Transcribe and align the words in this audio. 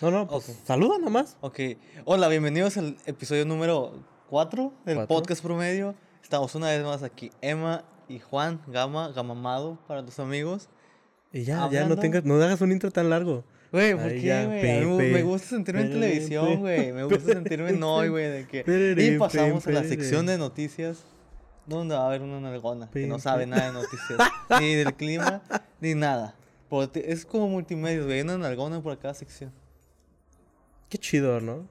No, 0.00 0.10
no, 0.10 0.26
pues 0.28 0.58
saluda 0.64 0.98
nomás. 0.98 1.36
Ok. 1.40 1.58
Hola, 2.04 2.28
bienvenidos 2.28 2.76
al 2.76 2.96
episodio 3.06 3.46
número 3.46 3.92
4 4.28 4.72
del 4.84 4.96
Cuatro. 4.96 5.16
podcast 5.16 5.42
promedio. 5.42 5.94
Estamos 6.22 6.54
una 6.54 6.68
vez 6.68 6.84
más 6.84 7.02
aquí, 7.02 7.30
Emma 7.40 7.84
y 8.08 8.18
Juan 8.18 8.60
Gama, 8.66 9.08
Gamamado 9.12 9.78
para 9.86 10.02
los 10.02 10.18
amigos. 10.18 10.68
Y 11.32 11.44
ya, 11.44 11.68
ya 11.70 11.86
no 11.86 11.96
tengas, 11.96 12.24
no 12.24 12.34
hagas 12.34 12.60
un 12.60 12.72
intro 12.72 12.90
tan 12.90 13.08
largo. 13.10 13.44
Güey, 13.72 13.94
¿por 13.94 14.04
Ay, 14.04 14.20
qué, 14.20 14.46
güey? 14.46 15.12
Me- 15.12 15.22
gusta 15.22 15.48
sentirme 15.48 15.82
en 15.82 15.90
televisión, 15.92 16.60
güey. 16.60 16.92
Me 16.92 17.04
gusta 17.04 17.32
sentirme 17.32 17.70
en 17.70 17.82
hoy, 17.82 18.08
güey. 18.08 18.30
De 18.30 18.46
que... 18.46 18.64
Y 18.98 19.18
pasamos 19.18 19.66
a 19.66 19.70
la 19.70 19.84
sección 19.84 20.26
de 20.26 20.36
noticias, 20.38 21.04
donde 21.66 21.94
va 21.94 22.02
a 22.04 22.06
haber 22.06 22.22
una 22.22 22.40
nalgona 22.40 22.90
que 22.90 23.06
no 23.06 23.18
sabe 23.18 23.46
nada 23.46 23.66
de 23.66 23.72
noticias, 23.72 24.18
ni 24.60 24.74
del 24.74 24.94
clima, 24.94 25.42
ni 25.80 25.94
nada. 25.94 26.36
Es 26.94 27.24
como 27.24 27.48
multimedia, 27.48 28.04
güey. 28.04 28.20
Una 28.20 28.36
nalgona 28.38 28.80
por 28.82 28.96
cada 28.98 29.14
sección. 29.14 29.52
Qué 30.88 30.98
chido, 30.98 31.40
¿no? 31.40 31.66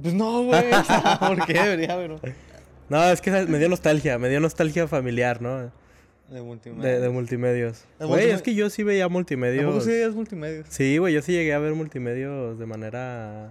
Pues 0.00 0.14
no, 0.14 0.44
güey. 0.44 0.64
¿Por 1.20 1.46
qué 1.46 1.52
debería 1.54 1.92
haber? 1.94 2.18
No, 2.88 3.04
es 3.04 3.20
que 3.20 3.30
me 3.46 3.58
dio 3.58 3.68
nostalgia, 3.68 4.18
me 4.18 4.28
dio 4.28 4.40
nostalgia 4.40 4.86
familiar, 4.88 5.40
¿no? 5.40 5.70
De 6.30 6.40
multimedia. 6.40 6.90
De, 6.92 7.00
de 7.00 7.08
multimedios. 7.10 7.84
Güey, 8.00 8.30
es 8.30 8.40
que 8.42 8.54
yo 8.54 8.70
sí 8.70 8.82
veía 8.82 9.04
¿Tampoco 9.04 9.18
multimedios. 9.18 9.84
sí 9.84 9.92
es 9.92 10.14
multimedia? 10.14 10.64
Sí, 10.68 10.96
güey, 10.98 11.12
yo 11.14 11.20
sí 11.22 11.32
llegué 11.32 11.52
a 11.52 11.58
ver 11.58 11.74
multimedios 11.74 12.58
de 12.58 12.66
manera. 12.66 13.50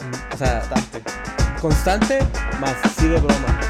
mm, 0.00 0.34
O 0.34 0.36
sea, 0.36 0.58
Bastante. 0.70 1.00
constante, 1.60 2.18
más 2.60 2.74
sí 2.96 3.08
de 3.08 3.18
broma. 3.18 3.60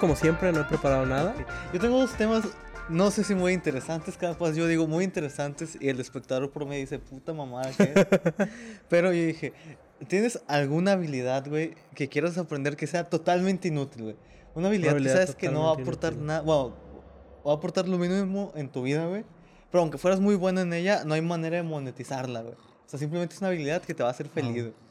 Como 0.00 0.16
siempre, 0.16 0.50
no 0.50 0.62
he 0.62 0.64
preparado 0.64 1.06
nada. 1.06 1.34
Yo 1.72 1.78
tengo 1.78 2.00
dos 2.00 2.16
temas, 2.16 2.44
no 2.88 3.10
sé 3.10 3.22
si 3.22 3.34
muy 3.34 3.52
interesantes, 3.52 4.16
capaz 4.16 4.54
yo 4.54 4.66
digo 4.66 4.88
muy 4.88 5.04
interesantes 5.04 5.76
y 5.78 5.88
el 5.90 6.00
espectador 6.00 6.50
por 6.50 6.66
me 6.66 6.78
dice, 6.78 6.98
puta 6.98 7.32
mamada, 7.34 7.70
¿qué 7.76 7.92
es?". 7.94 8.48
Pero 8.88 9.12
yo 9.12 9.26
dije, 9.26 9.52
¿tienes 10.08 10.40
alguna 10.48 10.92
habilidad, 10.92 11.46
güey, 11.46 11.74
que 11.94 12.08
quieras 12.08 12.38
aprender 12.38 12.76
que 12.76 12.86
sea 12.86 13.04
totalmente 13.08 13.68
inútil, 13.68 14.02
güey? 14.02 14.16
Una 14.54 14.68
habilidad, 14.68 14.92
habilidad 14.92 15.12
que 15.12 15.26
sabes 15.26 15.36
que 15.36 15.50
no 15.50 15.64
va 15.64 15.70
a 15.70 15.74
aportar 15.74 16.16
nada, 16.16 16.40
bueno, 16.40 16.74
va 17.46 17.52
a 17.52 17.56
aportar 17.56 17.86
lo 17.86 17.98
mínimo 17.98 18.52
en 18.56 18.68
tu 18.68 18.82
vida, 18.82 19.06
güey. 19.06 19.24
Pero 19.70 19.82
aunque 19.82 19.98
fueras 19.98 20.18
muy 20.18 20.34
bueno 20.34 20.62
en 20.62 20.72
ella, 20.72 21.04
no 21.04 21.14
hay 21.14 21.20
manera 21.20 21.58
de 21.58 21.62
monetizarla, 21.62 22.40
güey. 22.40 22.54
O 22.54 22.88
sea, 22.88 22.98
simplemente 22.98 23.34
es 23.34 23.40
una 23.40 23.48
habilidad 23.48 23.82
que 23.82 23.94
te 23.94 24.02
va 24.02 24.08
a 24.08 24.12
hacer 24.12 24.28
feliz, 24.28 24.62
güey. 24.64 24.89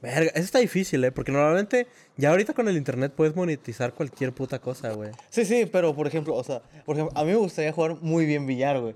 Verga, 0.00 0.30
eso 0.34 0.44
está 0.44 0.60
difícil, 0.60 1.02
¿eh? 1.04 1.10
Porque 1.10 1.32
normalmente, 1.32 1.88
ya 2.16 2.30
ahorita 2.30 2.54
con 2.54 2.68
el 2.68 2.76
internet 2.76 3.12
puedes 3.16 3.34
monetizar 3.34 3.92
cualquier 3.94 4.32
puta 4.32 4.60
cosa, 4.60 4.92
güey. 4.92 5.10
Sí, 5.28 5.44
sí, 5.44 5.66
pero 5.70 5.94
por 5.94 6.06
ejemplo, 6.06 6.34
o 6.36 6.44
sea, 6.44 6.62
por 6.86 6.96
ejemplo, 6.96 7.18
a 7.18 7.24
mí 7.24 7.30
me 7.32 7.36
gustaría 7.36 7.72
jugar 7.72 7.96
muy 8.00 8.24
bien 8.24 8.46
billar, 8.46 8.80
güey. 8.80 8.94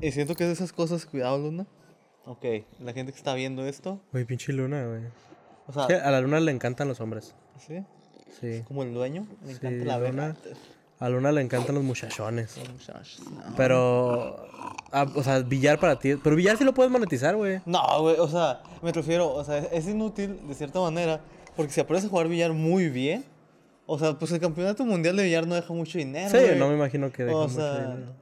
Y 0.00 0.10
siento 0.12 0.34
que 0.34 0.44
es 0.44 0.48
de 0.48 0.54
esas 0.54 0.72
cosas, 0.72 1.04
cuidado, 1.06 1.38
Luna. 1.38 1.66
Ok, 2.24 2.44
la 2.80 2.92
gente 2.92 3.12
que 3.12 3.18
está 3.18 3.34
viendo 3.34 3.66
esto, 3.66 4.00
Güey, 4.12 4.24
pinche 4.24 4.52
luna, 4.52 4.86
güey. 4.86 5.02
o 5.66 5.72
sea, 5.72 5.82
Es 5.82 5.88
que 5.88 5.94
a 5.96 6.10
la 6.10 6.20
luna 6.20 6.38
le 6.40 6.52
encantan 6.52 6.88
los 6.88 7.00
hombres. 7.00 7.34
sí, 7.58 7.84
Sí. 8.40 8.62
como 8.66 8.82
el 8.84 8.94
dueño, 8.94 9.26
le 9.44 9.52
encanta 9.52 9.78
Sí, 9.80 9.84
la 9.84 9.98
Luna. 9.98 10.36
A 11.02 11.08
Luna 11.08 11.32
le 11.32 11.40
encantan 11.40 11.74
los 11.74 11.82
muchachones. 11.84 12.56
Los 12.58 12.68
muchachos, 12.70 13.20
no. 13.28 13.56
Pero. 13.56 14.46
ah, 14.92 15.06
o 15.16 15.22
sea, 15.22 15.40
billar 15.40 15.80
para 15.80 15.98
ti. 15.98 16.14
Pero 16.22 16.36
billar 16.36 16.56
sí 16.56 16.62
lo 16.64 16.72
puedes 16.74 16.92
monetizar, 16.92 17.34
güey. 17.34 17.60
No, 17.66 17.80
güey, 18.02 18.16
o 18.18 18.28
sea, 18.28 18.62
me 18.82 18.92
refiero, 18.92 19.32
o 19.32 19.42
sea, 19.42 19.58
es 19.58 19.88
inútil 19.88 20.38
de 20.46 20.54
cierta 20.54 20.78
manera, 20.80 21.20
porque 21.56 21.72
si 21.72 21.80
aprendes 21.80 22.06
a 22.06 22.08
jugar 22.08 22.28
billar 22.28 22.52
muy 22.52 22.88
bien, 22.88 23.24
o 23.86 23.98
sea, 23.98 24.12
pues 24.16 24.30
el 24.30 24.38
campeonato 24.38 24.84
mundial 24.84 25.16
de 25.16 25.24
billar 25.24 25.44
no 25.46 25.56
deja 25.56 25.74
mucho 25.74 25.98
dinero, 25.98 26.30
Sí, 26.30 26.36
güey. 26.38 26.56
no 26.58 26.68
me 26.68 26.74
imagino 26.76 27.10
que 27.10 27.24
deje 27.24 27.34
O 27.34 27.42
mucho 27.48 27.54
sea, 27.56 27.80
dinero. 27.80 28.12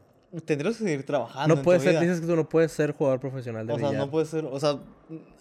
Tendrías 0.44 0.76
que 0.76 0.84
seguir 0.84 1.04
trabajando 1.04 1.54
No 1.54 1.60
en 1.60 1.64
puedes 1.64 1.82
tu 1.82 1.84
ser, 1.88 1.94
vida. 1.94 2.00
dices 2.02 2.20
que 2.20 2.26
tú 2.26 2.36
no 2.36 2.48
puedes 2.48 2.72
ser 2.72 2.92
jugador 2.92 3.20
profesional 3.20 3.66
de 3.66 3.72
O 3.72 3.78
sea, 3.78 3.92
no 3.92 4.10
puede 4.10 4.26
ser, 4.26 4.44
o 4.44 4.60
sea, 4.60 4.78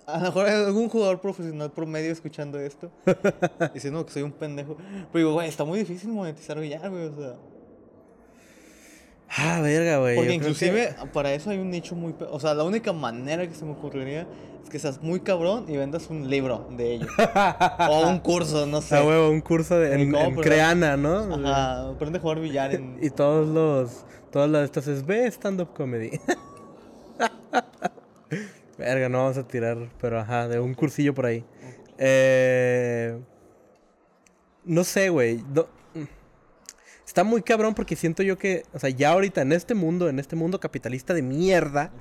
a 0.07 0.17
lo 0.17 0.23
mejor 0.25 0.45
hay 0.47 0.63
algún 0.65 0.89
jugador 0.89 1.21
profesional 1.21 1.71
promedio 1.71 2.11
escuchando 2.11 2.59
esto, 2.59 2.91
diciendo 3.73 4.05
que 4.05 4.11
soy 4.11 4.23
un 4.23 4.31
pendejo. 4.31 4.75
Pero 4.77 5.09
digo, 5.13 5.33
güey, 5.33 5.47
está 5.47 5.63
muy 5.63 5.79
difícil 5.79 6.09
monetizar 6.09 6.59
billar, 6.59 6.89
güey, 6.89 7.05
o 7.05 7.15
sea. 7.15 7.35
Ah, 9.37 9.61
verga, 9.61 9.99
güey. 9.99 10.15
Porque 10.15 10.33
inclusive 10.33 10.95
para 11.13 11.31
eso 11.33 11.51
hay 11.51 11.59
un 11.59 11.69
nicho 11.69 11.95
muy... 11.95 12.15
O 12.31 12.39
sea, 12.39 12.55
la 12.55 12.63
única 12.63 12.93
manera 12.93 13.47
que 13.47 13.53
se 13.53 13.63
me 13.63 13.73
ocurriría 13.73 14.25
es 14.63 14.69
que 14.71 14.79
seas 14.79 15.03
muy 15.03 15.19
cabrón 15.19 15.65
y 15.67 15.77
vendas 15.77 16.09
un 16.09 16.27
libro 16.27 16.67
de 16.71 16.95
ello. 16.95 17.07
o 17.89 18.09
un 18.09 18.19
curso, 18.21 18.65
no 18.65 18.81
sé. 18.81 18.95
Ah, 18.97 19.03
huevo, 19.03 19.29
un 19.29 19.41
curso 19.41 19.77
de, 19.77 20.01
en, 20.01 20.35
Creana, 20.35 20.97
¿no? 20.97 21.35
Ajá, 21.35 21.89
aprende 21.89 22.17
a 22.17 22.21
jugar 22.21 22.39
billar 22.39 22.73
en... 22.73 22.97
Y 23.01 23.11
todos 23.11 23.47
los. 23.47 24.03
Todas 24.31 24.49
las 24.49 24.61
de 24.61 24.65
estas 24.65 24.87
es 24.87 25.05
ve 25.05 25.25
stand-up 25.27 25.73
comedy. 25.73 26.19
Verga, 28.77 29.09
no 29.09 29.19
vamos 29.19 29.37
a 29.37 29.47
tirar, 29.47 29.77
pero 29.99 30.19
ajá, 30.19 30.47
de 30.47 30.59
un 30.59 30.73
cursillo 30.73 31.13
por 31.13 31.25
ahí. 31.25 31.43
Eh, 31.97 33.19
no 34.63 34.83
sé, 34.83 35.09
güey. 35.09 35.43
no- 35.53 35.67
está 37.05 37.23
muy 37.23 37.41
cabrón 37.41 37.73
porque 37.73 37.95
siento 37.95 38.23
yo 38.23 38.37
que, 38.37 38.63
o 38.73 38.79
sea, 38.79 38.89
ya 38.91 39.11
ahorita 39.11 39.41
en 39.41 39.51
este 39.51 39.73
mundo, 39.73 40.07
en 40.09 40.19
este 40.19 40.35
mundo 40.35 40.59
capitalista 40.59 41.13
de 41.13 41.23
mierda, 41.23 41.91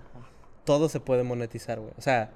todo 0.64 0.88
se 0.88 1.00
puede 1.00 1.22
monetizar, 1.24 1.80
güey. 1.80 1.92
O 1.96 2.02
sea, 2.02 2.30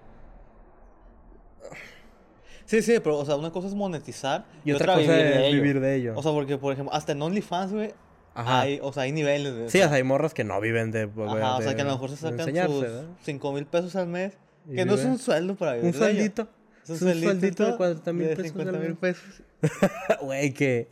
Sí, 2.64 2.80
sí, 2.80 2.94
pero, 3.00 3.19
o 3.19 3.24
sea, 3.26 3.36
una 3.36 3.50
cosa 3.50 3.69
es 3.69 3.74
monetizar 3.74 4.47
y, 4.64 4.72
otra, 4.72 4.94
cosa 4.94 5.12
vivir 5.12 5.26
es 5.26 5.53
vivir 5.53 5.80
de 5.80 5.97
ello. 5.97 6.14
O 6.16 6.22
sea, 6.22 6.32
porque, 6.32 6.56
por 6.56 6.72
ejemplo, 6.72 6.94
hasta 6.94 7.12
en 7.12 7.20
OnlyFans, 7.20 7.72
güey, 7.72 7.92
Ajá. 8.34 8.60
hay, 8.62 8.78
o 8.82 8.93
sea, 8.93 9.04
hay 9.04 9.12
niveles, 9.12 9.53
o 9.53 9.69
sí, 9.69 9.78
o 9.78 9.88
sea, 9.88 9.93
hay 9.93 10.03
morras 10.03 10.32
que 10.32 10.44
no 10.44 10.60
viven 10.60 10.91
de. 10.91 11.03
Ajá, 11.03 11.56
o 11.56 11.60
sea, 11.60 11.70
de- 11.70 11.76
que 11.76 11.82
a 11.82 11.84
lo 11.84 11.93
mejor 11.93 12.10
se 12.10 12.16
de 12.31 12.38
sacan 12.38 12.66
sus 12.66 12.81
¿verdad? 12.81 13.04
5 13.22 13.53
mil 13.53 13.66
pesos 13.66 13.97
al 13.97 14.06
mes. 14.06 14.34
Que 14.72 14.84
no 14.84 14.94
es 14.94 15.04
un 15.04 15.19
sueldo 15.19 15.56
para 15.56 15.72
vivir. 15.72 15.87
Un 15.87 15.93
de 15.93 15.98
sueldito. 15.98 16.48
Es 16.84 16.91
un, 16.91 16.98
sueldito 16.98 17.66
de 17.66 17.76
40 17.76 18.12
mil 18.12 18.28
de 18.28 18.37
pesos 18.37 18.53
50 18.53 18.71
al 18.72 18.81
mil 18.81 18.97
pesos. 18.97 19.42
Güey, 20.22 20.53
que. 20.53 20.88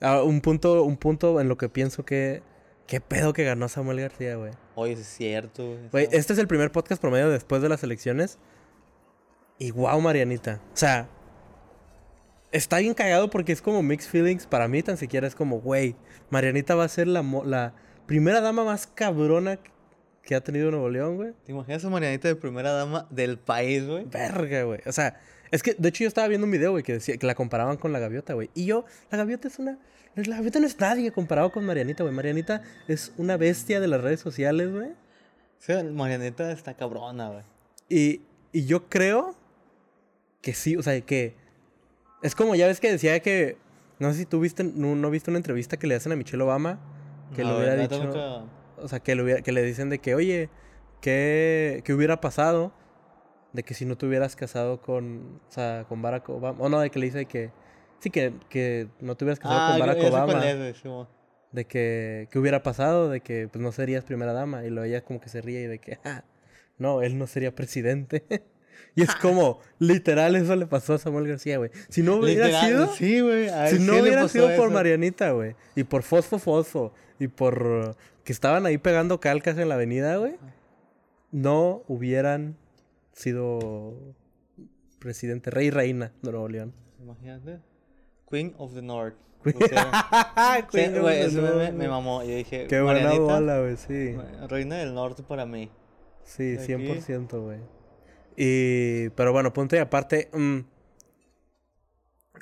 ah, 0.00 0.22
un 0.22 0.40
punto, 0.40 0.82
un 0.82 0.96
punto 0.96 1.40
en 1.40 1.48
lo 1.48 1.56
que 1.56 1.68
pienso 1.68 2.04
que. 2.04 2.42
¿Qué 2.86 3.00
pedo 3.00 3.32
que 3.32 3.44
ganó 3.44 3.68
Samuel 3.68 4.00
García, 4.00 4.36
güey? 4.36 4.52
Oye, 4.74 4.92
es 4.92 5.06
cierto. 5.06 5.76
güey, 5.92 6.08
este 6.12 6.32
es 6.32 6.38
el 6.38 6.46
primer 6.46 6.72
podcast 6.72 7.00
promedio 7.00 7.30
después 7.30 7.62
de 7.62 7.68
las 7.68 7.82
elecciones. 7.84 8.38
Y 9.58 9.70
wow, 9.70 10.00
Marianita. 10.00 10.60
O 10.74 10.76
sea, 10.76 11.08
está 12.52 12.78
bien 12.78 12.94
cagado 12.94 13.30
porque 13.30 13.52
es 13.52 13.60
como 13.60 13.82
mixed 13.82 14.10
feelings. 14.10 14.46
Para 14.46 14.68
mí, 14.68 14.82
tan 14.82 14.96
siquiera 14.96 15.26
es 15.26 15.34
como, 15.34 15.60
güey, 15.60 15.96
Marianita 16.30 16.74
va 16.74 16.84
a 16.84 16.88
ser 16.88 17.08
la, 17.08 17.22
la 17.44 17.74
primera 18.06 18.40
dama 18.40 18.64
más 18.64 18.86
cabrona 18.86 19.58
que 20.22 20.34
ha 20.34 20.40
tenido 20.40 20.70
Nuevo 20.70 20.88
León, 20.88 21.16
güey. 21.16 21.32
¿Te 21.44 21.52
imaginas 21.52 21.84
a 21.84 21.90
Marianita 21.90 22.28
de 22.28 22.36
primera 22.36 22.72
dama 22.72 23.06
del 23.10 23.38
país, 23.38 23.86
güey? 23.86 24.04
Verga, 24.04 24.62
güey. 24.62 24.80
O 24.86 24.92
sea, 24.92 25.20
es 25.50 25.62
que, 25.62 25.74
de 25.74 25.88
hecho, 25.88 26.04
yo 26.04 26.08
estaba 26.08 26.28
viendo 26.28 26.44
un 26.44 26.50
video, 26.50 26.70
güey, 26.70 26.82
que 26.84 26.94
decía 26.94 27.16
que 27.16 27.26
la 27.26 27.34
comparaban 27.34 27.76
con 27.76 27.92
la 27.92 27.98
gaviota, 27.98 28.34
güey. 28.34 28.50
Y 28.54 28.66
yo, 28.66 28.84
la 29.10 29.18
gaviota 29.18 29.48
es 29.48 29.58
una. 29.58 29.78
La 30.14 30.36
gaviota 30.36 30.60
no 30.60 30.66
es 30.66 30.78
nadie 30.78 31.10
comparado 31.10 31.50
con 31.50 31.64
Marianita, 31.64 32.04
güey. 32.04 32.14
Marianita 32.14 32.62
es 32.86 33.12
una 33.16 33.36
bestia 33.36 33.80
de 33.80 33.88
las 33.88 34.00
redes 34.00 34.20
sociales, 34.20 34.70
güey. 34.70 34.90
Sí, 35.58 35.72
Marianita 35.92 36.52
está 36.52 36.74
cabrona, 36.74 37.28
güey. 37.28 37.42
Y, 37.88 38.22
y 38.52 38.66
yo 38.66 38.88
creo 38.88 39.34
que 40.40 40.54
sí, 40.54 40.76
o 40.76 40.82
sea, 40.82 41.00
que. 41.00 41.41
Es 42.22 42.34
como 42.34 42.54
ya 42.54 42.66
ves 42.66 42.80
que 42.80 42.90
decía 42.90 43.20
que. 43.20 43.56
No 43.98 44.10
sé 44.12 44.18
si 44.18 44.26
tú 44.26 44.40
viste, 44.40 44.64
no, 44.64 44.96
no 44.96 45.10
viste 45.10 45.30
una 45.30 45.38
entrevista 45.38 45.76
que 45.76 45.86
le 45.86 45.94
hacen 45.94 46.12
a 46.12 46.16
Michelle 46.16 46.42
Obama. 46.42 46.80
Que 47.36 47.42
No, 47.42 47.50
le 47.52 47.56
hubiera 47.58 47.76
dicho. 47.76 48.02
nunca- 48.04 48.44
O 48.78 48.88
sea, 48.88 49.00
que 49.00 49.14
le, 49.14 49.22
hubiera- 49.22 49.42
que 49.42 49.52
le 49.52 49.62
dicen 49.62 49.90
de 49.90 49.98
que, 50.00 50.14
oye, 50.14 50.48
¿qué, 51.00 51.82
¿qué 51.84 51.94
hubiera 51.94 52.20
pasado 52.20 52.72
de 53.52 53.62
que 53.62 53.74
si 53.74 53.84
no 53.84 53.96
te 53.96 54.06
hubieras 54.06 54.34
casado 54.34 54.80
con, 54.80 55.40
o 55.48 55.50
sea, 55.52 55.84
con 55.88 56.02
Barack 56.02 56.28
Obama? 56.30 56.58
O 56.60 56.68
no, 56.68 56.80
de 56.80 56.90
que 56.90 56.98
le 56.98 57.06
dice 57.06 57.26
que, 57.26 57.50
sí, 58.00 58.10
que, 58.10 58.34
que 58.48 58.88
no 59.00 59.14
te 59.16 59.24
hubieras 59.24 59.38
casado 59.38 59.60
Ah, 59.60 59.70
con 59.70 59.80
Barack 59.80 60.04
Obama. 60.04 60.50
es. 60.50 60.82
De 61.52 61.66
que, 61.66 62.28
¿qué 62.30 62.38
hubiera 62.38 62.62
pasado? 62.62 63.08
De 63.08 63.20
que, 63.20 63.46
pues, 63.52 63.62
no 63.62 63.70
serías 63.72 64.04
primera 64.04 64.32
dama. 64.32 64.64
Y 64.64 64.70
luego 64.70 64.84
ella 64.86 65.02
como 65.04 65.20
que 65.20 65.28
se 65.28 65.40
ríe 65.42 65.62
y 65.62 65.66
de 65.66 65.78
que, 65.78 65.98
ah, 66.04 66.24
no, 66.78 67.02
él 67.02 67.18
no 67.18 67.26
sería 67.26 67.54
presidente. 67.54 68.24
y 68.94 69.02
es 69.02 69.14
como, 69.16 69.60
literal, 69.78 70.36
eso 70.36 70.54
le 70.56 70.66
pasó 70.66 70.94
a 70.94 70.98
Samuel 70.98 71.28
García, 71.28 71.58
güey. 71.58 71.70
Si 71.88 72.02
no 72.02 72.16
hubiera 72.16 72.46
Literal, 72.46 72.66
sido... 72.66 72.94
Sí, 72.94 73.20
güey. 73.20 73.48
Si 73.70 73.78
no 73.78 73.96
hubiera 73.98 74.28
sido 74.28 74.46
por 74.56 74.66
eso. 74.66 74.70
Marianita, 74.70 75.30
güey. 75.32 75.54
Y 75.76 75.84
por 75.84 76.02
Fosfo 76.02 76.38
Fosfo. 76.38 76.92
Y 77.18 77.28
por 77.28 77.62
uh, 77.62 77.94
que 78.24 78.32
estaban 78.32 78.66
ahí 78.66 78.78
pegando 78.78 79.20
calcas 79.20 79.56
en 79.58 79.68
la 79.68 79.74
avenida, 79.76 80.16
güey. 80.16 80.36
No 81.30 81.82
hubieran 81.88 82.56
sido 83.12 83.94
presidente, 84.98 85.50
rey 85.50 85.68
y 85.68 85.70
reina 85.70 86.12
de 86.22 86.30
Nuevo 86.30 86.48
León. 86.48 86.74
Imagínate. 87.00 87.58
Queen 88.30 88.54
of 88.58 88.74
the 88.74 88.82
North. 88.82 89.14
Queen-. 89.42 89.56
Sí, 89.60 90.62
Queen 90.70 90.94
of 90.96 91.00
güey, 91.02 91.32
North, 91.32 91.58
me 91.58 91.70
güey. 91.72 91.88
mamó. 91.88 92.22
Yo 92.22 92.34
dije, 92.36 92.66
Qué 92.66 92.80
buena 92.80 93.12
bola, 93.14 93.60
güey, 93.60 93.76
sí. 93.76 94.16
Reina 94.48 94.76
del 94.76 94.94
Norte 94.94 95.22
para 95.22 95.46
mí. 95.46 95.70
Sí, 96.24 96.56
Aquí. 96.56 96.72
100%, 96.72 97.40
güey. 97.40 97.58
Y, 98.36 99.08
pero 99.10 99.32
bueno, 99.32 99.52
punto 99.52 99.76
y 99.76 99.78
aparte, 99.78 100.28
mm, 100.32 100.58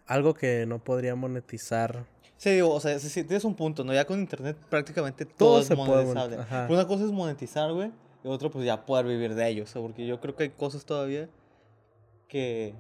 algo 0.07 0.35
que 0.35 0.67
no 0.67 0.83
podría 0.83 1.15
monetizar. 1.15 2.05
Sí, 2.37 2.51
digo, 2.51 2.71
o 2.73 2.81
sea, 2.81 2.99
sí, 2.99 3.25
tienes 3.25 3.45
un 3.45 3.55
punto, 3.55 3.85
¿no? 3.85 3.93
Ya 3.93 4.05
con 4.07 4.19
internet 4.19 4.57
prácticamente 4.69 5.25
Todo 5.27 5.35
todo, 5.37 5.61
es 5.61 5.67
se 5.67 5.77
puede 5.77 5.89
mon- 5.89 5.99
monetizable. 6.15 6.37
ajá. 6.39 6.67
Una 6.71 6.87
cosa 6.87 7.05
es 7.05 7.11
monetizar, 7.13 7.73
güey, 7.73 7.91
y 8.25 8.29
otra 8.29 8.49
pues 8.49 8.65
ya 8.65 8.85
poder 8.87 9.07
vivir 9.07 9.35
de 9.35 9.49
ello, 9.49 9.65
o 9.65 9.67
sea, 9.67 9.83
porque 9.83 10.07
yo 10.07 10.21
creo 10.21 10.35
que 10.37 10.45
hay 10.45 10.51
cosas 10.51 10.85
todavía 10.85 11.29
que... 12.29 12.75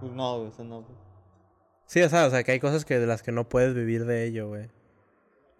Pues 0.00 0.12
no, 0.12 0.38
güey, 0.38 0.48
o 0.48 0.52
sea, 0.52 0.64
no. 0.64 0.84
Sí, 1.86 2.00
o 2.02 2.08
sea, 2.08 2.26
o 2.26 2.30
sea, 2.30 2.42
que 2.42 2.52
hay 2.52 2.60
cosas 2.60 2.84
que 2.84 2.98
de 2.98 3.06
las 3.06 3.22
que 3.22 3.32
no 3.32 3.48
puedes 3.48 3.74
vivir 3.74 4.04
de 4.06 4.24
ello, 4.24 4.48
güey. 4.48 4.68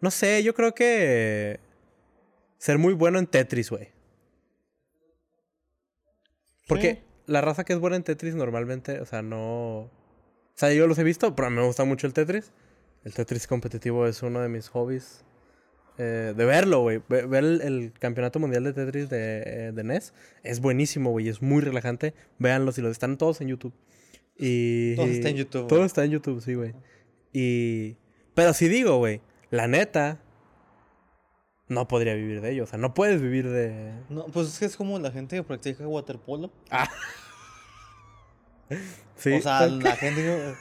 No 0.00 0.10
sé, 0.10 0.42
yo 0.42 0.54
creo 0.54 0.74
que 0.74 1.60
ser 2.58 2.78
muy 2.78 2.94
bueno 2.94 3.18
en 3.18 3.26
Tetris, 3.26 3.68
güey. 3.70 3.88
Porque 6.70 6.94
Sí. 6.94 7.00
la 7.26 7.40
raza 7.42 7.64
que 7.64 7.74
es 7.74 7.78
buena 7.78 7.96
en 7.96 8.02
Tetris 8.04 8.34
normalmente, 8.34 9.00
o 9.00 9.04
sea, 9.06 9.20
no... 9.22 9.80
O 9.82 9.90
sea, 10.54 10.72
yo 10.72 10.86
los 10.86 10.98
he 10.98 11.04
visto, 11.04 11.34
pero 11.36 11.50
me 11.50 11.62
gusta 11.62 11.84
mucho 11.84 12.06
el 12.06 12.12
Tetris. 12.14 12.52
El 13.04 13.12
Tetris 13.14 13.46
competitivo 13.46 14.06
es 14.06 14.22
uno 14.22 14.40
de 14.40 14.48
mis 14.48 14.68
hobbies. 14.68 15.24
eh, 15.98 16.32
de 16.34 16.44
verlo, 16.46 16.80
güey. 16.80 17.02
Ve- 17.10 17.26
Ver 17.26 17.44
el, 17.44 17.60
el 17.60 17.92
campeonato 17.98 18.38
mundial 18.38 18.64
de 18.64 18.72
Tetris 18.72 19.10
de, 19.10 19.42
eh, 19.44 19.72
de 19.74 19.84
NES 19.84 20.14
es 20.42 20.60
buenísimo, 20.60 21.10
güey. 21.10 21.28
Es 21.28 21.42
muy 21.42 21.60
relajante. 21.60 22.14
Véanlos 22.38 22.78
y 22.78 22.80
los 22.82 22.92
están 22.92 23.18
todos 23.18 23.40
en 23.42 23.48
YouTube. 23.48 23.74
Y... 24.38 24.96
Todo 24.96 25.06
está 25.06 25.28
en 25.28 25.36
YouTube, 25.36 25.66
Todo 25.66 25.84
está 25.84 26.04
en 26.04 26.10
YouTube, 26.12 26.40
sí, 26.42 26.54
güey. 26.54 26.72
Y... 27.34 27.96
Pero 28.34 28.54
si 28.54 28.68
digo, 28.68 28.96
güey, 28.98 29.20
la 29.50 29.66
neta... 29.68 30.22
No 31.70 31.88
podría 31.88 32.12
vivir 32.14 32.42
de 32.42 32.50
ello. 32.52 32.64
O 32.64 32.66
sea, 32.66 32.78
no 32.78 32.92
puedes 32.92 33.22
vivir 33.22 33.48
de... 33.48 33.92
No, 34.10 34.26
pues 34.26 34.48
es 34.48 34.58
que 34.58 34.64
es 34.66 34.76
como 34.76 34.98
la 34.98 35.10
gente 35.10 35.36
que 35.36 35.42
practica 35.42 35.86
waterpolo. 35.88 36.50
Sí. 39.16 39.32
O 39.34 39.42
sea, 39.42 39.66
es 39.66 39.72
la 39.72 39.96
gente 39.96 40.22
que... 40.22 40.54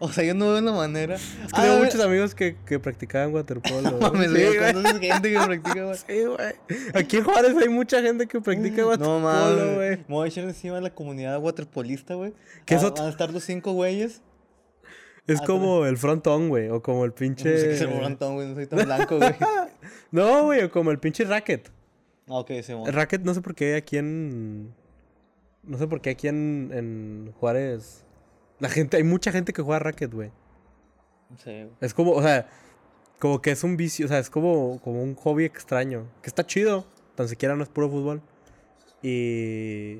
O 0.00 0.10
sea, 0.10 0.24
yo 0.24 0.34
no 0.34 0.46
veo 0.48 0.58
una 0.58 0.72
manera... 0.72 1.16
que 1.16 1.22
Ah, 1.52 1.60
tengo 1.62 1.74
güey, 1.76 1.84
muchos 1.84 2.00
amigos 2.00 2.34
que, 2.34 2.56
que 2.66 2.80
practicaban 2.80 3.32
waterpolo. 3.32 3.80
no 3.92 3.98
mames, 4.00 4.30
Sí, 4.32 4.42
güey. 4.56 4.72
¿conoces 4.72 4.98
gente 5.00 5.30
que 5.30 5.38
practica 5.38 5.86
waterpolo? 5.86 5.94
Sí, 5.94 6.24
güey. 6.24 6.80
Aquí 6.94 7.16
en 7.18 7.24
Juárez 7.24 7.54
hay 7.56 7.68
mucha 7.68 8.02
gente 8.02 8.26
que 8.26 8.40
practica 8.40 8.82
No 8.82 8.88
waterpolo, 8.88 9.20
mames, 9.20 9.74
güey. 9.76 9.96
me 9.98 10.04
voy 10.08 10.24
a 10.26 10.28
echar 10.30 10.44
encima 10.44 10.76
de 10.76 10.80
la 10.80 10.90
comunidad 10.94 11.38
waterpolista, 11.38 12.14
güey. 12.14 12.32
¿Qué 12.64 12.74
es 12.74 12.82
Va- 12.82 12.88
otro? 12.88 13.02
Van 13.04 13.10
a 13.10 13.12
estar 13.12 13.30
los 13.32 13.44
cinco 13.44 13.72
güeyes. 13.72 14.22
Es 15.26 15.40
Ah, 15.40 15.44
como 15.46 15.86
el 15.86 15.96
frontón, 15.96 16.48
güey. 16.48 16.68
O 16.68 16.82
como 16.82 17.04
el 17.04 17.10
No 17.12 17.16
sé 17.16 17.22
qué 17.24 17.24
pinche. 17.24 17.72
es 17.74 17.80
el 17.80 17.88
montón, 18.00 18.34
güey, 18.34 18.48
no 18.48 18.54
soy 18.54 18.66
tan 18.66 18.84
blanco, 18.84 19.18
güey. 19.18 19.34
No, 20.10 20.44
güey, 20.44 20.62
o 20.62 20.70
como 20.70 20.90
el 20.90 20.98
pinche 20.98 21.24
racket. 21.24 21.70
Ah, 22.28 22.38
ok, 22.38 22.50
sí, 22.62 22.72
El 22.72 22.92
racket, 22.92 23.22
no 23.22 23.32
sé 23.34 23.40
por 23.40 23.54
qué 23.54 23.76
aquí 23.76 23.96
en. 23.98 24.74
No 25.62 25.78
sé 25.78 25.86
por 25.86 26.00
qué 26.00 26.10
aquí 26.10 26.28
en, 26.28 26.70
en 26.72 27.32
Juárez. 27.38 28.04
La 28.58 28.68
gente, 28.68 28.96
hay 28.96 29.04
mucha 29.04 29.32
gente 29.32 29.52
que 29.52 29.62
juega 29.62 29.78
racket, 29.78 30.12
güey. 30.12 30.30
Sí, 31.38 31.50
güey. 31.50 31.70
Es 31.80 31.94
como, 31.94 32.12
o 32.12 32.22
sea, 32.22 32.48
como 33.18 33.40
que 33.40 33.52
es 33.52 33.64
un 33.64 33.76
vicio, 33.76 34.06
o 34.06 34.08
sea, 34.08 34.18
es 34.18 34.28
como, 34.30 34.80
como 34.82 35.02
un 35.02 35.14
hobby 35.14 35.44
extraño. 35.44 36.06
Que 36.22 36.28
está 36.28 36.44
chido, 36.46 36.84
tan 37.14 37.28
siquiera 37.28 37.56
no 37.56 37.62
es 37.62 37.68
puro 37.68 37.88
fútbol. 37.88 38.22
Y. 39.02 39.98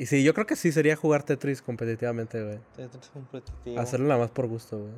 Y 0.00 0.06
sí, 0.06 0.22
yo 0.24 0.32
creo 0.34 0.46
que 0.46 0.56
sí 0.56 0.72
sería 0.72 0.96
jugar 0.96 1.22
Tetris 1.24 1.60
competitivamente, 1.62 2.42
güey. 2.42 2.58
Tetris 2.76 3.10
competitivo. 3.10 3.78
Hacerlo 3.78 4.06
nada 4.08 4.20
más 4.20 4.30
por 4.30 4.46
gusto, 4.46 4.78
güey. 4.78 4.92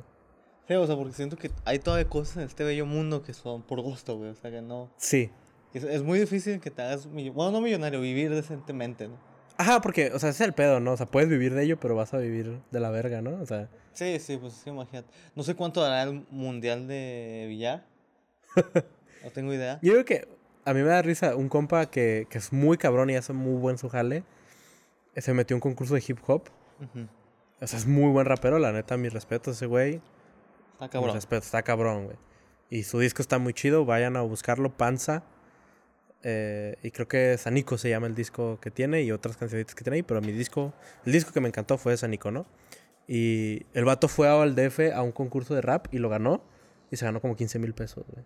Sí, 0.67 0.73
o 0.75 0.87
sea, 0.87 0.95
porque 0.95 1.13
siento 1.13 1.35
que 1.35 1.51
hay 1.65 1.79
todavía 1.79 2.07
cosas 2.07 2.37
en 2.37 2.43
este 2.43 2.63
bello 2.63 2.85
mundo 2.85 3.21
que 3.21 3.33
son 3.33 3.63
por 3.63 3.81
gusto, 3.81 4.17
güey. 4.17 4.29
O 4.29 4.35
sea, 4.35 4.49
que 4.49 4.61
no. 4.61 4.89
Sí. 4.97 5.29
Es, 5.73 5.83
es 5.83 6.03
muy 6.03 6.19
difícil 6.19 6.59
que 6.61 6.71
te 6.71 6.81
hagas. 6.81 7.07
millo- 7.07 7.33
Bueno, 7.33 7.51
no 7.51 7.59
millonario, 7.61 7.99
vivir 7.99 8.33
decentemente, 8.33 9.09
¿no? 9.09 9.17
Ajá, 9.57 9.81
porque, 9.81 10.11
o 10.13 10.19
sea, 10.19 10.29
ese 10.29 10.43
es 10.43 10.47
el 10.47 10.53
pedo, 10.53 10.79
¿no? 10.79 10.93
O 10.93 10.97
sea, 10.97 11.05
puedes 11.05 11.27
vivir 11.29 11.53
de 11.53 11.63
ello, 11.63 11.77
pero 11.79 11.95
vas 11.95 12.13
a 12.13 12.17
vivir 12.17 12.59
de 12.71 12.79
la 12.79 12.89
verga, 12.89 13.21
¿no? 13.21 13.41
O 13.41 13.45
sea, 13.45 13.69
Sí, 13.91 14.17
sí, 14.19 14.37
pues 14.37 14.53
sí, 14.53 14.69
imagínate. 14.69 15.09
No 15.35 15.43
sé 15.43 15.53
cuánto 15.55 15.81
dará 15.81 16.03
el 16.03 16.25
mundial 16.31 16.87
de 16.87 17.45
billar. 17.49 17.85
no 19.23 19.31
tengo 19.31 19.53
idea. 19.53 19.79
yo 19.81 19.91
creo 19.93 20.05
que 20.05 20.27
a 20.65 20.73
mí 20.73 20.81
me 20.81 20.87
da 20.87 21.01
risa 21.01 21.35
un 21.35 21.49
compa 21.49 21.87
que, 21.87 22.25
que 22.29 22.37
es 22.37 22.53
muy 22.53 22.77
cabrón 22.77 23.09
y 23.09 23.15
hace 23.15 23.33
muy 23.33 23.59
buen 23.59 23.77
su 23.77 23.89
jale. 23.89 24.23
Se 25.15 25.33
metió 25.33 25.55
a 25.55 25.57
un 25.57 25.61
concurso 25.61 25.93
de 25.95 26.03
hip 26.07 26.17
hop. 26.27 26.49
Ujú. 26.79 27.07
O 27.61 27.67
sea, 27.67 27.79
es 27.79 27.85
muy 27.85 28.11
buen 28.11 28.25
rapero, 28.25 28.59
la 28.59 28.71
neta, 28.71 28.97
mi 28.97 29.09
respeto 29.09 29.51
a 29.51 29.53
ese 29.53 29.65
güey. 29.65 30.01
Está 30.73 30.85
Mi 30.85 30.89
cabrón. 30.89 31.13
respeto, 31.15 31.43
está 31.45 31.61
cabrón, 31.63 32.05
güey. 32.05 32.17
Y 32.69 32.83
su 32.83 32.99
disco 32.99 33.21
está 33.21 33.37
muy 33.37 33.53
chido, 33.53 33.85
vayan 33.85 34.17
a 34.17 34.21
buscarlo, 34.21 34.75
Panza. 34.75 35.23
Eh, 36.23 36.77
y 36.83 36.91
creo 36.91 37.07
que 37.07 37.37
Sanico 37.37 37.77
se 37.77 37.89
llama 37.89 38.07
el 38.07 38.15
disco 38.15 38.57
que 38.59 38.71
tiene 38.71 39.01
y 39.03 39.11
otras 39.11 39.37
canciones 39.37 39.73
que 39.75 39.83
tiene 39.83 39.97
ahí, 39.97 40.03
pero 40.03 40.21
mi 40.21 40.31
disco, 40.31 40.73
el 41.05 41.11
disco 41.11 41.31
que 41.31 41.41
me 41.41 41.49
encantó 41.49 41.77
fue 41.77 41.95
Sanico, 41.97 42.31
¿no? 42.31 42.45
Y 43.07 43.65
el 43.73 43.83
vato 43.85 44.07
fue 44.07 44.27
al 44.29 44.55
DF 44.55 44.93
a 44.93 45.01
un 45.01 45.11
concurso 45.11 45.53
de 45.53 45.61
rap 45.61 45.87
y 45.91 45.97
lo 45.99 46.09
ganó. 46.09 46.41
Y 46.89 46.95
se 46.95 47.05
ganó 47.05 47.19
como 47.21 47.35
15 47.35 47.59
mil 47.59 47.73
pesos, 47.73 48.05
güey. 48.07 48.25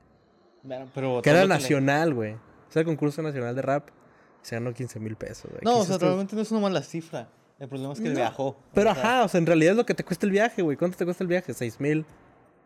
Pero 0.93 1.21
Que 1.21 1.29
era 1.29 1.45
nacional, 1.45 2.13
güey. 2.13 2.33
O 2.33 2.71
sea, 2.71 2.81
el 2.81 2.85
concurso 2.85 3.21
nacional 3.21 3.55
de 3.55 3.61
rap. 3.61 3.89
Se 4.47 4.55
ganó 4.55 4.73
15 4.73 5.01
mil 5.01 5.17
pesos, 5.17 5.51
güey. 5.51 5.59
No, 5.61 5.73
¿Qué 5.73 5.79
o 5.81 5.83
sea, 5.83 5.97
realmente 5.97 6.33
no 6.37 6.41
es 6.41 6.51
una 6.51 6.61
mala 6.61 6.81
cifra. 6.81 7.27
El 7.59 7.67
problema 7.67 7.91
es 7.91 7.99
que 7.99 8.07
él 8.07 8.13
No, 8.13 8.19
viajó. 8.19 8.47
o 8.47 8.57
Pero 8.73 8.93
sea, 8.93 9.01
ajá, 9.03 9.23
o 9.25 9.27
sea, 9.27 9.39
en 9.39 9.45
realidad 9.45 9.71
es 9.71 9.77
lo 9.77 9.85
que 9.85 9.93
te 9.93 10.05
cuesta 10.05 10.25
el 10.25 10.31
viaje, 10.31 10.61
güey. 10.61 10.77
¿Cuánto 10.77 10.97
te 10.97 11.03
cuesta 11.03 11.21
el 11.23 11.27
viaje? 11.27 11.53
6 11.53 11.81
mil. 11.81 12.05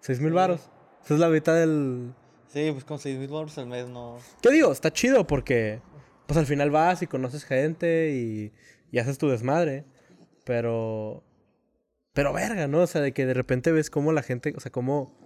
6 0.02 0.20
mil 0.20 0.32
varos. 0.32 0.70
Esa 1.04 1.16
es 1.16 1.20
la 1.20 1.30
mitad 1.30 1.56
del, 1.56 2.14
Sí, 2.50 2.70
pues 2.72 2.84
con 2.84 3.00
6 3.00 3.18
mil 3.18 3.28
dólares 3.30 3.58
al 3.58 3.66
mes 3.66 3.88
no. 3.90 4.18
¿Qué 4.44 4.52
digo? 4.52 4.72
Está 4.72 4.94
chido 4.94 5.26
porque, 5.26 5.82
pues 6.28 6.38
al 6.38 6.46
final 6.46 6.70
vas 6.70 7.02
y 7.02 7.08
conoces 7.08 7.46
gente 7.46 8.12
y, 8.12 8.52
y 8.92 9.00
haces 9.00 9.18
tu 9.18 9.28
desmadre. 9.30 9.86
Pero, 10.46 11.24
pero 12.14 12.32
verga, 12.32 12.68
¿no? 12.68 12.82
O 12.82 12.88
sea, 12.88 13.02
de 13.02 13.12
que 13.12 13.26
de 13.26 13.34
repente 13.34 13.72
ves 13.72 13.90
cómo 13.90 14.12
la 14.12 14.22
gente, 14.22 14.54
o 14.56 14.60
sea, 14.60 14.72
cómo 14.72 15.18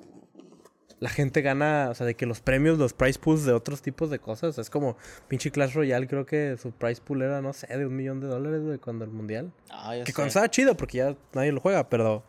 la 0.99 1.09
gente 1.09 1.41
gana, 1.41 1.89
o 1.91 1.93
sea, 1.95 2.05
de 2.05 2.15
que 2.15 2.25
los 2.25 2.39
premios, 2.39 2.77
los 2.77 2.93
prize 2.93 3.19
pools 3.19 3.43
de 3.45 3.51
otros 3.53 3.81
tipos 3.81 4.09
de 4.09 4.19
cosas. 4.19 4.57
es 4.57 4.69
como 4.69 4.95
pinche 5.27 5.51
Clash 5.51 5.73
Royale, 5.73 6.07
creo 6.07 6.25
que 6.25 6.55
su 6.57 6.71
prize 6.71 7.01
pool 7.01 7.21
era, 7.21 7.41
no 7.41 7.51
sé, 7.53 7.67
de 7.67 7.85
un 7.85 7.95
millón 7.95 8.21
de 8.21 8.27
dólares, 8.27 8.61
güey, 8.63 8.77
cuando 8.77 9.03
el 9.05 9.11
mundial. 9.11 9.51
Ah, 9.69 9.95
ya 9.95 10.03
Que 10.03 10.11
sé. 10.11 10.15
cuando 10.15 10.27
estaba 10.29 10.49
chido 10.49 10.75
porque 10.77 10.97
ya 10.99 11.15
nadie 11.33 11.51
lo 11.51 11.59
juega, 11.59 11.89
pero... 11.89 12.23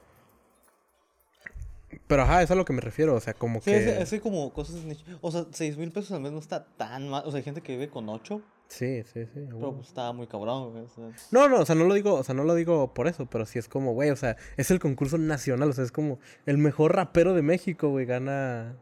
Pero 2.06 2.22
ajá, 2.22 2.42
es 2.42 2.50
a 2.50 2.54
lo 2.54 2.64
que 2.64 2.72
me 2.72 2.80
refiero, 2.80 3.14
o 3.14 3.20
sea, 3.20 3.34
como 3.34 3.60
Sí, 3.60 3.70
que... 3.70 3.76
es, 3.78 3.86
es 4.02 4.10
que 4.10 4.20
como 4.20 4.52
cosas. 4.52 4.76
O 5.20 5.30
sea, 5.32 5.46
6 5.50 5.76
mil 5.76 5.90
pesos 5.92 6.12
al 6.12 6.20
mes 6.20 6.32
no 6.32 6.38
está 6.38 6.64
tan 6.76 7.08
mal. 7.08 7.22
O 7.26 7.30
sea, 7.30 7.38
hay 7.38 7.44
gente 7.44 7.60
que 7.62 7.72
vive 7.72 7.88
con 7.88 8.08
8, 8.08 8.40
Sí, 8.68 9.02
sí, 9.04 9.24
sí. 9.32 9.46
pero 9.48 9.74
pues 9.76 9.86
está 9.88 10.12
muy 10.12 10.26
cabrón, 10.26 10.72
güey. 10.72 10.84
O 10.84 10.88
sea, 10.88 11.08
No, 11.30 11.48
no, 11.48 11.60
o 11.60 11.64
sea, 11.66 11.74
no 11.76 11.84
lo 11.84 11.94
digo, 11.94 12.14
o 12.14 12.24
sea, 12.24 12.34
no 12.34 12.42
lo 12.42 12.54
digo 12.56 12.92
por 12.94 13.06
eso, 13.06 13.26
pero 13.26 13.46
sí 13.46 13.58
es 13.60 13.68
como, 13.68 13.92
güey, 13.94 14.10
o 14.10 14.16
sea, 14.16 14.36
es 14.56 14.70
el 14.72 14.80
concurso 14.80 15.18
nacional, 15.18 15.70
o 15.70 15.72
sea, 15.72 15.84
es 15.84 15.92
como 15.92 16.18
el 16.46 16.58
mejor 16.58 16.96
rapero 16.96 17.32
de 17.32 17.42
México, 17.42 17.90
güey, 17.90 18.06
gana 18.06 18.76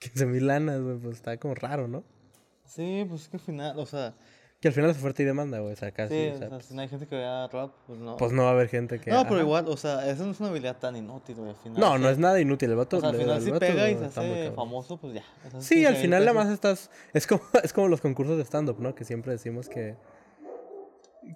15 0.00 0.26
mil 0.26 0.46
lanas, 0.48 0.80
güey, 0.82 0.96
pues 0.98 1.16
está 1.16 1.36
como 1.38 1.54
raro, 1.54 1.86
¿no? 1.88 2.04
sí, 2.64 3.06
pues 3.08 3.22
es 3.22 3.28
que 3.28 3.36
al 3.38 3.42
final, 3.42 3.78
o 3.78 3.86
sea, 3.86 4.14
Que 4.60 4.66
al 4.66 4.74
final 4.74 4.90
es 4.90 4.96
oferta 4.96 5.22
y 5.22 5.24
demanda, 5.24 5.60
güey, 5.60 5.72
o 5.72 5.76
sea, 5.76 5.92
casi, 5.92 6.14
sí, 6.14 6.30
o 6.30 6.34
o 6.34 6.38
sea, 6.38 6.48
sea, 6.48 6.60
si 6.62 6.74
no 6.74 6.82
hay 6.82 6.88
gente 6.88 7.06
que 7.06 7.14
vea 7.14 7.46
rap, 7.46 7.70
pues 7.86 8.00
no. 8.00 8.16
pues 8.16 8.32
no 8.32 8.42
va 8.42 8.48
a 8.48 8.52
haber 8.54 8.68
gente 8.68 8.98
que... 8.98 9.08
no, 9.08 9.22
pero 9.22 9.36
ajá. 9.36 9.44
igual, 9.44 9.68
o 9.68 9.76
sea, 9.76 10.10
esa 10.10 10.24
no 10.24 10.32
es 10.32 10.40
una 10.40 10.48
habilidad 10.48 10.78
tan 10.78 10.96
inútil, 10.96 11.36
güey, 11.36 11.50
al 11.50 11.56
final. 11.56 11.80
No, 11.80 11.94
sí. 11.94 12.02
no 12.02 12.08
es 12.08 12.18
nada 12.18 12.40
inútil, 12.40 12.70
el 12.70 12.76
vato... 12.76 12.96
O 12.96 13.00
sea, 13.00 13.10
al 13.10 13.16
final 13.16 13.36
el 13.36 13.42
si 13.42 13.52
pega 13.52 13.88
y 13.88 13.96
se 13.96 14.06
hace 14.06 14.50
famoso, 14.50 14.96
pues 14.96 15.14
ya. 15.14 15.22
O 15.46 15.50
sea, 15.50 15.60
Sí, 15.60 15.76
15,000 15.76 15.86
al 15.86 15.96
final 15.96 16.24
nada 16.24 16.32
más 16.32 16.52
estás... 16.52 16.90
Es 17.14 17.28
como, 17.28 17.40
es 17.62 17.72
como 17.72 17.86
los 17.86 18.00
concursos 18.00 18.36
de 18.36 18.42
stand-up, 18.42 18.80
¿no? 18.80 18.96
Que 18.96 19.04
siempre 19.04 19.30
decimos 19.30 19.68
que... 19.68 19.94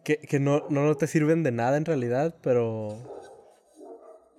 Que, 0.02 0.18
que 0.18 0.40
no, 0.40 0.64
no 0.68 0.92
te 0.96 1.06
sirven 1.06 1.44
de 1.44 1.52
nada 1.52 1.76
en 1.76 1.84
realidad, 1.84 2.34
pero... 2.42 2.98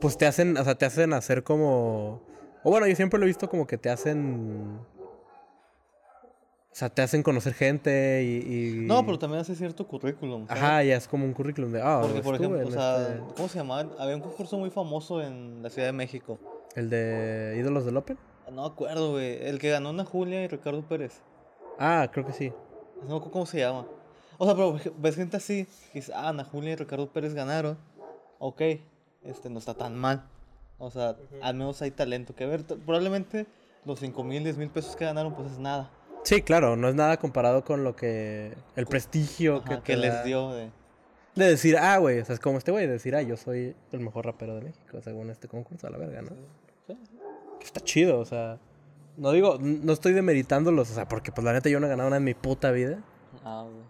Pues 0.01 0.17
te 0.17 0.25
hacen, 0.25 0.57
o 0.57 0.63
sea, 0.65 0.75
te 0.75 0.85
hacen 0.85 1.13
hacer 1.13 1.43
como... 1.43 2.21
O 2.65 2.69
bueno, 2.69 2.85
yo 2.87 2.97
siempre 2.97 3.17
lo 3.17 3.25
he 3.25 3.27
visto 3.27 3.47
como 3.49 3.65
que 3.65 3.77
te 3.77 3.89
hacen... 3.89 4.81
O 6.73 6.75
sea, 6.75 6.89
te 6.89 7.03
hacen 7.03 7.21
conocer 7.21 7.53
gente 7.53 8.23
y... 8.23 8.81
y- 8.81 8.87
No, 8.87 9.05
pero 9.05 9.19
también 9.19 9.41
hace 9.41 9.55
cierto 9.55 9.87
currículum. 9.87 10.47
¿sabes? 10.47 10.63
Ajá, 10.63 10.83
ya 10.83 10.95
es 10.97 11.07
como 11.07 11.23
un 11.23 11.33
currículum 11.33 11.71
de... 11.71 11.79
Ah, 11.79 11.99
Porque, 12.01 12.21
por 12.21 12.33
ejemplo, 12.33 12.67
o 12.67 12.71
sea, 12.71 13.01
este- 13.13 13.21
¿cómo 13.35 13.47
se 13.47 13.59
llamaba? 13.59 13.87
Había 13.99 14.15
un 14.15 14.21
concurso 14.23 14.57
muy 14.57 14.71
famoso 14.71 15.21
en 15.21 15.61
la 15.61 15.69
Ciudad 15.69 15.89
de 15.89 15.91
México. 15.93 16.39
El 16.75 16.89
de 16.89 17.55
ídolos 17.59 17.85
del 17.85 17.95
Open. 17.95 18.17
No 18.51 18.63
me 18.63 18.67
acuerdo, 18.67 19.11
güey. 19.11 19.45
El 19.45 19.59
que 19.59 19.69
ganó 19.69 19.89
Ana 19.89 20.03
Julia 20.03 20.43
y 20.43 20.47
Ricardo 20.47 20.81
Pérez. 20.81 21.21
Ah, 21.77 22.09
creo 22.11 22.25
que 22.25 22.33
sí. 22.33 22.51
No 23.07 23.17
acuerdo 23.17 23.31
cómo 23.31 23.45
se 23.45 23.59
llama. 23.59 23.85
O 24.39 24.45
sea, 24.45 24.55
pero 24.55 24.75
ves 24.97 25.15
gente 25.15 25.37
así. 25.37 25.67
Que 25.91 25.99
dice, 25.99 26.11
ah, 26.15 26.29
Ana 26.29 26.43
Julia 26.43 26.71
y 26.71 26.75
Ricardo 26.75 27.07
Pérez 27.13 27.35
ganaron. 27.35 27.77
Ok, 28.39 28.61
este 29.23 29.49
no 29.51 29.59
está 29.59 29.75
tan 29.75 29.95
mal. 29.95 30.23
O 30.79 30.89
sea, 30.89 31.15
al 31.43 31.53
menos 31.53 31.81
hay 31.83 31.91
talento 31.91 32.35
que 32.35 32.47
ver. 32.47 32.63
Probablemente 32.65 33.45
los 33.85 33.99
5 33.99 34.23
mil, 34.23 34.43
10 34.43 34.57
mil 34.57 34.69
pesos 34.69 34.95
que 34.95 35.05
ganaron, 35.05 35.35
pues 35.35 35.51
es 35.51 35.59
nada. 35.59 35.91
Sí, 36.23 36.41
claro, 36.41 36.75
no 36.75 36.87
es 36.89 36.95
nada 36.95 37.17
comparado 37.17 37.63
con 37.63 37.83
lo 37.83 37.95
que... 37.95 38.53
El 38.75 38.85
prestigio 38.85 39.61
Ajá, 39.65 39.83
que, 39.83 39.97
les 39.97 40.13
da. 40.13 40.23
dio 40.23 40.51
de. 40.51 40.71
De 41.35 41.47
decir, 41.47 41.77
ah, 41.77 41.97
güey, 41.97 42.19
o 42.19 42.25
sea, 42.25 42.35
es 42.35 42.39
como 42.39 42.59
este 42.59 42.71
güey, 42.71 42.85
de 42.85 42.93
decir, 42.93 43.15
ah, 43.15 43.21
yo 43.21 43.37
soy 43.37 43.75
el 43.91 43.99
mejor 43.99 44.25
rapero 44.25 44.55
de 44.55 44.61
México, 44.61 45.01
según 45.01 45.31
este 45.31 45.47
concurso, 45.47 45.87
a 45.87 45.89
la 45.89 45.97
verga, 45.97 46.21
¿no? 46.21 46.29
Sí. 46.87 46.97
Está 47.61 47.81
chido, 47.81 48.19
o 48.19 48.25
sea. 48.25 48.59
No 49.17 49.31
digo, 49.31 49.57
no 49.59 49.93
estoy 49.93 50.13
demeritándolos, 50.13 50.91
o 50.91 50.93
sea, 50.93 51.07
porque 51.07 51.31
pues 51.31 51.43
la 51.43 51.53
neta 51.53 51.69
yo 51.69 51.79
no 51.79 51.87
he 51.87 51.89
ganado 51.89 52.09
nada 52.09 52.17
en 52.17 52.23
mi 52.23 52.33
puta 52.35 52.71
vida. 52.71 52.99
Ah, 53.43 53.63
güey. 53.63 53.83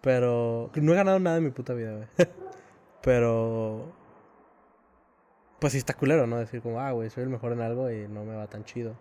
Pero. 0.00 0.70
No 0.74 0.92
he 0.92 0.96
ganado 0.96 1.20
nada 1.20 1.36
en 1.36 1.44
mi 1.44 1.50
puta 1.50 1.72
vida, 1.74 1.92
güey. 1.92 2.08
pero. 3.02 3.92
Pues 5.60 5.72
sí 5.72 5.78
está 5.78 5.94
culero, 5.94 6.26
¿no? 6.26 6.38
Decir 6.38 6.62
como, 6.62 6.80
ah, 6.80 6.90
güey, 6.92 7.10
soy 7.10 7.24
el 7.24 7.28
mejor 7.28 7.52
en 7.52 7.60
algo 7.60 7.90
y 7.90 8.08
no 8.08 8.24
me 8.24 8.34
va 8.34 8.46
tan 8.46 8.64
chido. 8.64 8.94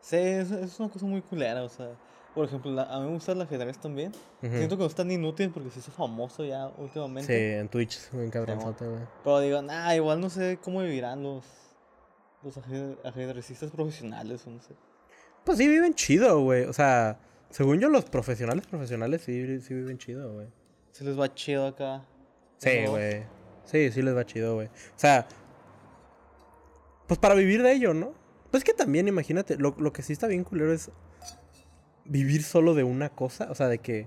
Sí, 0.00 0.16
es, 0.16 0.50
es 0.50 0.78
una 0.80 0.88
cosa 0.90 1.04
muy 1.04 1.20
culera, 1.20 1.62
o 1.62 1.68
sea. 1.68 1.90
Por 2.34 2.46
ejemplo, 2.46 2.72
la- 2.72 2.82
a 2.84 2.98
mí 3.00 3.06
me 3.06 3.12
gusta 3.12 3.32
el 3.32 3.40
ajedrez 3.42 3.78
también. 3.78 4.12
Siento 4.40 4.76
que 4.76 4.80
no 4.82 4.86
es 4.88 4.94
tan 4.94 5.10
inútil 5.10 5.50
porque 5.50 5.70
se 5.70 5.78
hizo 5.78 5.92
famoso 5.92 6.44
ya 6.44 6.66
Sí, 6.68 6.74
últimamente. 6.78 7.58
en 7.58 7.68
Twitch, 7.68 8.12
muy 8.12 8.28
cabronzote, 8.28 8.86
güey. 8.86 9.02
Pero 9.22 9.40
digo, 9.40 9.62
nah, 9.62 9.94
igual 9.94 10.20
no 10.20 10.28
sé 10.30 10.58
cómo 10.62 10.80
vivirán 10.80 11.22
los, 11.22 11.44
los 12.42 12.56
aje- 12.58 12.98
ajedrecistas 13.04 13.70
profesionales 13.70 14.44
o 14.46 14.50
no 14.50 14.60
sé. 14.60 14.74
Pues 15.44 15.58
sí 15.58 15.68
viven 15.68 15.94
chido, 15.94 16.40
güey. 16.40 16.64
O 16.64 16.72
sea, 16.72 17.20
según 17.50 17.78
yo, 17.78 17.88
los 17.88 18.04
profesionales 18.06 18.66
profesionales 18.66 19.22
sí, 19.22 19.60
sí 19.60 19.72
viven 19.74 19.98
chido, 19.98 20.32
güey. 20.32 20.48
Se 20.90 21.04
les 21.04 21.18
va 21.18 21.32
chido 21.32 21.68
acá. 21.68 22.02
Sí, 22.58 22.86
güey. 22.88 23.22
Sí, 23.64 23.92
sí 23.92 24.02
les 24.02 24.16
va 24.16 24.24
chido, 24.26 24.54
güey. 24.56 24.66
O 24.66 24.70
sea, 24.98 25.26
pues 27.06 27.18
para 27.20 27.34
vivir 27.34 27.62
de 27.62 27.72
ello, 27.72 27.94
¿no? 27.94 28.12
Pues 28.50 28.64
que 28.64 28.72
también, 28.72 29.06
imagínate, 29.08 29.56
lo, 29.56 29.74
lo 29.78 29.92
que 29.92 30.02
sí 30.02 30.12
está 30.12 30.26
bien 30.26 30.44
culero 30.44 30.72
es 30.72 30.90
vivir 32.04 32.42
solo 32.42 32.74
de 32.74 32.84
una 32.84 33.10
cosa. 33.10 33.50
O 33.50 33.54
sea, 33.54 33.68
de 33.68 33.78
que. 33.78 34.06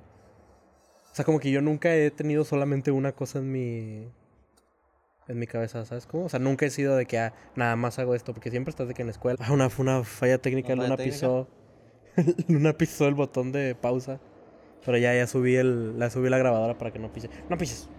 O 1.11 1.15
sea, 1.15 1.25
como 1.25 1.39
que 1.39 1.51
yo 1.51 1.61
nunca 1.61 1.95
he 1.95 2.11
tenido 2.11 2.43
solamente 2.43 2.91
una 2.91 3.11
cosa 3.11 3.39
en 3.39 3.51
mi. 3.51 4.07
En 5.27 5.39
mi 5.39 5.47
cabeza, 5.47 5.83
¿sabes 5.85 6.05
cómo? 6.05 6.25
O 6.25 6.29
sea, 6.29 6.39
nunca 6.39 6.65
he 6.65 6.69
sido 6.69 6.95
de 6.95 7.05
que 7.05 7.19
ah, 7.19 7.33
nada 7.55 7.75
más 7.75 7.99
hago 7.99 8.15
esto, 8.15 8.33
porque 8.33 8.49
siempre 8.49 8.69
estás 8.69 8.87
de 8.87 8.93
que 8.93 9.01
en 9.01 9.07
la 9.07 9.11
escuela. 9.11 9.37
Ah, 9.41 9.51
una, 9.51 9.69
una 9.77 10.03
falla 10.03 10.37
técnica, 10.37 10.73
¿Una 10.73 10.83
Luna 10.83 10.97
pisó. 10.97 11.47
Luna 12.47 12.73
pisó 12.77 13.07
el 13.07 13.13
botón 13.13 13.51
de 13.51 13.75
pausa. 13.75 14.19
Pero 14.85 14.97
ya, 14.97 15.13
ya 15.13 15.27
subí 15.27 15.55
el. 15.55 15.99
La 15.99 16.09
subí 16.09 16.29
la 16.29 16.37
grabadora 16.37 16.77
para 16.77 16.91
que 16.91 16.99
no 16.99 17.11
pise. 17.11 17.29
No 17.49 17.57
pises. 17.57 17.89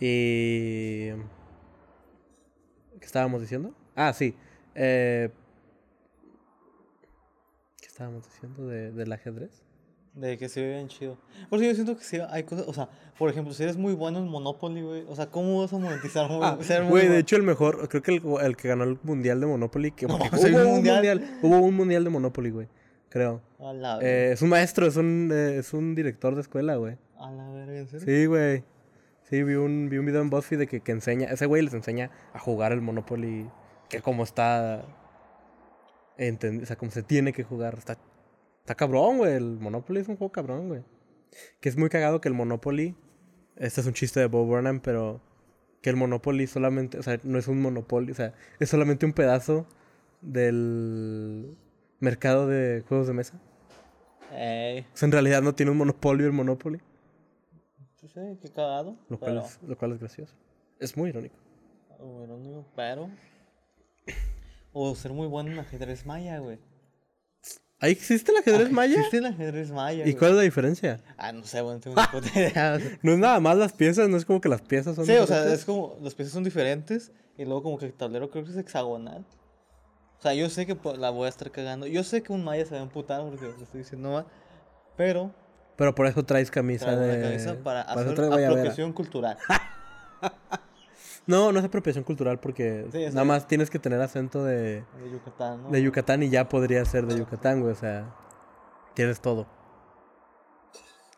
Y. 0.00 1.10
¿Qué 2.98 3.06
estábamos 3.06 3.42
diciendo? 3.42 3.74
Ah, 3.94 4.12
sí. 4.14 4.34
Eh, 4.74 5.28
¿Qué 5.30 5.43
estábamos 7.94 8.24
diciendo 8.24 8.66
de, 8.66 8.90
del 8.90 9.12
ajedrez? 9.12 9.62
De 10.14 10.36
que 10.36 10.48
se 10.48 10.60
ve 10.62 10.74
bien 10.74 10.88
chido. 10.88 11.16
Por 11.48 11.58
eso 11.60 11.68
yo 11.68 11.74
siento 11.74 11.96
que 11.96 12.02
sí 12.04 12.18
hay 12.28 12.42
cosas, 12.42 12.66
o 12.68 12.74
sea, 12.74 12.88
por 13.18 13.30
ejemplo, 13.30 13.52
si 13.54 13.62
eres 13.62 13.76
muy 13.76 13.94
bueno 13.94 14.18
en 14.18 14.26
Monopoly, 14.28 14.82
güey, 14.82 15.04
o 15.08 15.14
sea, 15.14 15.26
¿cómo 15.30 15.60
vas 15.60 15.72
a 15.72 15.78
monetizar 15.78 16.28
muy, 16.28 16.40
Ah, 16.44 16.58
güey, 16.88 17.08
de 17.08 17.18
hecho 17.18 17.36
el 17.36 17.42
mejor, 17.44 17.88
creo 17.88 18.02
que 18.02 18.16
el, 18.16 18.22
el 18.42 18.56
que 18.56 18.68
ganó 18.68 18.82
el 18.84 18.98
mundial 19.04 19.40
de 19.40 19.46
Monopoly, 19.46 19.92
que 19.92 20.06
No, 20.08 20.18
porque 20.18 20.36
¿sí 20.38 20.46
hay 20.46 20.52
hubo, 20.54 20.60
un 20.62 20.66
un 20.66 20.74
mundial? 20.74 20.96
mundial, 20.96 21.38
hubo 21.42 21.58
un 21.60 21.74
mundial 21.76 22.04
de 22.04 22.10
Monopoly, 22.10 22.50
güey, 22.50 22.68
creo. 23.08 23.40
A 23.60 23.72
la 23.72 23.98
Eh, 24.02 24.32
es 24.32 24.42
un 24.42 24.48
maestro, 24.50 24.86
es 24.86 24.96
un, 24.96 25.30
eh, 25.32 25.58
es 25.58 25.72
un 25.72 25.94
director 25.94 26.34
de 26.34 26.40
escuela, 26.40 26.74
güey. 26.76 26.96
A 27.18 27.30
la 27.30 27.48
verga, 27.50 27.78
¿en 27.78 27.86
serio? 27.88 28.04
Sí, 28.06 28.26
güey. 28.26 28.64
Sí, 29.22 29.42
vi 29.44 29.54
un, 29.54 29.88
vi 29.88 29.98
un 29.98 30.06
video 30.06 30.20
en 30.20 30.30
BuzzFeed 30.30 30.58
de 30.58 30.66
que, 30.66 30.80
que 30.80 30.92
enseña, 30.92 31.28
ese 31.28 31.46
güey 31.46 31.62
les 31.62 31.74
enseña 31.74 32.10
a 32.32 32.38
jugar 32.40 32.72
el 32.72 32.80
Monopoly, 32.82 33.48
que 33.88 34.00
como 34.00 34.22
está, 34.24 34.84
enten- 36.18 36.62
o 36.62 36.66
sea, 36.66 36.76
como 36.76 36.90
se 36.90 37.02
tiene 37.02 37.32
que 37.32 37.42
jugar, 37.44 37.74
está, 37.76 37.98
está 38.60 38.74
cabrón, 38.74 39.18
güey, 39.18 39.34
el 39.34 39.58
Monopoly 39.58 40.00
es 40.00 40.08
un 40.08 40.16
juego 40.16 40.32
cabrón, 40.32 40.68
güey. 40.68 40.82
Que 41.60 41.68
es 41.68 41.76
muy 41.76 41.88
cagado 41.88 42.20
que 42.20 42.28
el 42.28 42.34
Monopoly, 42.34 42.94
este 43.56 43.80
es 43.80 43.86
un 43.86 43.92
chiste 43.94 44.20
de 44.20 44.26
Bob 44.26 44.46
Burnham, 44.46 44.80
pero 44.80 45.20
que 45.82 45.90
el 45.90 45.96
Monopoly 45.96 46.46
solamente, 46.46 46.98
o 46.98 47.02
sea, 47.02 47.18
no 47.24 47.38
es 47.38 47.48
un 47.48 47.60
Monopoly, 47.60 48.12
o 48.12 48.14
sea, 48.14 48.32
es 48.58 48.68
solamente 48.70 49.04
un 49.06 49.12
pedazo 49.12 49.66
del 50.20 51.56
mercado 52.00 52.46
de 52.48 52.82
juegos 52.88 53.06
de 53.06 53.12
mesa. 53.12 53.40
Ey, 54.32 54.80
O 54.92 54.96
sea, 54.96 55.06
en 55.06 55.12
realidad 55.12 55.42
no 55.42 55.54
tiene 55.54 55.70
un 55.72 55.78
monopolio 55.78 56.26
el 56.26 56.32
Monopoly. 56.32 56.80
sí, 58.00 58.38
qué 58.42 58.48
cagado. 58.50 58.96
Lo 59.08 59.18
cual, 59.18 59.32
pero, 59.34 59.46
es, 59.46 59.58
lo 59.62 59.76
cual 59.78 59.92
es 59.92 59.98
gracioso. 60.00 60.34
Es 60.80 60.96
muy 60.96 61.10
irónico. 61.10 61.36
bueno, 62.00 62.36
no, 62.38 62.64
pero... 62.74 63.08
O 64.74 64.94
ser 64.94 65.12
muy 65.12 65.26
bueno 65.28 65.52
en 65.52 65.58
ajedrez 65.60 66.04
maya, 66.04 66.38
güey. 66.38 66.58
¿Ahí 67.80 67.92
existe 67.92 68.32
el 68.32 68.38
ajedrez 68.38 68.70
maya? 68.70 68.96
Existe 68.96 69.18
el 69.18 69.26
ajedrez 69.26 69.70
maya, 69.70 70.00
¿Y 70.00 70.02
güey. 70.02 70.14
cuál 70.14 70.30
es 70.32 70.36
la 70.36 70.42
diferencia? 70.42 71.00
Ah, 71.16 71.32
no 71.32 71.44
sé, 71.44 71.60
bueno, 71.60 71.80
tengo 71.80 71.94
una 71.94 72.10
puta 72.10 72.28
idea. 72.34 72.78
No 73.02 73.12
es 73.12 73.18
nada 73.18 73.40
más 73.40 73.56
las 73.56 73.72
piezas, 73.72 74.08
no 74.08 74.16
es 74.16 74.24
como 74.24 74.40
que 74.40 74.48
las 74.48 74.62
piezas 74.62 74.96
son 74.96 75.06
Sí, 75.06 75.12
o 75.12 75.26
sea, 75.26 75.52
es 75.52 75.64
como, 75.64 75.96
las 76.02 76.14
piezas 76.14 76.32
son 76.34 76.44
diferentes 76.44 77.12
y 77.38 77.44
luego 77.44 77.62
como 77.62 77.78
que 77.78 77.86
el 77.86 77.92
tablero 77.92 78.30
creo 78.30 78.44
que 78.44 78.50
es 78.50 78.56
hexagonal. 78.56 79.24
O 80.18 80.22
sea, 80.22 80.34
yo 80.34 80.48
sé 80.50 80.66
que 80.66 80.76
la 80.96 81.10
voy 81.10 81.26
a 81.26 81.28
estar 81.28 81.50
cagando. 81.50 81.86
Yo 81.86 82.02
sé 82.02 82.22
que 82.22 82.32
un 82.32 82.42
maya 82.42 82.64
se 82.64 82.74
va 82.74 82.80
a 82.80 82.84
emputar 82.84 83.22
porque 83.22 83.44
lo 83.44 83.62
estoy 83.62 83.80
diciendo 83.80 84.10
mal, 84.10 84.26
pero 84.96 85.30
Pero 85.76 85.94
por 85.94 86.06
eso 86.06 86.24
traes 86.24 86.50
camisa 86.50 86.96
de... 86.96 87.56
para 87.62 87.82
eso 87.82 88.00
hacer 88.00 88.24
apropiación 88.32 88.92
cultural. 88.92 89.36
No, 91.26 91.52
no 91.52 91.58
es 91.58 91.64
apropiación 91.64 92.04
cultural 92.04 92.38
porque 92.38 92.86
Sí, 92.92 93.04
nada 93.06 93.24
más 93.24 93.46
tienes 93.48 93.70
que 93.70 93.78
tener 93.78 94.00
acento 94.00 94.44
de, 94.44 94.84
De 95.02 95.10
Yucatán, 95.10 95.62
¿no? 95.62 95.70
de 95.70 95.82
Yucatán 95.82 96.22
y 96.22 96.28
ya 96.28 96.48
podría 96.48 96.84
ser 96.84 97.06
de 97.06 97.16
Yucatán, 97.18 97.60
güey. 97.60 97.72
O 97.72 97.76
sea, 97.76 98.14
tienes 98.94 99.20
todo. 99.20 99.46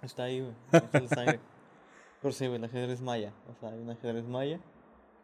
Está 0.02 0.24
ahí, 0.24 0.40
güey. 0.40 0.52
Está 0.72 1.00
la 1.00 1.08
sangre. 1.08 1.40
Pero 2.22 2.32
sí, 2.32 2.46
güey, 2.46 2.58
el 2.58 2.64
ajedrez 2.64 3.00
maya. 3.00 3.32
O 3.50 3.54
sea, 3.60 3.70
hay 3.70 3.78
un 3.80 3.90
ajedrez 3.90 4.24
maya. 4.26 4.60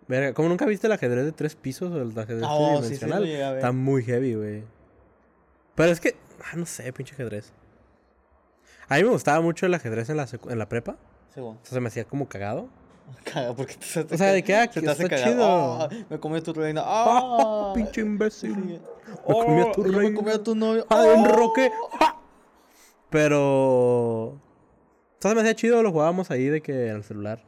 Verga, 0.09 0.35
¿cómo 0.35 0.49
nunca 0.49 0.67
viste 0.67 0.89
el 0.89 0.93
ajedrez 0.93 1.25
de 1.25 1.33
tres 1.33 1.55
pisos 1.55 1.93
o 1.93 2.03
el 2.03 2.11
ajedrez 2.19 2.43
Ah, 2.45 2.55
oh, 2.55 2.83
sí, 2.83 2.95
sí, 2.95 2.99
tridimensional? 2.99 3.23
a 3.23 3.49
ver. 3.51 3.59
Está 3.59 3.73
muy 3.73 4.03
heavy, 4.03 4.35
güey. 4.35 4.65
Pero 5.77 5.93
es 5.93 6.01
que, 6.01 6.17
ah, 6.45 6.57
no 6.57 6.67
sé, 6.67 6.93
pinche 6.93 7.15
ajedrez. 7.15 7.53
A 8.89 8.97
mí 8.97 9.05
me 9.05 9.11
gustaba 9.11 9.41
mucho 9.41 9.67
el 9.67 9.75
ajedrez 9.75 10.11
en 10.11 10.17
la, 10.17 10.27
en 10.49 10.59
la 10.59 10.69
prepa. 10.69 10.97
Sí, 11.33 11.41
güey. 11.41 11.53
O 11.53 11.59
sea, 11.63 11.75
se 11.75 11.81
me 11.81 11.87
hacía 11.89 12.05
como 12.05 12.29
cagado. 12.29 12.69
Caga, 13.25 13.55
porque 13.55 13.75
te, 13.77 14.15
O 14.15 14.19
sea, 14.19 14.33
de 14.33 14.43
que, 14.43 14.55
ah, 14.55 14.71
se 14.73 14.81
te 14.81 14.91
hace 14.91 15.09
cagar. 15.09 15.29
chido. 15.29 15.45
Oh, 15.45 15.89
me 16.11 16.19
comí 16.21 16.41
tu 16.41 16.53
reina. 16.53 16.83
¡Ah! 16.85 17.73
pinche 17.75 18.01
imbécil. 18.01 18.57
Me 18.57 19.35
comí 19.35 19.61
a 19.61 19.73
tu 19.73 19.81
Oh, 19.83 19.87
yo 19.87 19.93
reina. 19.99 20.11
Me 20.11 20.15
comí 20.15 20.31
a 20.31 20.43
tu 20.43 20.55
novio. 20.55 20.87
¡Ah, 20.91 21.05
un 21.17 21.27
¡Oh! 21.27 21.33
roque! 21.33 21.71
¡Ah! 22.01 22.19
Pero. 23.11 24.41
Entonces 25.15 25.35
me 25.37 25.41
hacía 25.43 25.55
chido, 25.55 25.83
lo 25.83 25.93
jugábamos 25.93 26.31
ahí 26.31 26.47
de 26.47 26.61
que 26.63 26.89
en 26.89 26.97
el 26.97 27.05
celular. 27.05 27.43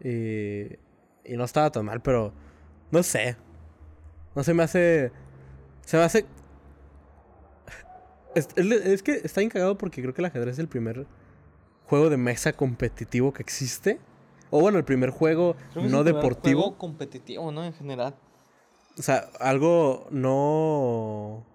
Y. 0.00 0.78
Y 1.24 1.36
no 1.36 1.44
estaba 1.44 1.70
tan 1.70 1.84
mal, 1.84 2.00
pero. 2.00 2.32
No 2.90 3.02
sé. 3.02 3.36
No 4.34 4.42
se 4.44 4.54
me 4.54 4.62
hace. 4.62 5.12
Se 5.84 5.96
me 5.96 6.02
hace. 6.04 6.24
Es, 8.34 8.48
es- 8.56 8.66
es 8.66 9.02
que 9.02 9.20
está 9.24 9.40
bien 9.40 9.50
cagado 9.50 9.76
porque 9.76 10.00
creo 10.00 10.14
que 10.14 10.22
el 10.22 10.26
ajedrez 10.26 10.54
es 10.54 10.58
el 10.58 10.68
primer 10.68 11.06
juego 11.86 12.08
de 12.08 12.16
mesa 12.16 12.52
competitivo 12.54 13.32
que 13.32 13.42
existe. 13.42 13.98
O 14.54 14.60
bueno, 14.60 14.76
el 14.76 14.84
primer 14.84 15.08
juego 15.08 15.56
no 15.74 15.80
el 15.82 15.88
primer 15.88 16.04
deportivo. 16.04 16.60
juego 16.60 16.78
competitivo, 16.78 17.50
¿no? 17.50 17.64
En 17.64 17.72
general. 17.72 18.14
O 18.98 19.02
sea, 19.02 19.30
algo 19.40 20.06
no. 20.10 21.46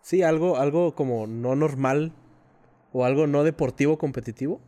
Sí, 0.00 0.22
algo, 0.22 0.56
algo 0.56 0.94
como 0.94 1.26
no 1.26 1.56
normal. 1.56 2.12
O 2.92 3.04
algo 3.04 3.26
no 3.26 3.42
deportivo 3.42 3.98
competitivo. 3.98 4.60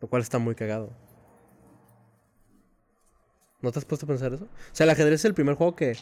Lo 0.00 0.08
cual 0.08 0.22
está 0.22 0.38
muy 0.38 0.54
cagado. 0.54 0.90
¿No 3.60 3.70
te 3.70 3.78
has 3.78 3.84
puesto 3.84 4.06
a 4.06 4.08
pensar 4.08 4.32
eso? 4.32 4.44
O 4.44 4.72
sea, 4.72 4.84
el 4.84 4.90
ajedrez 4.90 5.20
es 5.20 5.24
el 5.26 5.34
primer 5.34 5.56
juego 5.56 5.76
que 5.76 5.94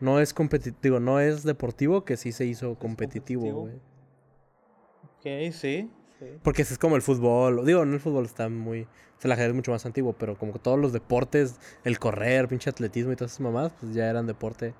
no 0.00 0.18
es 0.18 0.34
competitivo, 0.34 0.98
no 0.98 1.20
es 1.20 1.44
deportivo, 1.44 2.04
que 2.04 2.16
sí 2.16 2.32
se 2.32 2.44
hizo 2.44 2.74
competitivo, 2.76 3.42
competitivo. 3.42 3.60
güey. 5.20 5.48
Ok, 5.48 5.52
sí. 5.54 5.90
Sí. 6.18 6.26
Porque 6.42 6.62
es 6.62 6.78
como 6.78 6.96
el 6.96 7.02
fútbol. 7.02 7.64
Digo, 7.66 7.84
no 7.84 7.94
el 7.94 8.00
fútbol 8.00 8.24
está 8.24 8.48
muy. 8.48 8.82
O 8.82 9.20
sea, 9.20 9.28
el 9.28 9.32
ajedrez 9.32 9.50
es 9.50 9.56
mucho 9.56 9.70
más 9.70 9.86
antiguo, 9.86 10.12
pero 10.12 10.36
como 10.36 10.52
que 10.52 10.58
todos 10.58 10.78
los 10.78 10.92
deportes, 10.92 11.56
el 11.84 11.98
correr, 11.98 12.48
pinche 12.48 12.70
atletismo 12.70 13.12
y 13.12 13.16
todas 13.16 13.32
esas 13.32 13.40
mamadas, 13.40 13.72
pues 13.80 13.94
ya 13.94 14.08
eran 14.10 14.26
deporte 14.26 14.74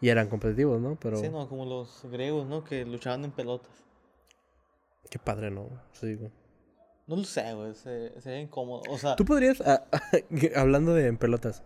y 0.00 0.08
eran 0.08 0.28
competitivos, 0.28 0.80
¿no? 0.80 0.96
Pero. 1.00 1.16
Sí, 1.18 1.28
no, 1.28 1.48
como 1.48 1.64
los 1.64 2.04
griegos, 2.10 2.46
¿no? 2.46 2.64
Que 2.64 2.84
luchaban 2.84 3.24
en 3.24 3.30
pelotas. 3.32 3.70
Qué 5.10 5.18
padre, 5.18 5.50
¿no? 5.50 5.68
Sí, 5.92 6.14
güey. 6.16 6.30
No 7.06 7.16
lo 7.16 7.24
sé, 7.24 7.54
güey. 7.54 7.74
se- 7.74 8.20
Sería 8.20 8.40
incómodo. 8.40 8.82
O 8.90 8.98
sea, 8.98 9.14
Tú 9.16 9.24
podrías, 9.24 9.60
ah, 9.60 9.84
hablando 10.56 10.92
de 10.94 11.06
en 11.06 11.16
pelotas, 11.16 11.62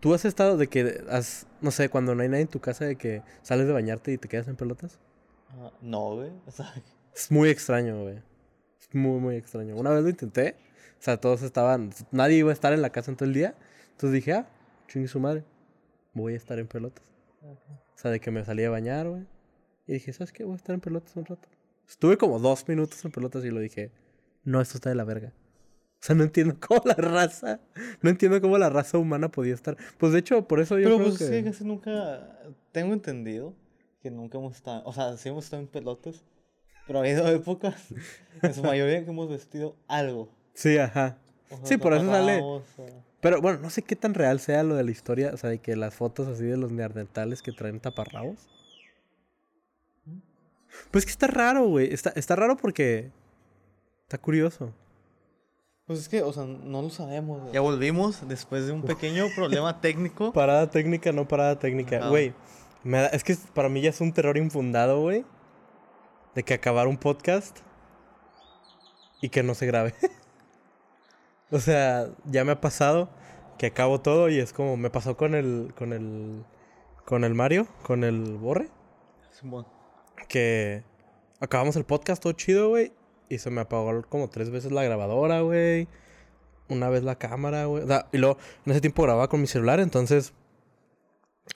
¿tú 0.00 0.14
has 0.14 0.24
estado 0.24 0.56
de 0.56 0.66
que 0.68 1.04
has, 1.10 1.46
no 1.60 1.70
sé, 1.70 1.90
cuando 1.90 2.14
no 2.14 2.22
hay 2.22 2.28
nadie 2.30 2.42
en 2.42 2.48
tu 2.48 2.58
casa, 2.60 2.86
de 2.86 2.96
que 2.96 3.22
sales 3.42 3.66
de 3.66 3.74
bañarte 3.74 4.12
y 4.12 4.18
te 4.18 4.28
quedas 4.28 4.48
en 4.48 4.56
pelotas? 4.56 4.98
ah, 5.50 5.70
no, 5.82 6.14
güey. 6.16 6.30
O 6.46 6.50
sea, 6.50 6.72
Es 7.14 7.30
muy 7.30 7.48
extraño, 7.48 8.02
güey. 8.02 8.16
Es 8.80 8.94
muy, 8.94 9.20
muy 9.20 9.36
extraño. 9.36 9.76
Una 9.76 9.90
vez 9.90 10.02
lo 10.02 10.08
intenté, 10.08 10.56
o 10.98 11.02
sea, 11.02 11.18
todos 11.18 11.42
estaban, 11.42 11.90
nadie 12.10 12.36
iba 12.36 12.50
a 12.50 12.52
estar 12.52 12.72
en 12.72 12.82
la 12.82 12.90
casa 12.90 13.10
en 13.10 13.16
todo 13.16 13.28
el 13.28 13.34
día, 13.34 13.54
entonces 13.92 14.12
dije, 14.12 14.32
ah, 14.32 14.48
chingue 14.88 15.08
su 15.08 15.20
madre, 15.20 15.44
voy 16.14 16.34
a 16.34 16.36
estar 16.36 16.58
en 16.58 16.66
pelotas. 16.66 17.04
O 17.42 17.98
sea, 17.98 18.10
de 18.10 18.20
que 18.20 18.30
me 18.30 18.44
salí 18.44 18.64
a 18.64 18.70
bañar, 18.70 19.08
güey. 19.08 19.26
Y 19.86 19.94
dije, 19.94 20.12
¿sabes 20.12 20.32
qué? 20.32 20.44
Voy 20.44 20.54
a 20.54 20.56
estar 20.56 20.74
en 20.74 20.80
pelotas 20.80 21.16
un 21.16 21.24
rato. 21.24 21.48
Estuve 21.88 22.16
como 22.16 22.38
dos 22.38 22.68
minutos 22.68 23.04
en 23.04 23.10
pelotas 23.10 23.44
y 23.44 23.50
lo 23.50 23.60
dije, 23.60 23.90
no, 24.44 24.60
esto 24.60 24.78
está 24.78 24.90
de 24.90 24.94
la 24.94 25.04
verga. 25.04 25.32
O 26.00 26.02
sea, 26.02 26.14
no 26.16 26.24
entiendo 26.24 26.56
cómo 26.66 26.82
la 26.84 26.94
raza. 26.94 27.60
No 28.00 28.10
entiendo 28.10 28.40
cómo 28.40 28.56
la 28.58 28.70
raza 28.70 28.98
humana 28.98 29.30
podía 29.30 29.54
estar. 29.54 29.76
Pues 29.98 30.12
de 30.12 30.20
hecho, 30.20 30.46
por 30.46 30.60
eso 30.60 30.78
yo 30.78 30.84
Pero 30.84 30.96
creo 30.96 31.08
pues 31.08 31.18
que. 31.18 31.26
sí, 31.26 31.44
casi 31.44 31.64
nunca. 31.64 32.38
Tengo 32.72 32.92
entendido 32.92 33.54
que 34.02 34.10
nunca 34.10 34.38
hemos 34.38 34.56
estado. 34.56 34.82
O 34.84 34.92
sea, 34.92 35.16
sí 35.16 35.28
hemos 35.28 35.44
estado 35.44 35.62
en 35.62 35.68
pelotas. 35.68 36.24
Pero 36.90 36.98
ha 36.98 37.02
habido 37.04 37.28
épocas, 37.28 37.84
en 38.42 38.52
su 38.52 38.64
mayoría, 38.64 39.04
que 39.04 39.10
hemos 39.12 39.28
vestido 39.28 39.76
algo. 39.86 40.28
Sí, 40.54 40.76
ajá. 40.76 41.18
O 41.48 41.56
sea, 41.58 41.66
Sí, 41.66 41.76
por 41.76 41.92
eso 41.94 42.04
sale- 42.06 42.40
o- 42.42 42.64
Pero 43.20 43.40
bueno, 43.40 43.60
no 43.60 43.70
sé 43.70 43.82
qué 43.82 43.94
tan 43.94 44.12
real 44.12 44.40
sea 44.40 44.64
lo 44.64 44.74
de 44.74 44.82
la 44.82 44.90
historia. 44.90 45.30
O 45.32 45.36
sea, 45.36 45.50
de 45.50 45.58
que 45.60 45.76
las 45.76 45.94
fotos 45.94 46.26
así 46.26 46.42
de 46.42 46.56
los 46.56 46.72
neandertales 46.72 47.42
que 47.42 47.52
traen 47.52 47.78
taparrabos. 47.78 48.48
Pues 50.90 51.04
que 51.04 51.12
está 51.12 51.28
raro, 51.28 51.68
güey. 51.68 51.92
Está, 51.94 52.10
está 52.16 52.34
raro 52.34 52.56
porque. 52.56 53.12
Está 54.02 54.18
curioso. 54.18 54.72
Pues 55.86 56.00
es 56.00 56.08
que, 56.08 56.22
o 56.22 56.32
sea, 56.32 56.44
no 56.44 56.82
lo 56.82 56.90
sabemos. 56.90 57.40
güey. 57.42 57.52
Ya 57.52 57.60
volvimos 57.60 58.26
después 58.28 58.66
de 58.66 58.72
un 58.72 58.82
pequeño 58.82 59.26
problema 59.36 59.80
técnico. 59.80 60.32
Parada 60.32 60.68
técnica, 60.70 61.12
no 61.12 61.28
parada 61.28 61.56
técnica. 61.56 62.08
Güey, 62.08 62.32
me 62.82 62.98
da- 62.98 63.08
es 63.08 63.22
que 63.22 63.36
para 63.54 63.68
mí 63.68 63.80
ya 63.80 63.90
es 63.90 64.00
un 64.00 64.12
terror 64.12 64.36
infundado, 64.36 65.00
güey. 65.02 65.24
De 66.34 66.42
que 66.42 66.54
acabar 66.54 66.86
un 66.86 66.96
podcast 66.96 67.58
y 69.20 69.28
que 69.28 69.42
no 69.42 69.54
se 69.54 69.66
grabe. 69.66 69.94
o 71.50 71.58
sea, 71.58 72.08
ya 72.24 72.44
me 72.44 72.52
ha 72.52 72.60
pasado 72.60 73.10
que 73.58 73.66
acabo 73.66 74.00
todo 74.00 74.30
y 74.30 74.38
es 74.38 74.54
como 74.54 74.78
me 74.78 74.88
pasó 74.88 75.18
con 75.18 75.34
el 75.34 75.74
con 75.76 75.92
el 75.92 76.44
con 77.04 77.24
el 77.24 77.34
Mario, 77.34 77.66
con 77.82 78.04
el 78.04 78.38
Borre, 78.38 78.70
Simón. 79.32 79.66
que 80.28 80.82
acabamos 81.40 81.76
el 81.76 81.84
podcast 81.84 82.22
todo 82.22 82.32
chido, 82.32 82.70
güey, 82.70 82.92
y 83.28 83.38
se 83.38 83.50
me 83.50 83.60
apagó 83.60 84.02
como 84.08 84.30
tres 84.30 84.50
veces 84.50 84.72
la 84.72 84.82
grabadora, 84.82 85.40
güey. 85.40 85.88
Una 86.68 86.88
vez 86.88 87.02
la 87.02 87.16
cámara, 87.16 87.64
güey. 87.66 87.82
O 87.82 87.86
sea, 87.86 88.06
y 88.12 88.18
luego 88.18 88.38
en 88.64 88.72
ese 88.72 88.80
tiempo 88.80 89.02
grababa 89.02 89.28
con 89.28 89.40
mi 89.40 89.46
celular, 89.46 89.80
entonces 89.80 90.32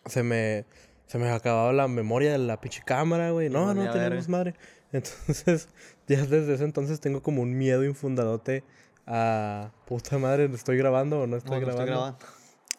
se 0.06 0.22
me 0.22 0.66
se 1.06 1.18
me 1.18 1.30
acababa 1.30 1.72
la 1.72 1.88
memoria 1.88 2.32
de 2.32 2.38
la 2.38 2.60
pinche 2.60 2.82
cámara, 2.84 3.30
güey. 3.30 3.48
No, 3.50 3.74
no 3.74 3.90
tenemos 3.90 4.28
madre. 4.28 4.54
Entonces, 4.92 5.68
ya 6.06 6.24
desde 6.24 6.54
ese 6.54 6.62
entonces 6.64 7.00
tengo 7.00 7.20
como 7.20 7.42
un 7.42 7.58
miedo 7.58 7.84
infundadote 7.84 8.62
a 9.06 9.72
puta 9.86 10.18
madre, 10.18 10.48
¿estoy 10.54 10.76
grabando 10.76 11.22
o 11.22 11.26
no 11.26 11.36
estoy, 11.36 11.60
No, 11.60 11.60
no 11.60 11.66
grabando? 11.66 11.82
estoy 11.82 11.94
grabando. 11.94 12.26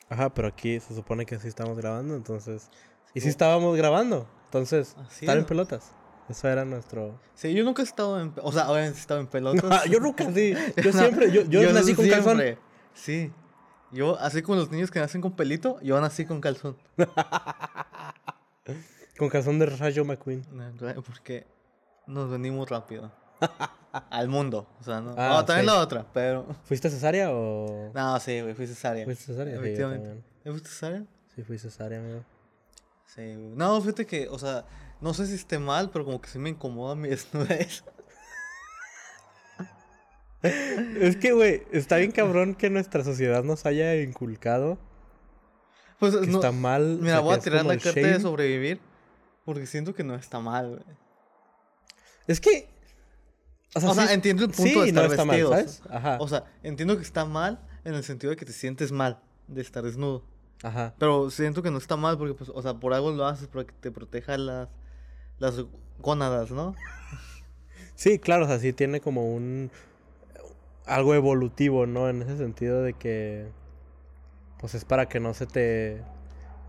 Ajá, 0.09 0.33
pero 0.33 0.47
aquí 0.47 0.79
se 0.79 0.95
supone 0.95 1.25
que 1.25 1.37
sí 1.39 1.47
estamos 1.49 1.77
grabando, 1.77 2.15
entonces. 2.15 2.69
Y 3.13 3.21
sí 3.21 3.27
estábamos 3.27 3.75
grabando. 3.75 4.29
Entonces, 4.45 4.95
Así 5.07 5.25
estar 5.25 5.37
en 5.37 5.45
pelotas. 5.45 5.91
Eso 6.29 6.47
era 6.47 6.63
nuestro. 6.63 7.19
Sí, 7.35 7.53
yo 7.53 7.63
nunca 7.63 7.81
he 7.81 7.85
estado 7.85 8.19
en. 8.21 8.33
O 8.41 8.51
sea, 8.51 8.69
obviamente 8.69 8.97
he 8.97 9.01
estado 9.01 9.19
en 9.19 9.27
pelotas. 9.35 9.65
Ah, 9.69 9.83
yo 9.89 9.99
nunca, 9.99 10.31
sí. 10.31 10.53
Yo 10.77 10.91
No, 10.91 10.99
siempre, 10.99 11.31
yo, 11.31 11.41
yo, 11.43 11.73
nací 11.73 11.93
con 11.95 12.07
calzón. 12.07 12.41
Sí. 12.93 13.31
Yo, 13.91 14.19
así 14.19 14.41
como 14.41 14.57
los 14.57 14.71
niños 14.71 14.91
que 14.91 14.99
nacen 14.99 15.21
con 15.21 15.35
pelito, 15.35 15.79
yo 15.81 15.99
nací 16.01 16.25
con 16.25 16.41
calzón. 16.41 16.77
Con 19.17 19.29
calzón 19.29 19.59
de 19.59 19.65
Rayo 19.67 20.03
McQueen. 20.03 20.43
Porque 21.05 21.47
nos 22.05 22.29
venimos 22.29 22.69
rápido. 22.69 23.11
Al 24.09 24.27
mundo. 24.27 24.67
O 24.79 24.83
sea, 24.83 24.99
no. 24.99 25.15
Ah, 25.17 25.43
también 25.45 25.67
sí. 25.67 25.73
la 25.73 25.79
otra, 25.79 26.05
pero. 26.13 26.45
¿Fuiste 26.65 26.89
cesárea 26.89 27.31
o.? 27.31 27.91
No, 27.93 28.19
sí, 28.19 28.41
güey, 28.41 28.53
fui 28.53 28.67
cesárea. 28.67 29.05
¿Fuiste 29.05 29.25
cesárea? 29.25 29.53
Sí, 29.53 29.59
Efectivamente. 29.59 30.21
¿Ya 30.43 30.51
fuiste 30.51 30.69
cesárea? 30.69 31.05
Sí, 31.33 31.43
fui 31.43 31.57
cesárea, 31.57 31.99
amigo. 31.99 32.25
Sí, 33.05 33.21
güey. 33.21 33.55
No, 33.55 33.79
fíjate 33.79 34.05
que, 34.05 34.27
o 34.27 34.37
sea, 34.37 34.65
no 34.99 35.13
sé 35.13 35.27
si 35.27 35.35
esté 35.35 35.59
mal, 35.59 35.89
pero 35.91 36.03
como 36.03 36.19
que 36.19 36.27
sí 36.27 36.37
me 36.37 36.49
incomoda 36.49 36.95
mi 36.95 37.07
desnudez. 37.07 37.85
Es 40.99 41.17
que, 41.17 41.31
güey, 41.33 41.63
está 41.71 41.97
bien 41.97 42.11
cabrón 42.11 42.55
que 42.55 42.69
nuestra 42.69 43.03
sociedad 43.03 43.43
nos 43.43 43.65
haya 43.65 43.95
inculcado 44.01 44.77
Pues 45.99 46.15
que 46.15 46.27
no. 46.27 46.35
está 46.37 46.51
mal. 46.51 46.97
o 46.99 47.01
Mira, 47.01 47.13
sea, 47.15 47.19
voy 47.21 47.33
a 47.35 47.39
tirar 47.39 47.65
la 47.65 47.77
carta 47.77 47.99
de 47.99 48.19
sobrevivir. 48.19 48.79
Porque 49.45 49.65
siento 49.67 49.93
que 49.93 50.03
no 50.03 50.15
está 50.15 50.39
mal, 50.39 50.69
güey. 50.69 50.97
Es 52.27 52.39
que. 52.41 52.67
O 53.75 53.79
sea, 53.79 53.93
sí- 53.93 54.13
entiendo 54.13 54.43
el 54.45 54.49
punto 54.51 54.63
sí, 54.63 54.79
de 54.79 54.87
estar 54.87 55.05
no 55.05 55.11
está 55.11 55.25
mal, 55.25 55.35
vestidos. 55.37 55.51
¿sabes? 55.55 55.81
Ajá. 55.89 56.17
O 56.19 56.27
sea, 56.27 56.45
entiendo 56.63 56.95
que 56.97 57.03
está 57.03 57.25
mal 57.25 57.59
en 57.83 57.93
el 57.93 58.03
sentido 58.03 58.31
de 58.31 58.37
que 58.37 58.45
te 58.45 58.53
sientes 58.53 58.91
mal 58.91 59.19
de 59.47 59.61
estar 59.61 59.83
desnudo. 59.83 60.23
Ajá. 60.63 60.95
Pero 60.97 61.29
siento 61.29 61.61
que 61.61 61.69
no 61.69 61.77
está 61.77 61.95
mal 61.97 62.17
porque, 62.17 62.33
pues, 62.33 62.49
o 62.53 62.61
sea, 62.61 62.73
por 62.75 62.93
algo 62.93 63.11
lo 63.11 63.25
haces 63.27 63.47
para 63.47 63.65
que 63.65 63.73
te 63.73 63.91
proteja 63.91 64.37
las, 64.37 64.69
las 65.37 65.55
gónadas, 65.99 66.49
¿no? 66.51 66.73
Sí, 67.95 68.17
claro, 68.19 68.45
o 68.45 68.47
sea, 68.47 68.59
sí 68.59 68.73
tiene 68.73 68.99
como 69.01 69.31
un 69.33 69.69
algo 70.85 71.13
evolutivo, 71.15 71.85
¿no? 71.85 72.09
En 72.09 72.21
ese 72.21 72.37
sentido 72.37 72.81
de 72.83 72.93
que 72.93 73.47
pues 74.59 74.75
es 74.75 74.85
para 74.85 75.07
que 75.07 75.19
no 75.19 75.33
se 75.33 75.45
te 75.45 76.01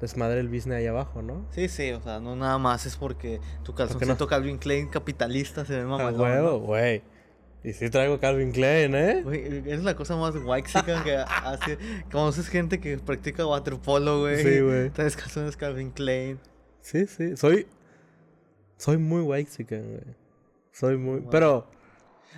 desmadre 0.00 0.40
el 0.40 0.48
business 0.48 0.78
ahí 0.78 0.86
abajo, 0.86 1.22
¿no? 1.22 1.46
Sí, 1.50 1.68
sí, 1.68 1.90
o 1.92 2.00
sea, 2.02 2.20
no 2.20 2.36
nada 2.36 2.58
más 2.58 2.84
es 2.86 2.96
porque 2.96 3.40
tu 3.62 3.74
qué 3.74 3.82
no? 3.84 3.88
calzoncito 3.88 4.26
Calvin 4.26 4.58
Klein 4.58 4.88
capitalista 4.88 5.64
se 5.64 5.74
ve 5.76 5.82
A 5.82 5.86
mamalón. 5.86 6.20
huevo, 6.20 6.58
güey. 6.60 7.02
Y 7.64 7.72
sí 7.72 7.90
traigo 7.90 8.20
Calvin 8.20 8.52
Klein, 8.52 8.94
¿eh? 8.94 9.22
Güey, 9.24 9.68
es 9.70 9.82
la 9.82 9.96
cosa 9.96 10.14
más 10.16 10.36
waxica 10.36 11.02
que 11.02 11.16
hace. 11.16 11.78
Conoces 12.12 12.48
gente 12.48 12.78
que 12.80 12.96
practica 12.98 13.44
waterpolo, 13.46 14.20
güey. 14.20 14.42
Sí, 14.42 14.60
güey. 14.60 14.90
Traes 14.90 15.16
calzones 15.16 15.56
Calvin 15.56 15.90
Klein. 15.90 16.38
Sí, 16.80 17.06
sí, 17.06 17.36
soy 17.36 17.66
soy 18.76 18.98
muy 18.98 19.22
white 19.22 19.50
güey. 19.68 20.00
Soy 20.70 20.96
muy, 20.96 21.20
Wow. 21.20 21.30
pero 21.30 21.66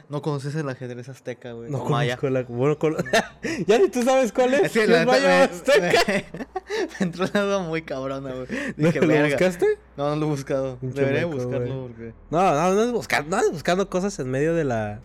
No 0.08 0.22
conoces 0.22 0.54
el 0.54 0.68
ajedrez 0.68 1.08
azteca, 1.08 1.52
güey. 1.52 1.70
no 1.70 1.84
conozco 1.84 2.30
la 2.30 2.42
bueno, 2.44 2.78
con- 2.78 2.96
ya 3.66 3.78
ni 3.78 3.88
tú 3.90 4.02
sabes 4.02 4.32
cuál 4.32 4.54
es. 4.54 4.72
¿Qué 4.72 4.86
la 4.86 5.04
maya 5.04 5.44
azteca? 5.44 6.00
me- 6.06 6.24
me 7.00 7.06
entró 7.06 7.26
una 7.30 7.42
duda 7.42 7.58
muy 7.60 7.82
cabrona, 7.82 8.32
güey. 8.32 8.46
¿Lo, 8.76 8.86
Dije, 8.88 9.00
lo 9.00 9.06
verga. 9.08 9.28
buscaste? 9.36 9.66
No, 9.96 10.10
no 10.10 10.16
lo 10.16 10.26
he 10.26 10.28
buscado. 10.30 10.76
Pinche 10.78 11.00
Debería 11.00 11.22
loco, 11.22 11.34
buscarlo 11.36 11.82
porque. 11.88 12.12
No, 12.30 12.54
no, 12.54 12.74
no 12.74 12.82
es 12.84 12.92
buscando, 12.92 13.36
no 13.36 13.42
es 13.42 13.50
buscando 13.52 13.90
cosas 13.90 14.18
en 14.18 14.30
medio 14.30 14.54
de 14.54 14.64
la 14.64 15.00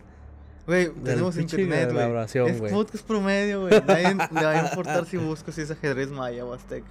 Güey, 0.66 0.90
tenemos 1.04 1.36
internet, 1.36 1.92
güey. 1.92 2.48
Es 2.48 2.58
güey. 2.58 2.72
podcast 2.72 3.06
promedio, 3.06 3.62
güey. 3.62 3.82
Nadie 3.86 4.08
le 4.32 4.44
va 4.44 4.50
a 4.52 4.66
importar 4.68 5.04
si 5.04 5.18
busco 5.18 5.52
si 5.52 5.60
es 5.60 5.70
ajedrez 5.70 6.08
maya 6.08 6.44
o 6.46 6.54
azteca. 6.54 6.86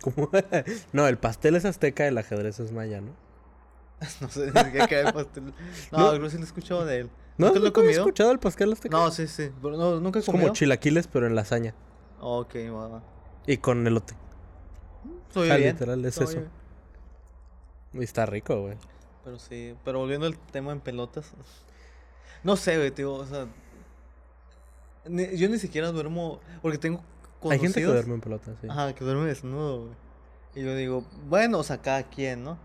¿Cómo? 0.00 0.30
No, 0.92 1.06
el 1.08 1.18
pastel 1.18 1.56
es 1.56 1.64
azteca, 1.66 2.06
el 2.06 2.16
ajedrez 2.16 2.58
es 2.60 2.72
maya, 2.72 3.02
¿no? 3.02 3.10
No 4.20 4.28
sé 4.28 4.52
ni 4.52 4.60
siquiera 4.60 5.08
el 5.08 5.12
pastel. 5.14 5.44
No, 5.92 5.98
No. 5.98 6.10
creo 6.10 6.22
que 6.22 6.30
sí 6.30 6.36
lo 6.36 6.42
he 6.42 6.46
escuchado 6.46 6.84
de 6.84 7.00
él. 7.00 7.10
¿No? 7.38 7.46
¿Nunca 7.48 7.58
lo 7.60 7.64
he 7.66 7.68
¿Nunca 7.68 7.80
habías 7.80 7.96
comido? 7.96 8.00
escuchado 8.02 8.30
el 8.32 8.38
pastel 8.38 8.72
azteca? 8.72 8.96
No, 8.96 9.10
sí, 9.10 9.26
sí. 9.26 9.50
Pero 9.62 9.76
no, 9.76 10.00
nunca 10.00 10.18
he 10.18 10.20
es 10.20 10.26
como 10.26 10.38
comido. 10.38 10.52
chilaquiles, 10.54 11.06
pero 11.06 11.26
en 11.26 11.34
lasaña. 11.34 11.74
Ok, 12.20 12.54
va. 12.74 13.02
Y 13.46 13.58
con 13.58 13.86
elote. 13.86 14.14
Soy 15.32 15.50
Ah, 15.50 15.56
bien. 15.56 15.72
literal, 15.74 16.04
es 16.04 16.14
Soy 16.14 16.24
eso. 16.24 16.36
bien. 16.38 16.50
Y 17.94 18.04
está 18.04 18.24
rico, 18.26 18.60
güey. 18.62 18.76
Pero 19.24 19.38
sí, 19.38 19.74
pero 19.84 19.98
volviendo 19.98 20.26
al 20.26 20.38
tema 20.38 20.72
en 20.72 20.80
pelotas. 20.80 21.32
No 22.42 22.56
sé, 22.56 22.76
güey, 22.76 22.90
tío, 22.90 23.12
o 23.14 23.26
sea. 23.26 23.46
ni- 25.06 25.36
yo 25.36 25.48
ni 25.48 25.58
siquiera 25.58 25.92
duermo. 25.92 26.40
Porque 26.62 26.78
tengo 26.78 27.02
Hay 27.50 27.58
gente 27.58 27.80
que 27.80 27.86
conocidos- 27.86 27.92
duerme 27.94 28.14
en 28.14 28.20
pelota, 28.20 28.52
sí. 28.60 28.66
Ajá, 28.68 28.94
que 28.94 29.04
duerme 29.04 29.26
desnudo, 29.26 29.80
güey. 29.82 29.92
Y 30.54 30.64
yo 30.64 30.74
digo, 30.74 31.04
bueno, 31.28 31.58
o 31.58 31.62
sea, 31.62 31.78
cada 31.82 32.02
quien, 32.04 32.42
¿no? 32.44 32.58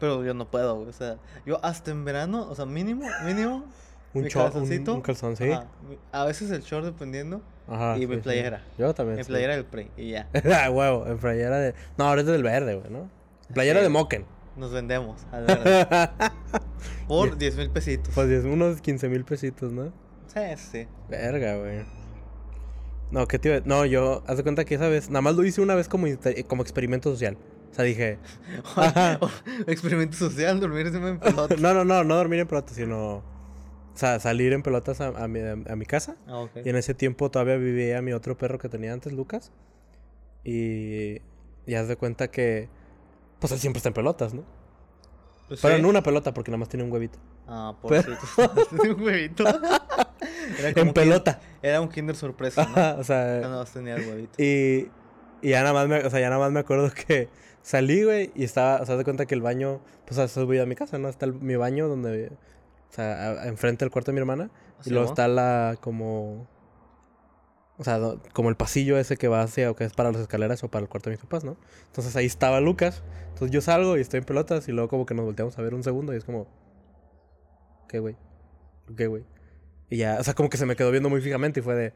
Pero 0.00 0.24
yo 0.24 0.34
no 0.34 0.50
puedo, 0.50 0.74
güey. 0.76 0.88
O 0.88 0.92
sea, 0.92 1.16
yo 1.44 1.64
hasta 1.64 1.90
en 1.90 2.04
verano, 2.04 2.46
o 2.48 2.54
sea, 2.54 2.66
mínimo, 2.66 3.06
mínimo. 3.24 3.64
Un 4.14 4.24
short, 4.24 4.54
un, 4.54 4.60
calzoncito, 4.62 4.94
un 4.94 5.00
calzón, 5.02 5.36
sí. 5.36 5.50
ajá, 5.50 5.66
mi- 5.86 5.98
a 6.10 6.24
veces 6.24 6.50
el 6.50 6.62
short 6.62 6.86
dependiendo. 6.86 7.42
Ajá, 7.68 7.98
y 7.98 8.00
sí, 8.02 8.06
mi 8.06 8.14
sí. 8.14 8.20
playera. 8.22 8.62
Yo 8.78 8.94
también. 8.94 9.18
Mi 9.18 9.24
sí. 9.24 9.28
playera 9.28 9.54
del 9.56 9.66
Prey 9.66 9.90
y 9.94 10.12
ya. 10.12 10.28
ah, 10.54 10.70
huevo, 10.70 11.06
en 11.06 11.18
playera 11.18 11.58
de. 11.58 11.74
No, 11.98 12.04
ahora 12.08 12.22
es 12.22 12.26
del 12.26 12.42
verde, 12.42 12.76
güey, 12.76 12.90
¿no? 12.90 13.10
Playera 13.52 13.82
de 13.82 13.90
Moken. 13.90 14.24
Nos 14.56 14.72
vendemos, 14.72 15.26
al 15.32 15.44
verde. 15.44 15.86
Por 17.08 17.36
10 17.36 17.56
mil 17.56 17.70
pesitos. 17.70 18.14
Pues 18.14 18.30
es 18.30 18.44
unos 18.44 18.80
15 18.80 19.08
mil 19.10 19.24
pesitos, 19.24 19.70
¿no? 19.70 19.92
Sí, 20.28 20.40
sí. 20.56 20.88
Verga, 21.10 21.56
güey. 21.58 21.84
No, 23.10 23.28
¿qué 23.28 23.38
te 23.38 23.48
iba 23.50 23.58
a- 23.58 23.62
No, 23.66 23.84
yo, 23.84 24.22
haz 24.26 24.38
de 24.38 24.42
cuenta 24.44 24.64
que 24.64 24.76
esa 24.76 24.88
vez, 24.88 25.10
nada 25.10 25.20
más 25.20 25.36
lo 25.36 25.44
hice 25.44 25.60
una 25.60 25.74
vez 25.74 25.88
como, 25.88 26.06
como 26.48 26.62
experimento 26.62 27.10
social. 27.10 27.36
O 27.70 27.74
sea, 27.74 27.84
dije. 27.84 28.18
Experimento 29.66 30.16
social, 30.16 30.60
dormir 30.60 30.86
en 30.88 31.18
pelota. 31.20 31.54
no, 31.58 31.74
no, 31.74 31.84
no, 31.84 32.04
no 32.04 32.16
dormir 32.16 32.40
en 32.40 32.46
pelotas, 32.48 32.76
sino, 32.76 33.16
o 33.16 33.22
sea, 33.94 34.18
salir 34.20 34.52
en 34.52 34.62
pelotas 34.62 35.00
a, 35.00 35.08
a 35.08 35.28
mi, 35.28 35.40
a 35.40 35.76
mi 35.76 35.86
casa. 35.86 36.16
Ah. 36.26 36.46
Y 36.64 36.68
en 36.68 36.76
ese 36.76 36.94
tiempo 36.94 37.30
todavía 37.30 37.56
vivía 37.56 38.00
mi 38.02 38.12
otro 38.12 38.36
perro 38.36 38.58
que 38.58 38.68
tenía 38.68 38.92
antes, 38.92 39.12
Lucas. 39.12 39.52
Y, 40.44 41.20
y 41.66 41.74
haz 41.74 41.88
de 41.88 41.96
cuenta 41.96 42.28
que, 42.30 42.68
pues 43.40 43.52
él 43.52 43.58
siempre 43.58 43.78
está 43.78 43.88
en 43.88 43.94
pelotas, 43.94 44.32
¿no? 44.34 44.44
Pues 45.48 45.60
Pero 45.60 45.76
sí. 45.76 45.82
no 45.82 45.88
una 45.88 46.02
pelota 46.02 46.34
porque 46.34 46.50
nada 46.50 46.58
más 46.58 46.68
tiene 46.68 46.84
un 46.84 46.90
huevito. 46.92 47.18
Ah, 47.46 47.74
por 47.80 47.90
Pero- 47.90 48.16
un 48.96 49.02
huevito. 49.02 49.44
Era 50.58 50.72
como 50.74 50.86
En 50.88 50.92
pelota. 50.92 51.40
Era 51.62 51.80
un 51.80 51.88
Kinder 51.88 52.16
sorpresa, 52.16 52.64
¿no? 52.66 53.00
O 53.00 53.04
sea, 53.04 53.40
Nada 53.40 53.58
más 53.58 53.72
tenía 53.72 53.94
el 53.96 54.08
huevito. 54.08 54.42
Y, 54.42 54.88
y 55.42 55.50
ya 55.50 55.60
nada 55.62 55.72
más 55.74 55.88
me, 55.88 55.98
o 56.04 56.10
sea, 56.10 56.20
ya 56.20 56.28
nada 56.30 56.40
más 56.40 56.52
me 56.52 56.60
acuerdo 56.60 56.90
que 57.06 57.28
salí, 57.62 58.04
güey, 58.04 58.30
y 58.34 58.44
estaba, 58.44 58.80
o 58.82 58.86
sea, 58.86 58.96
de 58.96 59.04
cuenta 59.04 59.26
que 59.26 59.34
el 59.34 59.42
baño, 59.42 59.80
pues, 60.06 60.18
o 60.18 60.28
sea, 60.28 60.44
voy 60.44 60.58
a 60.58 60.66
mi 60.66 60.74
casa, 60.76 60.98
¿no? 60.98 61.08
Está 61.08 61.26
el- 61.26 61.34
mi 61.34 61.56
baño 61.56 61.88
donde, 61.88 62.30
O 62.90 62.92
sea, 62.92 63.12
a- 63.30 63.42
a- 63.42 63.48
enfrente 63.48 63.84
del 63.84 63.90
cuarto 63.90 64.10
de 64.10 64.14
mi 64.14 64.20
hermana. 64.20 64.50
Y 64.84 64.90
luego 64.90 65.06
¿no? 65.06 65.10
está 65.12 65.26
la 65.28 65.76
como... 65.80 66.46
O 67.78 67.84
sea, 67.84 67.98
do- 67.98 68.22
como 68.32 68.48
el 68.48 68.56
pasillo 68.56 68.96
ese 68.96 69.16
que 69.16 69.28
va 69.28 69.42
hacia, 69.42 69.70
o 69.70 69.76
que 69.76 69.84
es 69.84 69.92
para 69.92 70.10
las 70.12 70.20
escaleras 70.22 70.62
o 70.64 70.68
para 70.70 70.82
el 70.84 70.88
cuarto 70.88 71.10
de 71.10 71.16
mis 71.16 71.20
papás, 71.22 71.44
¿no? 71.44 71.56
Entonces 71.86 72.14
ahí 72.16 72.24
estaba 72.26 72.60
Lucas. 72.60 73.02
Entonces 73.32 73.50
yo 73.50 73.60
salgo 73.60 73.98
y 73.98 74.00
estoy 74.00 74.18
en 74.18 74.24
pelotas 74.24 74.66
y 74.68 74.72
luego 74.72 74.88
como 74.88 75.04
que 75.04 75.14
nos 75.14 75.24
volteamos 75.26 75.58
a 75.58 75.62
ver 75.62 75.74
un 75.74 75.82
segundo 75.82 76.14
y 76.14 76.16
es 76.16 76.24
como... 76.24 76.46
¿Qué, 77.88 77.98
güey? 77.98 78.16
¿Qué, 78.96 79.06
güey? 79.08 79.24
Y 79.90 79.98
ya, 79.98 80.16
o 80.20 80.24
sea, 80.24 80.34
como 80.34 80.48
que 80.48 80.56
se 80.56 80.64
me 80.66 80.74
quedó 80.76 80.90
viendo 80.90 81.10
muy 81.10 81.20
fijamente 81.20 81.60
y 81.60 81.62
fue 81.62 81.74
de... 81.74 81.92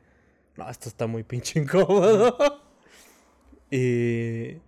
No, 0.57 0.69
esto 0.69 0.89
está 0.89 1.07
muy 1.07 1.23
pinche 1.23 1.61
incómodo. 1.61 2.37
y... 3.71 4.59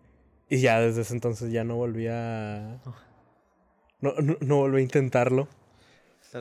Y 0.48 0.60
ya 0.60 0.80
desde 0.80 1.00
ese 1.00 1.14
entonces 1.14 1.50
ya 1.50 1.64
no 1.64 1.76
volví 1.76 2.08
a... 2.08 2.78
No, 4.00 4.12
no, 4.20 4.36
no 4.40 4.56
volví 4.56 4.80
a 4.80 4.82
intentarlo. 4.82 5.48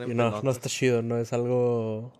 Y 0.06 0.14
no, 0.14 0.42
no 0.42 0.50
está 0.50 0.68
chido, 0.68 1.00
no 1.00 1.16
es 1.18 1.32
algo... 1.32 2.12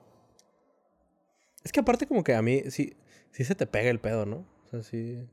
Es 1.64 1.70
que 1.70 1.81
aparte 1.81 2.07
como 2.07 2.24
que 2.24 2.35
a 2.35 2.40
mí 2.42 2.62
sí, 2.70 2.96
sí 3.31 3.44
se 3.44 3.55
te 3.55 3.66
pega 3.66 3.90
el 3.90 4.00
pedo, 4.00 4.24
¿no? 4.24 4.46
O 4.66 4.68
sea, 4.70 4.83
sí... 4.83 5.28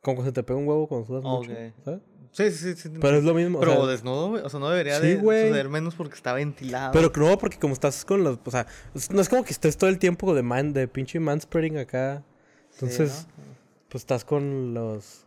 Como 0.00 0.18
que 0.18 0.24
se 0.28 0.32
te 0.32 0.42
pega 0.42 0.58
un 0.58 0.66
huevo 0.66 0.88
cuando 0.88 1.06
sudas 1.06 1.22
mucho, 1.22 1.52
Ok. 1.52 1.84
¿sabes? 1.84 2.00
Sí, 2.32 2.50
sí, 2.50 2.74
sí. 2.74 2.76
sí, 2.76 2.90
Pero 2.98 3.18
es 3.18 3.24
lo 3.24 3.34
mismo, 3.34 3.58
o 3.58 3.60
Pero 3.60 3.76
sea, 3.76 3.86
desnudo. 3.86 4.44
O 4.44 4.48
sea, 4.48 4.58
no 4.58 4.70
debería 4.70 4.98
Sí, 4.98 5.08
de 5.08 5.20
suceder 5.20 5.68
menos 5.68 5.94
porque 5.94 6.14
está 6.14 6.32
ventilado. 6.32 6.92
Pero 6.92 7.12
no, 7.14 7.38
porque 7.38 7.58
como 7.58 7.74
estás 7.74 8.04
con 8.06 8.24
los... 8.24 8.38
O 8.44 8.50
sea, 8.50 8.66
no 9.10 9.20
es 9.20 9.28
como 9.28 9.44
que 9.44 9.52
estés 9.52 9.76
todo 9.76 9.90
el 9.90 9.98
tiempo 9.98 10.34
de, 10.34 10.42
man, 10.42 10.72
de 10.72 10.88
pinche 10.88 11.20
manspreading 11.20 11.76
acá. 11.76 12.24
Sí, 12.70 12.86
Entonces, 12.86 13.28
¿no? 13.36 13.51
Pues 13.92 14.02
estás 14.02 14.24
con 14.24 14.72
los... 14.72 15.26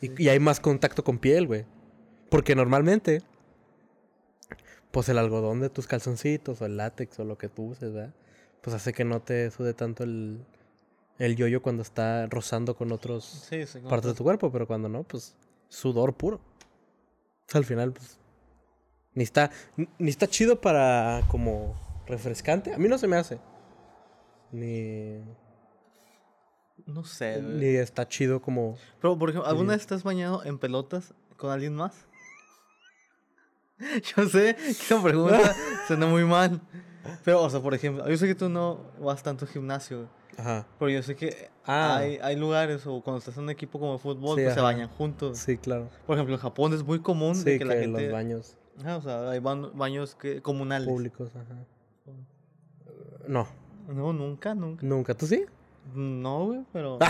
Y, 0.00 0.06
sí. 0.06 0.14
y 0.18 0.28
hay 0.28 0.38
más 0.38 0.60
contacto 0.60 1.02
con 1.02 1.18
piel, 1.18 1.48
güey. 1.48 1.66
Porque 2.30 2.54
normalmente, 2.54 3.22
pues 4.92 5.08
el 5.08 5.18
algodón 5.18 5.58
de 5.58 5.68
tus 5.68 5.88
calzoncitos 5.88 6.62
o 6.62 6.66
el 6.66 6.76
látex 6.76 7.18
o 7.18 7.24
lo 7.24 7.36
que 7.36 7.48
tú 7.48 7.64
uses, 7.64 7.92
¿verdad? 7.92 8.14
Pues 8.60 8.76
hace 8.76 8.92
que 8.92 9.04
no 9.04 9.20
te 9.20 9.50
sude 9.50 9.74
tanto 9.74 10.04
el, 10.04 10.44
el 11.18 11.34
yoyo 11.34 11.60
cuando 11.60 11.82
está 11.82 12.26
rozando 12.26 12.76
con 12.76 12.92
otros 12.92 13.46
Sí, 13.50 13.66
sí. 13.66 13.78
como 13.78 13.90
partes 13.90 14.12
de 14.12 14.16
tu 14.16 14.22
cuerpo, 14.22 14.52
pero 14.52 14.68
cuando 14.68 14.88
no, 14.88 15.02
pues 15.02 15.34
sudor 15.68 16.14
puro. 16.14 16.36
O 16.36 17.50
sea, 17.50 17.58
al 17.58 17.64
final, 17.64 17.92
pues, 17.92 18.20
ni 19.14 19.24
está, 19.24 19.50
ni 19.98 20.08
está 20.08 20.28
chido 20.28 20.60
para 20.60 21.22
como 21.26 21.74
refrescante. 22.06 22.72
A 22.72 22.78
mí 22.78 22.88
no 22.88 22.96
se 22.96 23.08
me 23.08 23.16
hace. 23.16 23.40
Ni, 24.52 25.18
No 26.88 27.04
sé, 27.04 27.40
güey. 27.40 27.54
ni 27.54 27.66
está 27.76 28.08
chido 28.08 28.40
como... 28.42 28.76
Pero, 29.00 29.16
por 29.18 29.28
ejemplo, 29.30 29.48
¿alguna 29.48 29.72
vez 29.74 29.82
estás 29.82 30.02
bañado 30.02 30.42
en 30.44 30.58
pelotas 30.58 31.14
con 31.36 31.50
alguien 31.50 31.74
más? 31.74 31.94
Yo 34.16 34.26
sé 34.28 34.56
que 34.56 34.70
esa 34.70 35.00
pregunta 35.02 35.54
suena 35.86 36.06
muy 36.06 36.24
mal. 36.24 36.60
Pero, 37.24 37.42
o 37.42 37.50
sea, 37.50 37.60
por 37.60 37.74
ejemplo, 37.74 38.06
yo 38.08 38.16
sé 38.16 38.26
que 38.26 38.34
tú 38.34 38.48
no 38.48 38.80
vas 39.00 39.22
tanto 39.22 39.44
al 39.44 39.50
gimnasio, 39.50 40.08
Ajá. 40.36 40.66
pero 40.78 40.90
yo 40.90 41.02
sé 41.02 41.14
que 41.16 41.48
Ah. 41.64 41.96
hay, 41.98 42.18
hay 42.22 42.36
lugares 42.36 42.86
o 42.86 43.00
cuando 43.02 43.18
estás 43.18 43.36
en 43.36 43.44
un 43.44 43.50
equipo 43.50 43.78
como 43.78 43.92
de 43.92 43.98
fútbol, 43.98 44.36
Sí, 44.36 44.42
pues 44.44 44.54
se 44.54 44.60
bañan 44.60 44.88
juntos. 44.88 45.38
Sí, 45.38 45.56
claro. 45.58 45.88
Por 46.06 46.16
ejemplo, 46.16 46.34
en 46.34 46.40
Japón 46.40 46.72
es 46.74 46.82
muy 46.82 47.00
común 47.00 47.34
Sí, 47.34 47.44
de 47.44 47.52
que, 47.52 47.58
que, 47.60 47.64
la 47.64 47.74
gente... 47.76 48.02
los 48.02 48.12
baños 48.12 48.56
Ajá, 48.80 48.96
o 48.96 49.02
sea, 49.02 49.30
hay 49.30 49.38
baños 49.40 50.14
que, 50.16 50.42
comunales. 50.42 50.88
públicos, 50.88 51.30
ajá. 51.34 51.54
No, 53.26 53.46
No, 53.88 54.12
nunca, 54.12 54.54
nunca. 54.54 54.84
nunca. 54.84 55.14
¿Tú 55.14 55.26
sí? 55.26 55.44
No, 55.94 56.46
güey, 56.46 56.60
pero... 56.72 56.98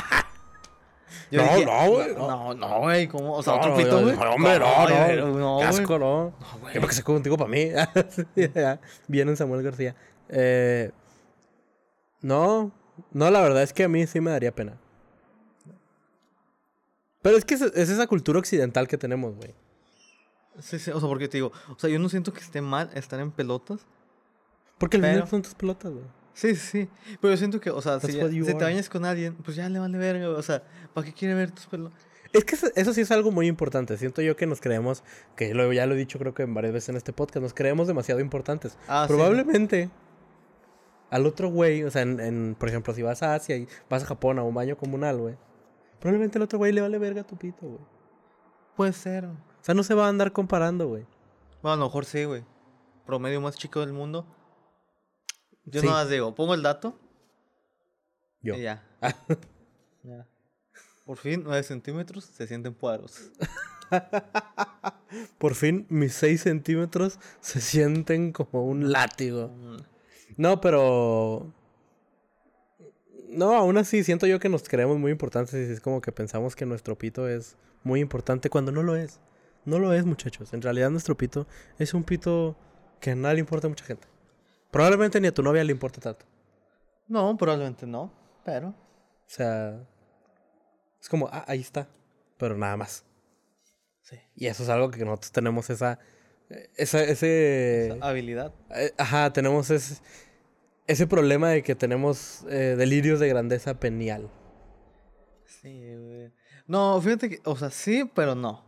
No, 1.31 1.43
no, 1.65 1.91
güey, 1.91 2.15
No, 2.15 2.55
no, 2.55 2.81
güey, 2.81 3.09
¿cómo? 3.09 3.33
O 3.33 3.43
sea, 3.43 3.55
No, 3.55 3.59
otro 3.61 3.71
no, 3.71 3.77
pito, 3.79 3.91
no, 3.93 4.03
güey. 4.03 4.17
no, 4.17 4.31
hombre, 4.35 4.59
no, 4.59 4.67
no. 4.67 4.87
güey, 4.87 5.17
no, 5.17 5.25
Qué 5.25 5.41
güey. 5.41 5.63
asco, 5.65 5.99
no. 5.99 6.35
No, 6.39 6.59
güey. 6.61 6.75
Yo 6.75 6.81
porque 6.83 6.95
se 6.97 7.03
contigo 7.03 7.39
para 7.39 7.49
mí. 7.49 7.71
Viene 9.09 9.35
Samuel 9.35 9.63
García. 9.63 9.97
Eh, 10.29 10.91
no, 12.21 12.71
no, 13.13 13.31
la 13.31 13.41
verdad 13.41 13.63
es 13.63 13.73
que 13.73 13.85
a 13.85 13.89
mí 13.89 14.07
sí 14.07 14.21
me 14.21 14.31
daría 14.31 14.55
pena. 14.55 14.77
Pero 17.23 17.37
es 17.39 17.45
que 17.47 17.55
es, 17.55 17.63
es 17.63 17.89
esa 17.89 18.07
cultura 18.07 18.39
occidental 18.39 18.87
que 18.87 18.99
tenemos, 18.99 19.35
güey. 19.35 19.55
Sí, 20.61 20.79
sí, 20.79 20.91
o 20.91 21.01
sea, 21.01 21.09
porque 21.09 21.29
te 21.29 21.39
digo, 21.39 21.53
o 21.75 21.79
sea, 21.79 21.89
yo 21.89 21.99
no 21.99 22.09
siento 22.11 22.33
que 22.35 22.41
esté 22.41 22.61
mal 22.61 22.91
estar 22.95 23.19
en 23.21 23.31
pelotas. 23.31 23.81
Porque 24.79 24.97
al 24.99 25.03
Pero- 25.03 25.15
final 25.15 25.29
son 25.29 25.43
tus 25.43 25.55
pelotas, 25.55 25.91
güey. 25.93 26.05
Sí, 26.39 26.55
sí, 26.55 26.85
sí. 26.85 26.89
Pero 27.21 27.33
yo 27.35 27.37
siento 27.37 27.61
que, 27.61 27.69
o 27.71 27.83
sea, 27.83 27.99
si, 27.99 28.13
ya- 28.13 28.29
te 28.29 28.55
bañas 28.55 28.89
con 28.89 29.05
alguien, 29.05 29.35
pues 29.35 29.57
ya 29.57 29.69
le 29.69 29.81
vale 29.81 29.99
verga, 29.99 30.27
güey. 30.29 30.39
O 30.39 30.43
sea, 30.43 30.63
¿para 30.95 31.05
qué 31.05 31.13
quiere 31.13 31.35
ver 31.35 31.51
tus 31.51 31.67
pelotas? 31.67 32.07
Es 32.33 32.45
que 32.45 32.55
eso, 32.55 32.69
eso 32.77 32.93
sí 32.93 33.01
es 33.01 33.11
algo 33.11 33.33
muy 33.33 33.49
importante. 33.49 33.97
Siento 33.97 34.23
yo 34.23 34.37
que 34.37 34.47
nos 34.47 34.61
creemos, 34.61 35.03
que 35.35 35.53
lo, 35.53 35.73
ya 35.73 35.85
lo 35.87 35.95
he 35.95 35.99
dicho 35.99 36.17
creo 36.21 36.35
que 36.35 36.45
varias 36.45 36.73
veces 36.73 36.91
en 36.91 36.97
este 36.97 37.13
podcast, 37.13 37.43
nos 37.43 37.55
creemos 37.55 37.89
demasiado 37.89 38.21
importantes. 38.21 38.79
Ah, 38.87 39.07
sí. 39.09 39.15
Probablemente 39.15 39.91
al 41.11 41.27
otro 41.27 41.49
güey, 41.51 41.83
o 41.83 41.91
sea, 41.91 42.03
en, 42.03 42.21
en, 42.21 42.55
por 42.57 42.69
ejemplo, 42.69 42.95
si 42.95 43.03
vas 43.03 43.23
a 43.25 43.35
Asia 43.35 43.57
y 43.57 43.67
vas 43.91 44.05
a 44.05 44.07
Japón 44.07 44.39
a 44.39 44.45
un 44.45 44.55
baño 44.55 44.77
comunal, 44.77 45.17
güey. 45.19 45.37
Probablemente 45.99 46.39
el 46.39 46.43
otro 46.45 46.59
güey 46.59 46.71
le 46.73 46.83
vale 46.83 46.99
verga 46.99 47.23
a 47.23 47.27
tu 47.27 47.37
pito, 47.37 47.67
güey. 47.67 47.81
Puede 48.77 48.93
ser. 48.93 49.25
O 49.25 49.35
sea, 49.63 49.75
no 49.75 49.83
se 49.83 49.95
va 49.95 50.07
a 50.07 50.09
andar 50.09 50.31
comparando, 50.33 50.87
güey. 50.87 51.05
Bueno, 51.63 51.73
a 51.75 51.77
lo 51.79 51.85
mejor 51.87 52.05
sí, 52.05 52.23
güey. 52.25 52.45
Promedio 53.07 53.41
más 53.41 53.57
chico 53.57 53.81
del 53.81 53.93
mundo. 53.93 54.25
Yo 55.71 55.81
Sí. 55.81 55.87
no 55.87 55.93
más 55.93 56.09
digo, 56.09 56.35
pongo 56.35 56.55
el 56.55 56.63
dato 56.63 56.99
Yo. 58.43 58.55
y 58.57 58.63
ya. 58.63 58.85
ya. 60.03 60.27
Por 61.05 61.17
fin, 61.17 61.43
9 61.45 61.63
centímetros 61.63 62.25
se 62.25 62.47
sienten 62.47 62.75
poderosos. 62.75 63.31
Por 65.39 65.55
fin, 65.55 65.87
mis 65.89 66.13
6 66.15 66.43
centímetros 66.43 67.19
se 67.41 67.61
sienten 67.61 68.33
como 68.33 68.65
un 68.67 68.93
látigo. 68.93 69.51
No, 70.37 70.61
pero. 70.61 71.53
No, 73.31 73.55
aún 73.55 73.77
así 73.79 74.05
siento 74.05 74.27
yo 74.27 74.39
que 74.39 74.49
nos 74.49 74.69
creemos 74.69 74.99
muy 74.99 75.13
importantes 75.13 75.55
y 75.55 75.73
es 75.73 75.81
como 75.81 76.01
que 76.01 76.13
pensamos 76.13 76.57
que 76.57 76.67
nuestro 76.67 76.97
pito 76.97 77.29
es 77.29 77.57
muy 77.85 78.01
importante 78.01 78.51
cuando 78.51 78.73
no 78.73 78.83
lo 78.83 78.97
es. 78.97 79.21
No 79.65 79.79
lo 79.79 79.93
es, 79.93 80.05
muchachos. 80.07 80.53
En 80.55 80.63
realidad 80.63 80.91
nuestro 80.91 81.17
pito 81.17 81.47
es 81.79 81.93
un 81.95 82.05
pito 82.05 82.57
que 83.01 83.11
a 83.13 83.15
nadie 83.15 83.35
le 83.37 83.41
importa 83.41 83.67
a 83.67 83.71
mucha 83.71 83.85
gente. 83.85 84.07
Probablemente 84.71 85.21
ni 85.21 85.29
a 85.29 85.35
tu 85.35 85.43
novia 85.43 85.65
le 85.65 85.73
importa 85.73 86.01
tanto. 86.01 86.27
No, 87.07 87.37
probablemente 87.37 87.87
no, 87.87 88.13
pero... 88.45 88.69
O 88.69 89.31
sea, 89.31 89.81
es 91.01 91.09
como, 91.09 91.29
ah, 91.33 91.45
ahí 91.47 91.61
está. 91.61 91.89
Pero 92.37 92.57
nada 92.57 92.77
más. 92.77 93.05
Sí. 94.03 94.17
Y 94.37 94.47
eso 94.47 94.63
es 94.63 94.69
algo 94.69 94.91
que 94.91 95.05
nosotros 95.05 95.33
tenemos 95.33 95.71
esa... 95.71 95.99
Esa, 96.77 97.03
ese... 97.03 97.89
Esa 97.89 98.09
habilidad. 98.09 98.55
Eh, 98.71 98.93
Ajá, 98.97 99.33
tenemos 99.33 99.71
ese, 99.71 100.01
ese 100.87 101.07
problema 101.07 101.51
de 101.51 101.63
que 101.63 101.75
tenemos 101.75 102.45
eh, 102.49 102.75
delirios 102.77 103.21
de 103.21 103.29
grandeza 103.29 103.79
penial. 103.79 104.31
Sí, 105.45 105.95
güey. 105.95 106.33
No, 106.67 107.01
fíjate 107.01 107.31
que, 107.31 107.41
o 107.45 107.57
sea, 107.57 107.71
sí, 107.71 108.11
pero 108.15 108.35
no. 108.35 108.65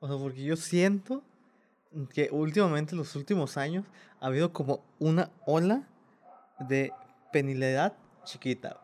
O 0.00 0.08
sea, 0.08 0.16
porque 0.18 0.42
yo 0.42 0.56
siento 0.56 1.22
que 2.12 2.28
últimamente, 2.30 2.94
los 2.94 3.16
últimos 3.16 3.56
años, 3.56 3.86
ha 4.20 4.26
habido 4.26 4.52
como 4.52 4.84
una 4.98 5.30
ola 5.46 5.88
de 6.68 6.92
penilidad 7.32 7.94
chiquita. 8.24 8.80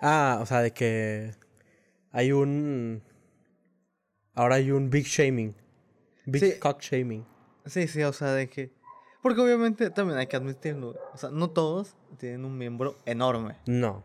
Ah, 0.00 0.38
o 0.40 0.46
sea, 0.46 0.60
de 0.60 0.72
que 0.72 1.32
hay 2.10 2.32
un... 2.32 3.02
Ahora 4.34 4.56
hay 4.56 4.70
un 4.70 4.88
big 4.90 5.06
shaming. 5.06 5.54
Big 6.26 6.40
Sí. 6.54 6.58
cock 6.58 6.80
shaming. 6.80 7.24
Sí, 7.66 7.86
sí, 7.88 8.02
o 8.02 8.12
sea, 8.12 8.32
de 8.32 8.48
que... 8.48 8.72
Porque 9.22 9.40
obviamente 9.40 9.90
también 9.90 10.18
hay 10.18 10.26
que 10.26 10.36
admitirlo. 10.36 10.96
O 11.12 11.16
sea, 11.16 11.30
no 11.30 11.50
todos 11.50 11.94
tienen 12.18 12.44
un 12.44 12.56
miembro 12.58 12.96
enorme. 13.04 13.56
No. 13.66 14.02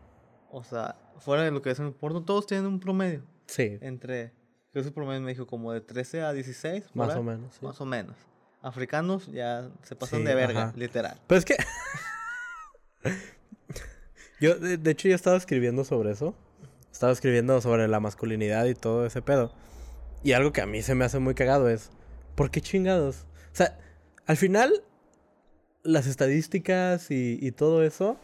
O 0.50 0.62
sea, 0.62 0.96
fuera 1.18 1.42
de 1.42 1.50
lo 1.50 1.60
que 1.62 1.70
es 1.70 1.80
el 1.80 1.92
porno, 1.92 2.22
todos 2.24 2.46
tienen 2.46 2.66
un 2.66 2.78
promedio. 2.78 3.22
Sí, 3.46 3.78
Entre, 3.80 4.32
creo 4.70 4.82
que 4.84 4.88
el 4.88 4.94
promedio 4.94 5.20
me 5.22 5.30
dijo 5.32 5.46
como 5.46 5.72
de 5.72 5.80
13 5.80 6.22
a 6.22 6.32
16. 6.32 6.84
por 6.84 6.96
más 6.96 7.10
ahí. 7.14 7.18
o 7.20 7.22
menos. 7.22 7.54
sí. 7.54 7.64
Más 7.64 7.80
o 7.80 7.84
menos. 7.86 8.16
Africanos 8.62 9.26
ya 9.28 9.68
se 9.82 9.96
pasan 9.96 10.20
Sí, 10.20 10.24
de 10.26 10.34
verga, 10.34 10.62
ajá. 10.64 10.72
literal. 10.76 11.20
Pero 11.26 11.38
es 11.38 11.44
que... 11.44 11.56
yo, 14.40 14.54
de, 14.56 14.76
de 14.76 14.90
hecho, 14.90 15.08
yo 15.08 15.14
estaba 15.14 15.36
escribiendo 15.36 15.84
sobre 15.84 16.12
eso. 16.12 16.34
Estaba 16.92 17.12
escribiendo 17.12 17.60
sobre 17.60 17.86
la 17.88 18.00
masculinidad 18.00 18.66
y 18.66 18.74
todo 18.74 19.06
ese 19.06 19.22
pedo. 19.22 19.52
Y 20.22 20.32
algo 20.32 20.52
que 20.52 20.60
a 20.60 20.66
mí 20.66 20.82
se 20.82 20.94
me 20.94 21.04
hace 21.04 21.18
muy 21.18 21.34
cagado 21.34 21.68
es... 21.68 21.90
¿Por 22.34 22.50
qué 22.50 22.60
chingados? 22.60 23.26
O 23.52 23.56
sea, 23.56 23.78
al 24.26 24.36
final... 24.36 24.84
Las 25.84 26.06
estadísticas 26.06 27.10
y, 27.10 27.38
y 27.40 27.52
todo 27.52 27.82
eso... 27.84 28.18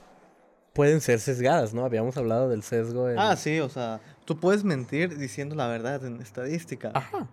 Pueden 0.73 1.01
ser 1.01 1.21
sesgadas, 1.21 1.73
¿no? 1.73 1.85
Habíamos 1.85 2.17
hablado 2.17 2.49
del 2.49 2.65
sesgo 2.65 3.09
en... 3.09 3.17
Ah, 3.17 3.37
sí, 3.37 3.61
o 3.61 3.69
sea, 3.69 4.01
tú 4.25 4.41
puedes 4.41 4.65
mentir 4.65 5.17
diciendo 5.17 5.55
la 5.55 5.69
verdad 5.69 6.05
en 6.05 6.21
estadística. 6.21 6.91
Ajá. 6.95 7.29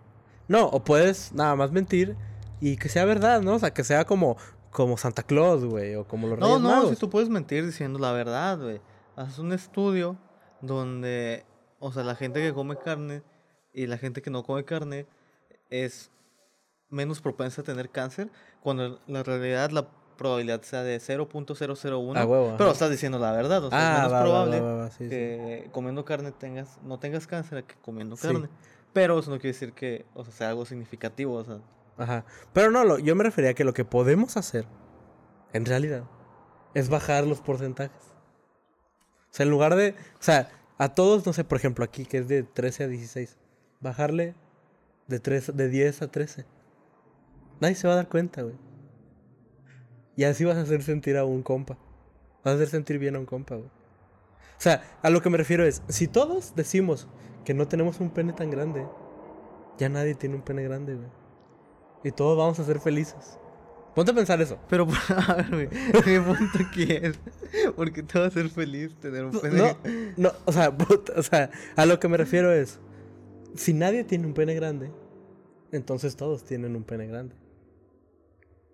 No, 0.46 0.66
o 0.66 0.84
puedes 0.84 1.32
nada 1.32 1.56
más 1.56 1.72
mentir 1.72 2.16
y 2.62 2.76
que 2.78 2.88
sea 2.88 3.04
verdad, 3.04 3.42
¿no? 3.42 3.54
O 3.54 3.58
sea, 3.58 3.74
que 3.74 3.84
sea 3.84 4.04
como, 4.06 4.36
como 4.70 4.96
Santa 4.96 5.22
Claus, 5.22 5.64
güey, 5.64 5.94
o 5.96 6.06
como 6.06 6.28
los 6.28 6.38
no, 6.38 6.46
Reyes 6.46 6.62
no, 6.62 6.68
Magos. 6.70 6.90
si 6.90 6.96
tú 6.96 7.10
puedes 7.10 7.28
mentir 7.28 7.66
diciendo 7.66 7.98
la 7.98 8.12
verdad, 8.12 8.58
güey. 8.58 8.80
Haces 9.16 9.38
un 9.38 9.52
estudio 9.52 10.16
donde, 10.62 11.44
o 11.80 11.92
sea, 11.92 12.04
la 12.04 12.14
gente 12.14 12.40
que 12.40 12.52
come 12.54 12.76
carne 12.78 13.22
y 13.74 13.86
la 13.86 13.98
gente 13.98 14.22
que 14.22 14.30
no 14.30 14.42
come 14.44 14.64
carne 14.64 15.06
es 15.70 16.10
menos 16.88 17.20
propensa 17.20 17.62
a 17.62 17.64
tener 17.64 17.90
cáncer, 17.90 18.30
cuando 18.62 18.84
en 18.86 18.98
la 19.06 19.22
realidad 19.22 19.70
la 19.70 19.88
probabilidad 20.16 20.62
sea 20.62 20.82
de 20.82 20.98
0.001. 21.00 22.16
A 22.18 22.24
huevo, 22.26 22.54
pero 22.58 22.70
estás 22.70 22.90
diciendo 22.90 23.18
la 23.18 23.32
verdad, 23.32 23.64
o 23.64 23.70
sea, 23.70 23.78
Ah, 23.78 23.92
es 23.92 23.98
menos 23.98 24.12
va, 24.12 24.18
va, 24.18 24.22
probable 24.24 24.60
va, 24.60 24.66
va, 24.66 24.82
va, 24.84 24.90
sí, 24.90 25.04
sí. 25.04 25.10
que 25.10 25.68
comiendo 25.72 26.04
carne 26.04 26.32
tengas, 26.32 26.78
no 26.84 26.98
tengas 26.98 27.26
cáncer 27.26 27.64
que 27.64 27.74
comiendo 27.76 28.16
Sí. 28.16 28.28
carne. 28.28 28.48
Pero 28.92 29.18
eso 29.18 29.30
no 29.30 29.36
quiere 29.38 29.54
decir 29.54 29.72
que, 29.72 30.04
o 30.14 30.22
sea, 30.22 30.32
sea 30.34 30.48
algo 30.50 30.64
significativo, 30.66 31.34
o 31.34 31.44
sea, 31.44 31.58
Ajá. 32.02 32.24
Pero 32.52 32.72
no, 32.72 32.82
lo, 32.82 32.98
yo 32.98 33.14
me 33.14 33.22
refería 33.22 33.50
a 33.50 33.54
que 33.54 33.62
lo 33.62 33.74
que 33.74 33.84
podemos 33.84 34.36
hacer, 34.36 34.66
en 35.52 35.64
realidad, 35.64 36.02
es 36.74 36.88
bajar 36.88 37.24
los 37.28 37.40
porcentajes. 37.40 38.02
O 39.30 39.34
sea, 39.34 39.44
en 39.44 39.50
lugar 39.50 39.76
de. 39.76 39.94
O 40.18 40.22
sea, 40.22 40.50
a 40.78 40.94
todos, 40.94 41.24
no 41.24 41.32
sé, 41.32 41.44
por 41.44 41.58
ejemplo, 41.58 41.84
aquí 41.84 42.04
que 42.04 42.18
es 42.18 42.26
de 42.26 42.42
13 42.42 42.84
a 42.84 42.88
16, 42.88 43.38
bajarle 43.80 44.34
de, 45.06 45.20
3, 45.20 45.56
de 45.56 45.68
10 45.68 46.02
a 46.02 46.08
13. 46.10 46.44
Nadie 47.60 47.76
se 47.76 47.86
va 47.86 47.92
a 47.92 47.96
dar 47.96 48.08
cuenta, 48.08 48.42
güey. 48.42 48.56
Y 50.16 50.24
así 50.24 50.44
vas 50.44 50.56
a 50.56 50.62
hacer 50.62 50.82
sentir 50.82 51.16
a 51.16 51.24
un 51.24 51.44
compa. 51.44 51.78
Vas 52.42 52.54
a 52.54 52.56
hacer 52.56 52.68
sentir 52.68 52.98
bien 52.98 53.14
a 53.14 53.20
un 53.20 53.26
compa, 53.26 53.54
güey. 53.54 53.68
O 53.68 54.60
sea, 54.62 54.82
a 55.02 55.10
lo 55.10 55.22
que 55.22 55.30
me 55.30 55.38
refiero 55.38 55.64
es, 55.64 55.82
si 55.86 56.08
todos 56.08 56.56
decimos 56.56 57.06
que 57.44 57.54
no 57.54 57.68
tenemos 57.68 58.00
un 58.00 58.10
pene 58.10 58.32
tan 58.32 58.50
grande, 58.50 58.84
ya 59.78 59.88
nadie 59.88 60.16
tiene 60.16 60.34
un 60.34 60.42
pene 60.42 60.64
grande, 60.64 60.96
güey. 60.96 61.21
Y 62.04 62.10
todos 62.10 62.36
vamos 62.36 62.58
a 62.58 62.64
ser 62.64 62.80
felices. 62.80 63.38
Ponte 63.94 64.10
a 64.10 64.14
pensar 64.14 64.40
eso. 64.40 64.58
Pero, 64.68 64.86
a 65.28 65.34
ver, 65.34 65.50
güey, 65.50 65.68
mi 66.06 66.24
punto 66.24 66.58
aquí 66.66 66.86
es, 66.90 67.18
porque 67.76 68.02
te 68.02 68.18
va 68.18 68.24
a 68.24 68.28
hacer 68.28 68.48
feliz 68.48 68.94
tener 68.96 69.24
un 69.24 69.38
pene. 69.38 69.58
No, 69.58 69.76
no, 70.16 70.32
o 70.46 70.52
sea, 70.52 70.76
puta, 70.76 71.12
o 71.16 71.22
sea, 71.22 71.50
a 71.76 71.86
lo 71.86 72.00
que 72.00 72.08
me 72.08 72.16
refiero 72.16 72.52
es, 72.52 72.80
si 73.54 73.74
nadie 73.74 74.04
tiene 74.04 74.26
un 74.26 74.32
pene 74.32 74.54
grande, 74.54 74.90
entonces 75.72 76.16
todos 76.16 76.44
tienen 76.44 76.74
un 76.74 76.84
pene 76.84 77.06
grande. 77.06 77.34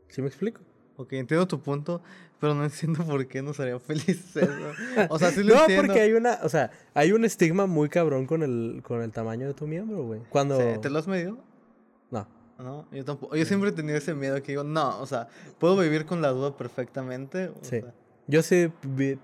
¿Sí 0.09 0.23
me 0.23 0.29
explico? 0.29 0.61
Ok, 0.97 1.13
entiendo 1.13 1.47
tu 1.47 1.61
punto, 1.61 2.01
pero 2.41 2.55
no 2.55 2.65
entiendo 2.65 3.05
por 3.05 3.27
qué 3.27 3.43
nos 3.43 3.59
haría 3.61 3.79
felices 3.79 4.37
eso. 4.37 4.51
O 5.11 5.19
sea, 5.19 5.31
sí 5.31 5.43
lo 5.43 5.55
No, 5.55 5.61
entiendo. 5.63 5.87
porque 5.87 6.01
hay 6.01 6.13
una, 6.13 6.39
o 6.43 6.49
sea, 6.49 6.71
hay 6.95 7.13
un 7.13 7.25
estigma 7.25 7.67
muy 7.67 7.89
cabrón 7.89 8.27
con 8.27 8.43
el, 8.43 8.83
con 8.85 9.03
el 9.03 9.11
tamaño 9.13 9.47
de 9.49 9.55
tu 9.55 9.67
miembro, 9.67 10.05
güey. 10.05 10.21
Cuando... 10.31 10.59
¿Te 10.81 10.91
lo 10.91 10.99
has 10.99 11.07
medido? 11.09 11.39
No. 12.11 12.27
No, 12.59 12.87
yo 12.91 13.05
tampoco. 13.05 13.37
Yo 13.37 13.45
siempre 13.45 13.71
he 13.71 13.73
tenido 13.73 13.97
ese 13.97 14.15
miedo 14.15 14.43
que 14.43 14.53
digo, 14.53 14.65
no, 14.65 15.01
o 15.01 15.07
sea, 15.07 15.29
puedo 15.59 15.77
vivir 15.79 16.07
con 16.07 16.21
la 16.21 16.31
duda 16.31 16.57
perfectamente. 16.57 17.49
o 17.49 17.55
Sí. 17.63 17.81
sea, 17.81 17.95
Yo 18.27 18.43
sí 18.43 18.71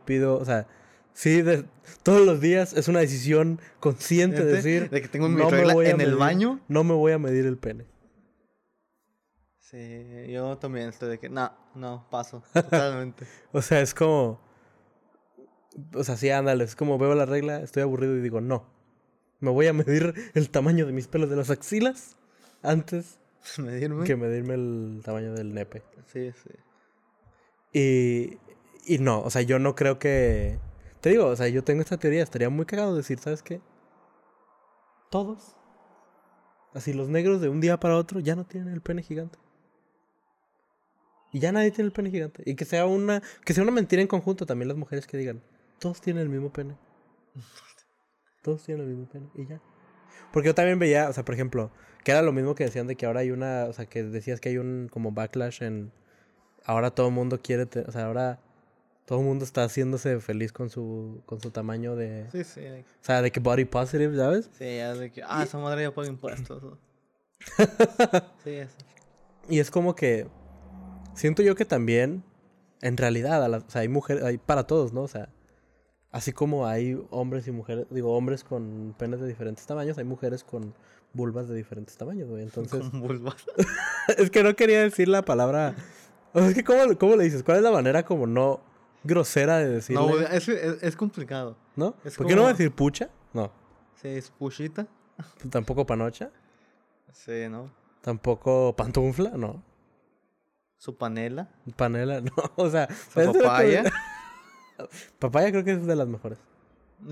pido, 0.05 0.37
o 0.39 0.45
sea, 0.45 0.67
sí, 1.13 1.43
de- 1.43 1.65
todos 2.03 2.25
los 2.25 2.41
días 2.41 2.73
es 2.75 2.87
una 2.89 3.01
decisión 3.01 3.61
consciente 3.81 4.45
de 4.45 4.53
decir... 4.53 4.89
de 4.89 5.03
que 5.03 5.09
tengo 5.09 5.29
mi 5.29 5.43
"No 5.43 5.51
regla 5.51 5.75
en 5.85 6.01
el 6.01 6.15
baño". 6.17 6.61
No 6.69 6.85
me 6.85 6.95
voy 6.95 7.13
a 7.13 7.19
medir 7.19 7.45
el 7.45 7.59
pene. 7.59 7.87
Sí, 9.59 10.27
yo 10.31 10.57
también 10.59 10.89
estoy 10.91 11.09
de 11.11 11.19
que, 11.19 11.29
no, 11.29 11.51
no, 11.75 12.07
paso, 12.11 12.43
totalmente. 12.53 13.27
O 13.53 13.61
sea, 13.63 13.81
es 13.81 13.95
como. 13.95 14.41
O 15.95 16.05
sea, 16.05 16.17
sí, 16.17 16.31
ándale. 16.31 16.63
Es 16.65 16.77
como 16.77 16.99
veo 16.99 17.15
la 17.15 17.27
regla, 17.27 17.61
estoy 17.61 17.83
aburrido 17.83 18.17
y 18.17 18.21
digo, 18.21 18.41
no. 18.41 18.67
Me 19.41 19.51
voy 19.51 19.67
a 19.67 19.73
medir 19.73 20.15
el 20.35 20.51
tamaño 20.51 20.87
de 20.87 20.93
mis 20.93 21.09
pelos 21.09 21.29
de 21.29 21.37
las 21.37 21.51
axilas 21.51 22.17
antes 22.63 23.19
Medirme. 23.59 24.05
que 24.05 24.17
medirme 24.17 24.55
el 24.55 25.03
tamaño 25.05 25.35
del 25.35 25.55
nepe. 25.55 25.83
Sí, 26.07 26.33
sí. 26.33 26.51
Y. 27.73 28.39
Y 28.87 28.99
no, 28.99 29.23
o 29.23 29.31
sea, 29.31 29.43
yo 29.43 29.59
no 29.59 29.75
creo 29.75 29.99
que. 29.99 30.59
Te 31.01 31.11
digo, 31.11 31.27
o 31.27 31.37
sea, 31.37 31.49
yo 31.49 31.65
tengo 31.65 31.83
esta 31.83 31.99
teoría. 31.99 32.23
Estaría 32.23 32.51
muy 32.51 32.67
cagado 32.67 32.97
decir, 32.97 33.19
¿sabes 33.19 33.43
qué? 33.43 33.61
Todos. 35.11 35.57
Así, 36.75 36.93
los 36.93 37.09
negros 37.09 37.41
de 37.41 37.49
un 37.49 37.61
día 37.61 37.79
para 37.79 37.97
otro 37.97 38.21
ya 38.21 38.35
no 38.35 38.45
tienen 38.45 38.73
el 38.73 38.81
pene 38.81 39.03
gigante. 39.03 39.39
Y 41.33 41.41
ya 41.41 41.53
nadie 41.53 41.71
tiene 41.71 41.87
el 41.87 41.93
pene 41.93 42.11
gigante. 42.11 42.43
Y 42.47 42.55
que 42.55 42.65
sea 42.65 42.87
una, 42.87 43.23
que 43.45 43.55
sea 43.55 43.63
una 43.63 43.73
mentira 43.73 44.03
en 44.03 44.09
conjunto 44.09 44.47
también 44.47 44.69
las 44.69 44.77
mujeres 44.77 45.07
que 45.07 45.17
digan, 45.17 45.43
todos 45.79 46.01
tienen 46.01 46.23
el 46.23 46.29
mismo 46.29 46.53
pene. 46.53 46.77
Todos 48.43 48.63
tienen 48.63 48.87
el 48.87 48.91
mismo 48.95 49.09
pene. 49.09 49.31
Y 49.35 49.47
ya. 49.47 49.61
Porque 50.33 50.49
yo 50.49 50.55
también 50.55 50.79
veía, 50.79 51.09
o 51.09 51.13
sea, 51.13 51.25
por 51.25 51.35
ejemplo, 51.35 51.71
que 52.03 52.11
era 52.13 52.23
lo 52.23 52.33
mismo 52.33 52.55
que 52.55 52.65
decían 52.65 52.87
de 52.87 52.97
que 52.97 53.07
ahora 53.07 53.21
hay 53.21 53.31
una, 53.31 53.65
o 53.69 53.73
sea, 53.73 53.87
que 53.87 54.03
decías 54.03 54.41
que 54.41 54.49
hay 54.51 54.59
un 54.59 54.89
como 54.91 55.13
backlash 55.13 55.63
en, 55.63 55.93
ahora 56.65 56.91
todo 56.91 57.09
el 57.09 57.15
mundo 57.15 57.41
quiere, 57.43 57.67
te- 57.67 57.81
o 57.81 57.93
sea, 57.93 58.07
ahora 58.07 58.41
todo 59.07 59.21
el 59.21 59.25
mundo 59.27 59.45
está 59.45 59.65
haciéndose 59.65 60.19
feliz 60.21 60.53
con 60.53 60.71
su, 60.71 61.23
con 61.27 61.41
su 61.41 61.51
tamaño 61.51 61.95
de, 61.95 62.27
Sí, 62.33 62.43
sí. 62.45 62.61
o 62.67 63.05
sea, 63.05 63.23
de 63.23 63.31
que 63.31 63.39
body 63.41 63.65
positive, 63.67 64.17
¿sabes? 64.17 64.51
Sí, 64.59 64.77
ya 64.77 64.95
de 64.95 65.11
que, 65.13 65.23
ah, 65.27 65.43
esa 65.45 65.59
madre 65.59 65.83
ya 65.83 65.95
paga 65.95 66.09
impuestos. 66.09 66.63
¿no? 66.63 66.79
sí, 68.45 68.51
eso. 68.51 68.77
Y 69.49 69.59
es 69.59 69.71
como 69.71 69.95
que 69.95 70.27
siento 71.15 71.43
yo 71.43 71.55
que 71.55 71.65
también, 71.65 72.25
en 72.81 72.97
realidad, 72.97 73.45
a 73.45 73.49
la- 73.49 73.59
o 73.59 73.71
sea, 73.71 73.83
hay 73.83 73.89
mujeres, 73.89 74.25
hay 74.25 74.39
para 74.39 74.67
todos, 74.67 74.93
¿no? 74.93 75.03
O 75.03 75.09
sea, 75.09 75.29
así 76.15 76.33
como 76.33 76.67
hay 76.69 76.97
hombres 77.11 77.49
y 77.49 77.51
mujeres, 77.51 77.87
digo, 77.91 78.17
hombres 78.17 78.45
con 78.45 78.95
penes 78.97 79.21
de 79.21 79.27
diferentes 79.27 79.67
tamaños, 79.67 79.99
hay 79.99 80.05
mujeres 80.05 80.45
con 80.45 80.73
vulvas 81.13 81.49
de 81.49 81.57
diferentes 81.57 81.97
tamaños, 81.97 82.29
güey. 82.29 82.45
Entonces, 82.45 82.89
Con 82.89 83.01
vulvas. 83.01 83.45
es 84.17 84.31
que 84.31 84.45
no 84.45 84.55
quería 84.55 84.81
decir 84.81 85.09
la 85.09 85.25
palabra. 85.25 85.75
O 86.33 86.39
sea, 86.39 86.49
es 86.49 86.55
que, 86.55 86.63
¿cómo, 86.63 86.97
¿cómo 86.99 87.17
le 87.17 87.25
dices? 87.25 87.43
¿Cuál 87.43 87.57
es 87.57 87.63
la 87.65 87.73
manera 87.73 88.05
como 88.05 88.29
no 88.29 88.61
grosera 89.03 89.59
de 89.59 89.69
decirle? 89.69 90.03
No, 90.03 90.09
¿No? 90.09 90.15
güey, 90.15 90.25
es, 90.31 90.49
es, 90.49 90.83
es 90.85 90.97
complicado. 90.97 91.57
es 92.05 92.17
¿Por 92.17 92.29
qué 92.29 92.37
no 92.37 92.43
va 92.43 92.51
a 92.51 92.53
decir 92.53 92.71
pucha? 92.71 93.11
No. 93.33 93.51
Sí, 94.01 94.09
es 94.09 94.31
pushita. 94.31 94.87
Tampoco 95.51 95.85
panocha. 95.85 96.31
Sí, 97.13 97.49
¿no? 97.51 97.73
Tampoco 98.03 98.77
pantufla. 98.77 99.31
No. 99.31 99.65
Su 100.79 100.97
panela. 100.97 101.49
Panela. 101.75 102.21
No. 102.25 102.33
O 102.55 102.71
sea. 102.71 102.89
Su 102.89 103.33
papaya. 103.33 103.83
papaya 105.19 105.51
creo 105.51 105.65
que 105.65 105.73
es 105.73 105.87
de 105.87 105.97
las 105.97 106.09
mejores. 106.09 106.39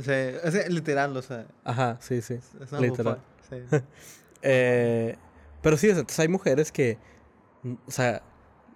Sí, 0.01 0.11
es 0.11 0.69
literal, 0.71 1.17
o 1.17 1.23
sea. 1.23 1.47
Ajá, 1.65 1.99
sí, 2.01 2.23
sí. 2.23 2.35
Es 2.61 2.73
una 2.73 2.81
Literal. 2.81 3.19
bufa- 3.51 3.69
Sí. 3.71 3.77
Eh, 4.45 5.17
pero 5.61 5.77
sí, 5.77 5.87
o 5.89 5.91
sea, 5.91 6.01
entonces 6.01 6.19
hay 6.19 6.29
mujeres 6.29 6.73
que. 6.73 6.99
O 7.87 7.91
sea, 7.93 8.23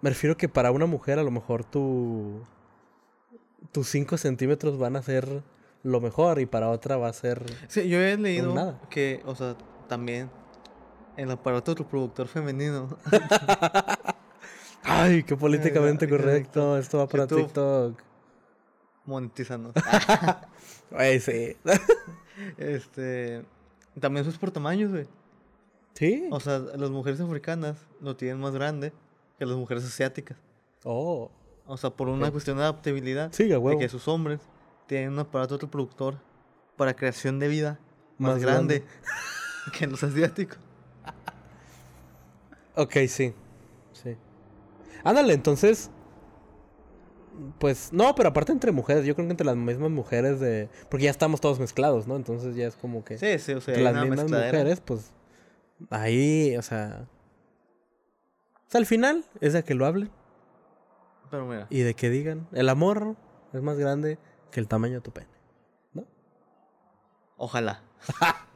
me 0.00 0.10
refiero 0.10 0.36
que 0.36 0.48
para 0.48 0.70
una 0.70 0.86
mujer 0.86 1.18
a 1.18 1.24
lo 1.24 1.30
mejor 1.32 1.64
tu. 1.64 2.44
Tus 3.72 3.88
5 3.88 4.16
centímetros 4.16 4.78
van 4.78 4.94
a 4.94 5.02
ser 5.02 5.42
lo 5.82 6.00
mejor 6.00 6.38
y 6.40 6.46
para 6.46 6.68
otra 6.70 6.96
va 6.96 7.08
a 7.08 7.12
ser. 7.12 7.42
Sí, 7.68 7.88
yo 7.88 7.98
he 8.00 8.16
leído 8.16 8.54
nada. 8.54 8.80
que, 8.90 9.22
o 9.26 9.34
sea, 9.34 9.56
también 9.88 10.30
el 11.16 11.30
aparato 11.32 11.74
reproductor 11.74 12.28
femenino. 12.28 12.96
Ay, 14.84 15.24
qué 15.24 15.36
políticamente 15.36 16.08
correcto. 16.08 16.78
Esto 16.78 16.98
va 16.98 17.06
para 17.08 17.24
YouTube. 17.24 17.44
TikTok. 17.46 18.02
Monetizanos. 19.06 19.72
Ay, 20.90 21.20
sí. 21.20 21.56
este. 22.58 23.44
También 24.00 24.26
es 24.26 24.36
por 24.36 24.50
tamaños, 24.50 24.90
güey. 24.90 25.06
¿Sí? 25.94 26.28
O 26.30 26.40
sea, 26.40 26.58
las 26.58 26.90
mujeres 26.90 27.20
africanas 27.20 27.78
lo 28.00 28.16
tienen 28.16 28.38
más 28.38 28.52
grande 28.52 28.92
que 29.38 29.46
las 29.46 29.56
mujeres 29.56 29.84
asiáticas. 29.84 30.36
Oh. 30.84 31.30
O 31.66 31.76
sea, 31.76 31.90
por 31.90 32.08
una 32.08 32.30
cuestión 32.30 32.58
de 32.58 32.64
adaptabilidad. 32.64 33.32
Sí, 33.32 33.50
a 33.52 33.58
de 33.58 33.78
que 33.78 33.88
sus 33.88 34.06
hombres 34.06 34.40
tienen 34.86 35.12
un 35.12 35.18
aparato 35.18 35.58
reproductor 35.58 36.18
para 36.76 36.94
creación 36.94 37.38
de 37.38 37.48
vida 37.48 37.80
más, 38.18 38.34
Más 38.34 38.42
grande, 38.42 38.84
que 39.78 39.86
los 39.86 40.02
asiáticos. 40.02 40.58
Ok, 42.74 42.92
sí. 43.08 43.34
Sí. 43.92 44.16
Ándale, 45.02 45.34
entonces. 45.34 45.90
Pues, 47.58 47.92
no, 47.92 48.14
pero 48.14 48.30
aparte 48.30 48.52
entre 48.52 48.72
mujeres, 48.72 49.04
yo 49.04 49.14
creo 49.14 49.26
que 49.26 49.32
entre 49.32 49.46
las 49.46 49.56
mismas 49.56 49.90
mujeres 49.90 50.40
de. 50.40 50.68
Porque 50.90 51.04
ya 51.04 51.10
estamos 51.10 51.40
todos 51.40 51.58
mezclados, 51.60 52.06
¿no? 52.06 52.16
Entonces 52.16 52.54
ya 52.56 52.66
es 52.66 52.76
como 52.76 53.04
que. 53.04 53.18
Sí, 53.18 53.38
sí, 53.38 53.52
o 53.52 53.60
sea, 53.60 53.74
entre 53.74 53.84
las 53.84 53.94
mismas 53.94 54.24
mezcladera. 54.24 54.52
mujeres, 54.58 54.80
pues. 54.80 55.12
Ahí, 55.90 56.56
o 56.56 56.62
sea. 56.62 57.06
O 58.66 58.70
sea, 58.70 58.78
al 58.78 58.86
final 58.86 59.24
es 59.40 59.52
de 59.52 59.62
que 59.62 59.74
lo 59.74 59.86
hablen 59.86 60.10
Pero 61.30 61.46
mira, 61.46 61.66
y 61.70 61.80
de 61.80 61.94
que 61.94 62.10
digan. 62.10 62.48
El 62.52 62.68
amor 62.68 63.16
es 63.52 63.62
más 63.62 63.78
grande 63.78 64.18
que 64.50 64.60
el 64.60 64.68
tamaño 64.68 64.94
de 64.94 65.00
tu 65.00 65.12
pene. 65.12 65.28
¿No? 65.92 66.04
ojalá. 67.36 67.82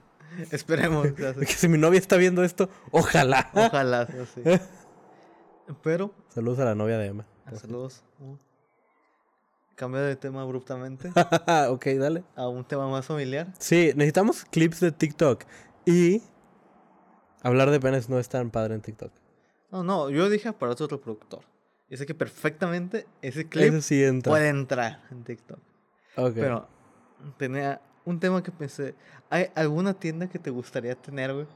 Esperemos. 0.51 1.09
Que 1.41 1.47
si 1.47 1.69
mi 1.69 1.79
novia 1.79 1.99
está 1.99 2.17
viendo 2.17 2.45
esto, 2.45 2.69
ojalá. 2.91 3.51
Ojalá, 3.55 4.03
así. 4.03 4.43
Pero, 5.83 6.13
Saludos 6.29 6.59
a 6.61 6.65
la 6.65 6.75
novia 6.75 6.99
de 6.99 7.07
Emma. 7.07 7.27
saludos. 7.55 8.03
Cambio 9.81 10.03
de 10.03 10.15
tema 10.15 10.43
abruptamente 10.43 11.11
ok, 11.71 11.87
dale. 11.99 12.23
a 12.37 12.47
un 12.49 12.67
tema 12.67 12.87
más 12.91 13.07
familiar. 13.07 13.47
Sí, 13.59 13.93
necesitamos 13.97 14.45
clips 14.45 14.79
de 14.81 14.93
TikTok. 14.93 15.45
Y 15.87 16.21
hablar 17.43 17.71
de 17.71 17.81
penes 17.81 18.11
no 18.11 18.19
es 18.19 18.29
tan 18.29 18.51
padre 18.51 18.75
en 18.75 18.83
TikTok. 18.83 19.11
No, 19.71 19.83
no, 19.83 20.11
yo 20.11 20.29
dije 20.29 20.51
aparato 20.51 20.87
reproductor. 20.87 21.41
Y 21.89 21.97
sé 21.97 22.05
que 22.05 22.15
perfectamente 22.15 23.07
ese 23.23 23.49
clip 23.49 23.73
Eso 23.73 23.81
sí 23.81 24.05
entra. 24.05 24.31
puede 24.31 24.49
entrar 24.51 25.01
en 25.11 25.25
TikTok. 25.25 25.59
Ok. 26.17 26.35
Pero 26.35 26.69
tenía 27.39 27.81
un 28.05 28.21
tema 28.21 28.43
que 28.43 28.53
pensé. 28.53 28.95
¿Hay 29.31 29.49
alguna 29.55 29.95
tienda 29.95 30.29
que 30.29 30.39
te 30.39 30.51
gustaría 30.51 30.95
tener, 30.95 31.33
güey? 31.33 31.47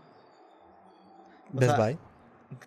O 1.53 1.59
Best 1.61 1.77
sea, 1.77 1.85
Buy. 1.85 1.99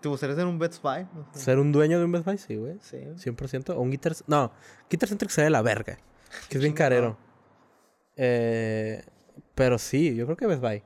¿Te 0.01 0.09
gustaría 0.09 0.35
ser 0.35 0.45
un 0.45 0.59
Best 0.59 0.81
Buy? 0.81 1.03
No 1.13 1.27
sé. 1.33 1.39
Ser 1.39 1.59
un 1.59 1.71
dueño 1.71 1.99
de 1.99 2.05
un 2.05 2.11
Best 2.11 2.25
Buy, 2.25 2.37
sí, 2.37 2.55
güey. 2.55 2.77
Sí. 2.81 2.97
100%. 2.97 3.71
O 3.75 3.79
un 3.81 3.91
Guitar... 3.91 4.13
No, 4.27 4.51
Guitar 4.89 5.09
Center 5.09 5.27
que 5.27 5.33
sea 5.33 5.43
de 5.43 5.49
la 5.49 5.61
verga. 5.61 5.97
Que 6.49 6.57
es 6.57 6.61
bien 6.61 6.73
carero. 6.73 7.17
Eh, 8.15 9.03
pero 9.55 9.77
sí, 9.77 10.15
yo 10.15 10.25
creo 10.25 10.37
que 10.37 10.47
Best 10.47 10.61
Buy. 10.61 10.83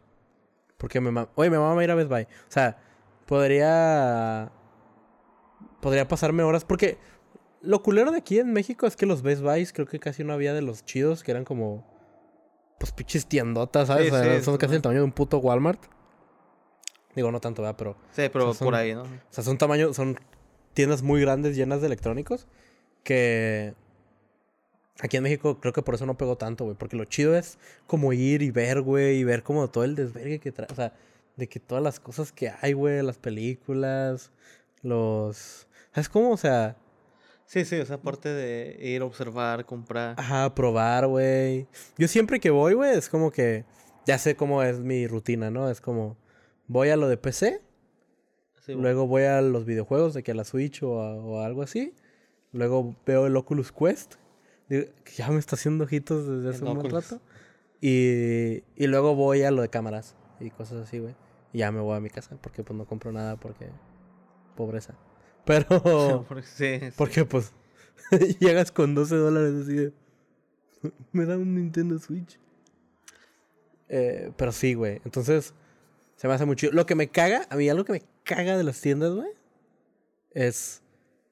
Porque 0.78 1.00
me 1.00 1.12
ma- 1.12 1.30
Oye, 1.36 1.50
me 1.50 1.58
a 1.58 1.84
ir 1.84 1.92
a 1.92 1.96
Best 1.96 2.10
Buy. 2.10 2.24
O 2.24 2.28
sea, 2.52 2.78
podría... 3.26 4.52
Podría 5.82 6.08
pasarme 6.08 6.44
horas. 6.44 6.66
Porque 6.66 6.98
lo 7.62 7.82
culero 7.84 8.12
de 8.12 8.18
aquí 8.20 8.40
en 8.40 8.54
México 8.54 8.86
es 8.88 8.96
que 8.96 9.06
los 9.06 9.22
Best 9.22 9.42
Buys 9.42 9.74
creo 9.74 9.88
que 9.88 10.00
casi 10.00 10.24
no 10.24 10.34
había 10.34 10.54
de 10.54 10.62
los 10.62 10.86
chidos. 10.86 11.24
Que 11.24 11.32
eran 11.32 11.46
como... 11.46 11.90
Pues 12.80 12.92
pinches 12.92 13.28
tiendotas, 13.28 13.88
¿sabes? 13.90 14.08
Sí, 14.10 14.12
O 14.16 14.24
sea, 14.24 14.38
sí, 14.40 14.44
son 14.44 14.58
casi 14.58 14.76
el 14.76 14.82
tamaño 14.82 15.02
de 15.02 15.06
un 15.06 15.12
puto 15.12 15.38
Walmart. 15.38 15.80
Digo, 17.16 17.32
no 17.32 17.40
tanto, 17.40 17.62
¿verdad? 17.62 17.76
Pero... 17.78 17.96
Sí, 18.16 18.24
pero 18.32 18.46
O 18.50 18.54
sea, 18.54 18.60
son- 18.60 18.66
por 18.68 18.76
ahí, 18.76 18.94
¿no? 18.94 19.04
O 19.04 19.08
sea, 19.30 19.44
son 19.44 19.58
tamaño, 19.58 19.94
son 19.94 20.18
tiendas 20.74 21.02
muy 21.04 21.20
grandes 21.22 21.56
llenas 21.56 21.82
de 21.82 21.88
electrónicos 21.88 22.48
que 23.04 23.74
aquí 25.00 25.18
en 25.18 25.24
México 25.24 25.60
creo 25.60 25.74
que 25.74 25.82
por 25.82 25.96
eso 25.96 26.06
no 26.06 26.18
pegó 26.18 26.38
tanto, 26.38 26.66
güey, 26.66 26.78
porque 26.78 26.96
lo 26.96 27.06
chido 27.06 27.36
es 27.36 27.58
como 27.88 28.14
ir 28.14 28.42
y 28.42 28.52
ver, 28.52 28.82
güey, 28.82 29.18
y 29.18 29.24
ver 29.24 29.44
como 29.44 29.70
todo 29.70 29.84
el 29.84 29.96
desvergue 29.96 30.40
que 30.40 30.52
trae, 30.52 30.68
o 30.72 30.76
sea, 30.76 30.94
de 31.36 31.48
que 31.50 31.60
todas 31.60 31.84
las 31.84 32.00
cosas 32.00 32.32
que 32.32 32.52
hay, 32.62 32.74
güey, 32.74 33.02
las 33.02 33.18
películas, 33.18 34.32
los 34.84 35.68
¿Sabes 35.94 36.08
cómo? 36.10 36.32
O 36.32 36.38
sea, 36.38 36.78
Sí, 37.46 37.66
sí, 37.66 37.78
o 37.82 37.86
sea, 37.86 37.98
aparte 37.98 38.30
de 38.30 38.78
ir 38.80 39.02
a 39.02 39.06
observar, 39.06 39.66
comprar. 39.66 40.16
ajá, 40.18 40.56
probar, 40.56 41.06
güey. 41.08 41.68
Yo 41.98 42.08
siempre 42.08 42.40
que 42.40 42.50
voy, 42.50 42.76
güey, 42.76 42.96
es 42.98 43.10
como 43.10 43.30
que 43.30 43.66
ya 44.06 44.18
sé 44.18 44.36
cómo 44.38 44.64
es 44.64 44.80
mi 44.80 45.06
rutina, 45.08 45.52
¿no? 45.52 45.70
Es 45.70 45.82
como 45.82 46.16
voy 46.72 46.90
a 46.90 46.96
lo 46.96 47.08
de 47.10 47.18
PC, 47.18 47.62
Sí. 48.66 48.74
Luego 48.76 49.08
voy 49.08 49.24
a 49.24 49.42
los 49.42 49.66
videojuegos 49.66 50.14
de 50.14 50.22
que 50.22 50.32
a 50.32 50.36
la 50.36 50.44
Switch 50.44 50.84
o, 50.84 51.02
a- 51.02 51.16
o 51.16 51.40
algo 51.42 51.64
así. 51.64 51.96
Luego 52.54 52.96
veo 53.08 53.26
el 53.26 53.36
Oculus 53.36 53.72
Quest. 53.72 54.16
digo, 54.70 54.86
que 55.04 55.14
ya 55.14 55.30
me 55.32 55.40
está 55.40 55.56
haciendo 55.56 55.86
ojitos 55.86 56.28
desde 56.28 56.50
hace 56.50 56.64
El 56.64 56.70
un 56.72 56.78
buen 56.78 56.92
rato. 56.92 57.20
Y, 57.82 58.64
y 58.76 58.86
luego 58.88 59.16
voy 59.16 59.42
a 59.42 59.50
lo 59.50 59.64
de 59.64 59.70
cámaras 59.70 60.16
y 60.40 60.52
cosas 60.52 60.84
así, 60.88 61.00
güey. 61.00 61.16
Y 61.54 61.58
ya 61.60 61.72
me 61.72 61.80
voy 61.80 61.98
a 61.98 62.00
mi 62.00 62.12
casa 62.12 62.38
porque 62.40 62.64
pues 62.64 62.78
no 62.78 62.86
compro 62.86 63.12
nada 63.12 63.36
porque 63.36 63.68
pobreza. 64.56 64.94
Pero 65.46 66.24
sí, 66.44 66.80
sí. 66.80 66.90
porque 66.96 67.26
pues 67.26 67.52
llegas 68.40 68.72
con 68.72 68.94
12 68.94 69.16
dólares 69.16 69.64
así 69.64 69.74
de... 69.74 69.94
Me 71.14 71.26
da 71.26 71.36
un 71.36 71.56
Nintendo 71.56 71.98
Switch. 71.98 72.40
Eh, 73.90 74.32
pero 74.38 74.52
sí, 74.52 74.76
güey. 74.76 75.02
Entonces, 75.04 75.54
se 76.22 76.28
me 76.28 76.36
hace 76.36 76.46
muy 76.46 76.56
chido. 76.56 76.72
Lo 76.74 76.86
que 76.86 76.94
me 76.94 77.08
caga, 77.08 77.48
a 77.50 77.56
mí 77.56 77.68
algo 77.68 77.84
que 77.84 77.94
me 77.94 78.04
caga 78.24 78.56
de 78.56 78.64
las 78.64 78.80
tiendas, 78.80 79.12
güey, 79.12 79.30
es 80.30 80.84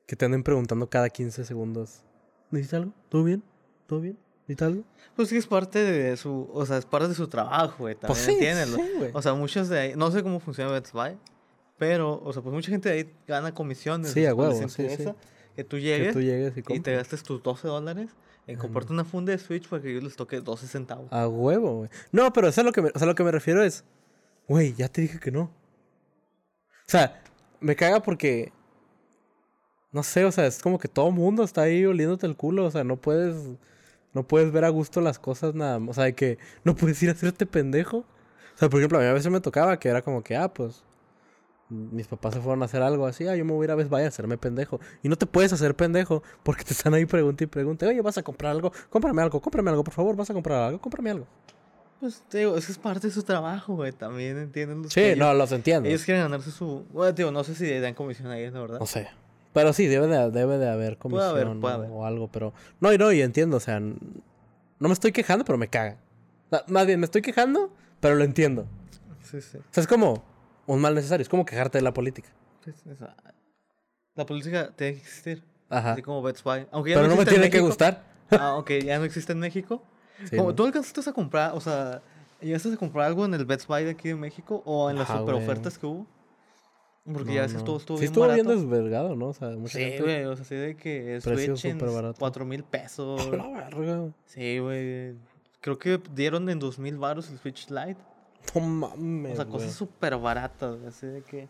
que 0.08 0.16
te 0.16 0.26
anden 0.26 0.42
preguntando 0.42 0.90
cada 0.90 1.12
15 1.12 1.46
segundos. 1.46 2.02
¿Necesitas 2.50 2.80
algo? 2.80 2.94
¿Todo 3.08 3.24
bien? 3.24 3.44
¿Todo 3.86 4.02
bien? 4.02 4.18
¿Necesitas 4.48 4.70
algo? 4.70 4.84
Pues 5.16 5.30
sí, 5.30 5.38
es 5.38 5.46
parte 5.46 5.78
de 5.78 6.18
su. 6.18 6.50
O 6.52 6.66
sea, 6.66 6.78
es 6.78 6.88
parte 6.88 7.08
de 7.08 7.14
su 7.14 7.28
trabajo, 7.28 7.84
güey. 7.84 7.94
También 7.94 8.08
Pues 8.08 8.20
sí, 8.20 8.82
sí, 8.84 8.98
güey. 8.98 9.12
O 9.14 9.22
sea, 9.22 9.36
muchos 9.36 9.70
de 9.70 9.80
ahí. 9.80 9.94
No 9.96 10.10
sé 10.10 10.24
cómo 10.24 10.40
funciona 10.40 10.72
Best 10.72 10.92
Buy. 10.92 11.20
Pero, 11.78 12.20
o 12.24 12.34
sea, 12.34 12.42
pues 12.42 12.52
mucha 12.52 12.72
gente 12.72 12.90
de 12.90 12.96
ahí 12.96 13.14
gana 13.28 13.54
comisiones. 13.54 14.10
Sí, 14.10 14.26
a 14.26 14.34
huevo, 14.34 14.56
sí, 14.70 14.90
sí. 14.90 15.06
Que 15.56 15.64
tú 15.64 15.76
Que 15.76 15.84
llegues 15.84 16.14
tú 16.14 16.22
llegues 16.22 16.54
y 16.58 16.74
y 16.74 16.80
te 16.80 16.96
gastes 16.96 17.22
tus 17.22 17.44
12 17.44 17.68
dólares 17.68 18.10
en 18.48 18.58
comprarte 18.58 18.92
una 18.92 19.06
funda 19.06 19.34
de 19.34 19.38
Switch 19.38 19.70
para 19.70 19.84
que 19.84 19.92
ellos 19.92 20.04
les 20.04 20.16
toque 20.16 20.42
12 20.42 20.66
centavos. 20.66 21.14
A 21.14 21.28
huevo, 21.28 21.76
güey. 21.76 21.90
No, 22.12 22.34
pero 22.34 22.48
eso 22.48 22.62
es 22.62 22.66
lo 22.66 22.72
que 22.72 22.82
me, 22.82 22.90
o 22.90 22.98
sea, 22.98 23.06
lo 23.06 23.14
que 23.14 23.24
me 23.24 23.32
refiero 23.32 23.64
es, 23.64 23.84
güey, 24.50 24.74
ya 24.74 24.90
te 24.90 25.02
dije 25.02 25.20
que 25.20 25.32
no. 25.32 25.44
O 25.44 26.92
sea, 26.92 27.22
me 27.62 27.76
caga 27.76 28.02
porque 28.02 28.52
no 29.92 30.04
sé, 30.04 30.26
o 30.26 30.32
sea, 30.32 30.46
es 30.48 30.62
como 30.62 30.80
que 30.80 30.88
todo 30.88 31.12
mundo 31.12 31.44
está 31.44 31.64
ahí 31.64 31.86
oliéndote 31.86 32.28
el 32.28 32.36
culo, 32.36 32.66
o 32.66 32.72
sea, 32.72 32.84
no 32.84 32.98
puedes 32.98 33.36
no 34.14 34.28
puedes 34.28 34.52
ver 34.52 34.66
a 34.66 34.70
gusto 34.70 35.02
las 35.02 35.20
cosas 35.20 35.56
nada, 35.56 35.80
más, 35.80 35.92
o 35.92 35.94
sea, 35.94 36.06
de 36.06 36.16
que 36.16 36.38
no 36.64 36.76
puedes 36.76 37.02
ir 37.04 37.10
a 37.10 37.14
hacerte 37.14 37.46
pendejo. 37.46 38.00
O 38.56 38.58
sea, 38.60 38.70
por 38.70 38.80
ejemplo, 38.80 38.98
a 39.00 39.02
mí 39.02 39.08
a 39.08 39.14
veces 39.14 39.32
me 39.32 39.40
tocaba 39.42 39.80
que 39.80 39.90
era 39.90 40.02
como 40.02 40.24
que, 40.24 40.36
ah, 40.36 40.54
pues 40.54 40.84
mis 41.70 42.08
papás 42.08 42.34
se 42.34 42.42
fueron 42.42 42.62
a 42.64 42.66
hacer 42.66 42.82
algo 42.82 43.06
así, 43.06 43.28
ah, 43.28 43.36
yo 43.36 43.46
me 43.46 43.54
voy 43.54 43.68
a 43.68 43.76
ir 43.76 43.94
a 43.94 44.08
hacerme 44.08 44.38
pendejo. 44.38 44.80
Y 45.04 45.10
no 45.10 45.16
te 45.18 45.28
puedes 45.28 45.54
hacer 45.54 45.76
pendejo 45.76 46.24
porque 46.44 46.64
te 46.64 46.74
están 46.74 46.94
ahí 46.96 47.06
pregunta 47.06 47.44
y 47.44 47.48
pregunta, 47.48 47.88
oye, 47.88 48.02
¿vas 48.02 48.18
a 48.18 48.24
comprar 48.24 48.52
algo? 48.52 48.72
Cómprame 48.90 49.22
algo, 49.22 49.40
cómprame 49.42 49.70
algo, 49.70 49.84
por 49.84 49.94
favor, 49.94 50.16
¿vas 50.16 50.30
a 50.30 50.34
comprar 50.34 50.62
algo? 50.64 50.82
Cómprame 50.82 51.12
algo. 51.12 51.28
Pues 52.00 52.24
te 52.30 52.40
digo, 52.40 52.56
eso 52.56 52.72
es 52.72 52.78
parte 52.78 53.08
de 53.08 53.14
su 53.14 53.24
trabajo, 53.24 53.76
güey. 53.76 53.92
También 53.92 54.38
entienden 54.38 54.84
los 54.84 54.94
Sí, 54.94 55.02
que 55.02 55.16
no, 55.18 55.26
ellos, 55.26 55.38
los 55.38 55.52
entiendo. 55.52 55.90
ellos 55.90 56.04
quieren 56.04 56.24
ganarse 56.24 56.52
su. 56.52 56.86
Bueno, 56.94 57.12
digo, 57.12 57.32
no 57.32 57.44
sé 57.44 57.56
si 57.56 57.78
dan 57.80 57.94
comisión 57.94 58.32
ahí, 58.32 58.50
la 58.50 58.62
verdad. 58.62 58.80
No 58.80 58.86
sé. 58.86 59.10
Pero 59.52 59.74
sí, 59.74 59.88
debe 59.88 60.08
de, 60.08 60.32
debe 60.32 60.58
de 60.58 60.70
haber 60.70 60.98
Puede 60.98 61.26
haber, 61.26 61.46
comisión 61.46 61.60
puede 61.62 61.76
o, 61.76 61.78
haber. 61.78 61.90
o 61.92 62.06
algo, 62.06 62.28
pero... 62.32 62.54
No, 62.80 62.94
y 62.94 62.98
no, 62.98 63.12
y 63.12 63.22
entiendo, 63.22 63.58
o 63.58 63.60
sea... 63.60 63.80
No 63.80 64.88
me 64.88 64.94
estoy 64.94 65.12
quejando, 65.12 65.44
pero 65.44 65.58
me 65.58 65.68
caga. 65.68 65.98
Más 66.68 66.86
bien, 66.86 67.00
me 67.00 67.06
estoy 67.06 67.22
quejando, 67.22 67.72
pero 68.00 68.16
lo 68.16 68.24
entiendo. 68.24 68.66
Sí, 69.24 69.42
sí. 69.42 69.58
O 69.58 69.62
sea, 69.72 69.82
es 69.82 69.88
como 69.88 70.24
un 70.68 70.80
mal 70.80 70.96
necesario, 70.96 71.24
es 71.24 71.30
como 71.30 71.46
quejarte 71.46 71.80
de 71.80 71.82
la 71.82 71.94
política. 71.94 72.30
La 74.16 74.26
política 74.26 74.72
tiene 74.76 74.94
que 74.94 75.00
existir. 75.00 75.44
Ajá. 75.70 75.94
Así 75.94 76.02
como 76.02 76.22
Best 76.22 76.44
Buy. 76.44 76.68
Aunque 76.72 76.92
ya 76.92 76.96
Pero 76.98 77.08
no 77.10 77.16
me 77.16 77.26
tiene 77.26 77.50
que 77.50 77.60
gustar. 77.60 78.04
Ah, 78.32 78.56
ok, 78.56 78.72
ya 78.84 79.00
no 79.00 79.06
existe 79.06 79.34
en 79.34 79.40
México. 79.40 79.84
Sí, 80.28 80.36
como, 80.38 80.50
¿no? 80.50 80.56
¿Tú 80.56 80.66
alcanzaste 80.66 81.10
a 81.10 81.14
comprar, 81.14 81.52
o 81.56 81.60
sea, 81.62 82.02
llegaste 82.42 82.74
a 82.74 82.78
comprar 82.78 83.06
algo 83.08 83.26
en 83.26 83.34
el 83.34 83.46
Best 83.46 83.68
Buy 83.68 83.84
de 83.86 83.92
aquí 83.92 84.10
de 84.10 84.16
México 84.16 84.62
o 84.66 84.90
en 84.90 84.98
las 84.98 85.10
Ajá, 85.10 85.20
super 85.20 85.34
güey. 85.36 85.46
ofertas 85.46 85.78
que 85.78 85.86
hubo? 85.86 86.06
Porque 87.06 87.30
No, 87.30 87.34
ya 87.36 87.42
ves 87.42 87.52
que 87.52 87.54
no. 87.54 87.60
estuvo, 87.60 87.78
estuvo 87.78 87.98
sí 87.98 88.02
bien 88.02 88.12
estuvo 88.12 88.28
bien 88.34 88.48
desvergado, 88.48 89.16
¿no? 89.16 89.28
O 89.30 89.34
sea, 89.34 89.50
mucha 89.50 89.78
Sí, 89.78 89.84
gente... 89.84 90.04
güey, 90.04 90.26
o 90.26 90.36
sea, 90.36 90.44
así 90.44 90.56
de 90.56 90.76
que 90.76 91.20
Switch 91.22 91.66
en. 91.66 91.80
4 92.18 92.46
mil 92.46 92.64
pesos. 92.64 93.26
La 93.32 93.48
verga. 93.48 94.10
Sí, 94.26 94.60
güey. 94.60 95.16
Creo 95.62 95.78
que 95.80 96.00
dieron 96.14 96.50
en 96.50 96.60
2000 96.60 96.98
baros 96.98 97.30
el 97.30 97.40
Switch 97.40 97.70
Lite. 97.70 97.98
No 98.56 98.62
mames, 98.62 99.34
O 99.34 99.36
sea, 99.38 99.46
cosas 99.46 99.74
súper 99.74 100.16
baratas, 100.18 100.78
así 100.88 101.08
de 101.08 101.22
que... 101.24 101.50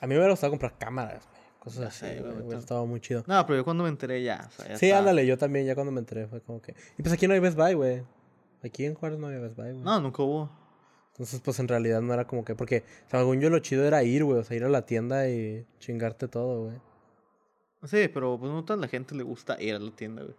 A 0.00 0.06
mí 0.06 0.10
me 0.10 0.16
hubiera 0.16 0.30
gustado 0.30 0.50
comprar 0.52 0.76
cámaras, 0.78 1.24
güey. 1.26 1.37
Cosas 1.58 1.86
así, 2.02 2.18
güey, 2.20 2.32
Hubiera 2.42 2.58
estado 2.60 2.86
muy 2.86 3.00
chido. 3.00 3.24
No, 3.26 3.44
pero 3.46 3.58
yo 3.58 3.64
cuando 3.64 3.82
me 3.84 3.90
enteré 3.90 4.22
ya, 4.22 4.46
o 4.48 4.50
sea, 4.50 4.68
ya 4.68 4.78
Sí, 4.78 4.86
estaba- 4.86 5.00
ándale, 5.00 5.26
yo 5.26 5.36
también, 5.36 5.66
ya 5.66 5.74
cuando 5.74 5.92
me 5.92 5.98
enteré 6.00 6.26
fue 6.26 6.40
como 6.40 6.62
que... 6.62 6.74
Y 6.96 7.02
pues 7.02 7.12
aquí 7.12 7.26
no 7.26 7.34
hay 7.34 7.40
Best 7.40 7.56
Buy, 7.56 7.74
güey. 7.74 8.02
Aquí 8.64 8.84
en 8.84 8.94
Juárez 8.94 9.18
no 9.18 9.26
había 9.26 9.40
Best 9.40 9.56
Buy, 9.56 9.70
güey. 9.72 9.82
No, 9.82 10.00
nunca 10.00 10.22
hubo. 10.22 10.50
Entonces, 11.12 11.40
pues 11.40 11.58
en 11.58 11.66
realidad 11.68 12.00
no 12.00 12.14
era 12.14 12.26
como 12.26 12.44
que... 12.44 12.54
Porque, 12.54 12.84
o 13.06 13.10
sea, 13.10 13.20
según 13.20 13.40
yo 13.40 13.50
lo 13.50 13.58
chido 13.58 13.84
era 13.84 14.02
ir, 14.04 14.24
güey. 14.24 14.38
O 14.38 14.44
sea, 14.44 14.56
ir 14.56 14.64
a 14.64 14.68
la 14.68 14.86
tienda 14.86 15.28
y 15.28 15.66
chingarte 15.80 16.28
todo, 16.28 16.66
güey. 16.66 16.76
Sí, 17.84 18.08
pero 18.12 18.38
pues 18.38 18.50
no 18.52 18.64
toda 18.64 18.78
la 18.78 18.88
gente 18.88 19.14
le 19.14 19.22
gusta 19.24 19.60
ir 19.60 19.74
a 19.74 19.78
la 19.78 19.90
tienda, 19.90 20.22
güey. 20.22 20.34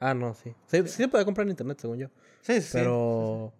Ah, 0.00 0.14
no, 0.14 0.34
sí. 0.34 0.54
Sí, 0.66 0.78
sí 0.82 0.88
se 0.88 1.08
puede 1.08 1.24
comprar 1.24 1.46
en 1.46 1.50
internet, 1.50 1.78
según 1.80 1.98
yo. 1.98 2.08
Sí, 2.40 2.60
sí. 2.60 2.70
Pero... 2.72 3.52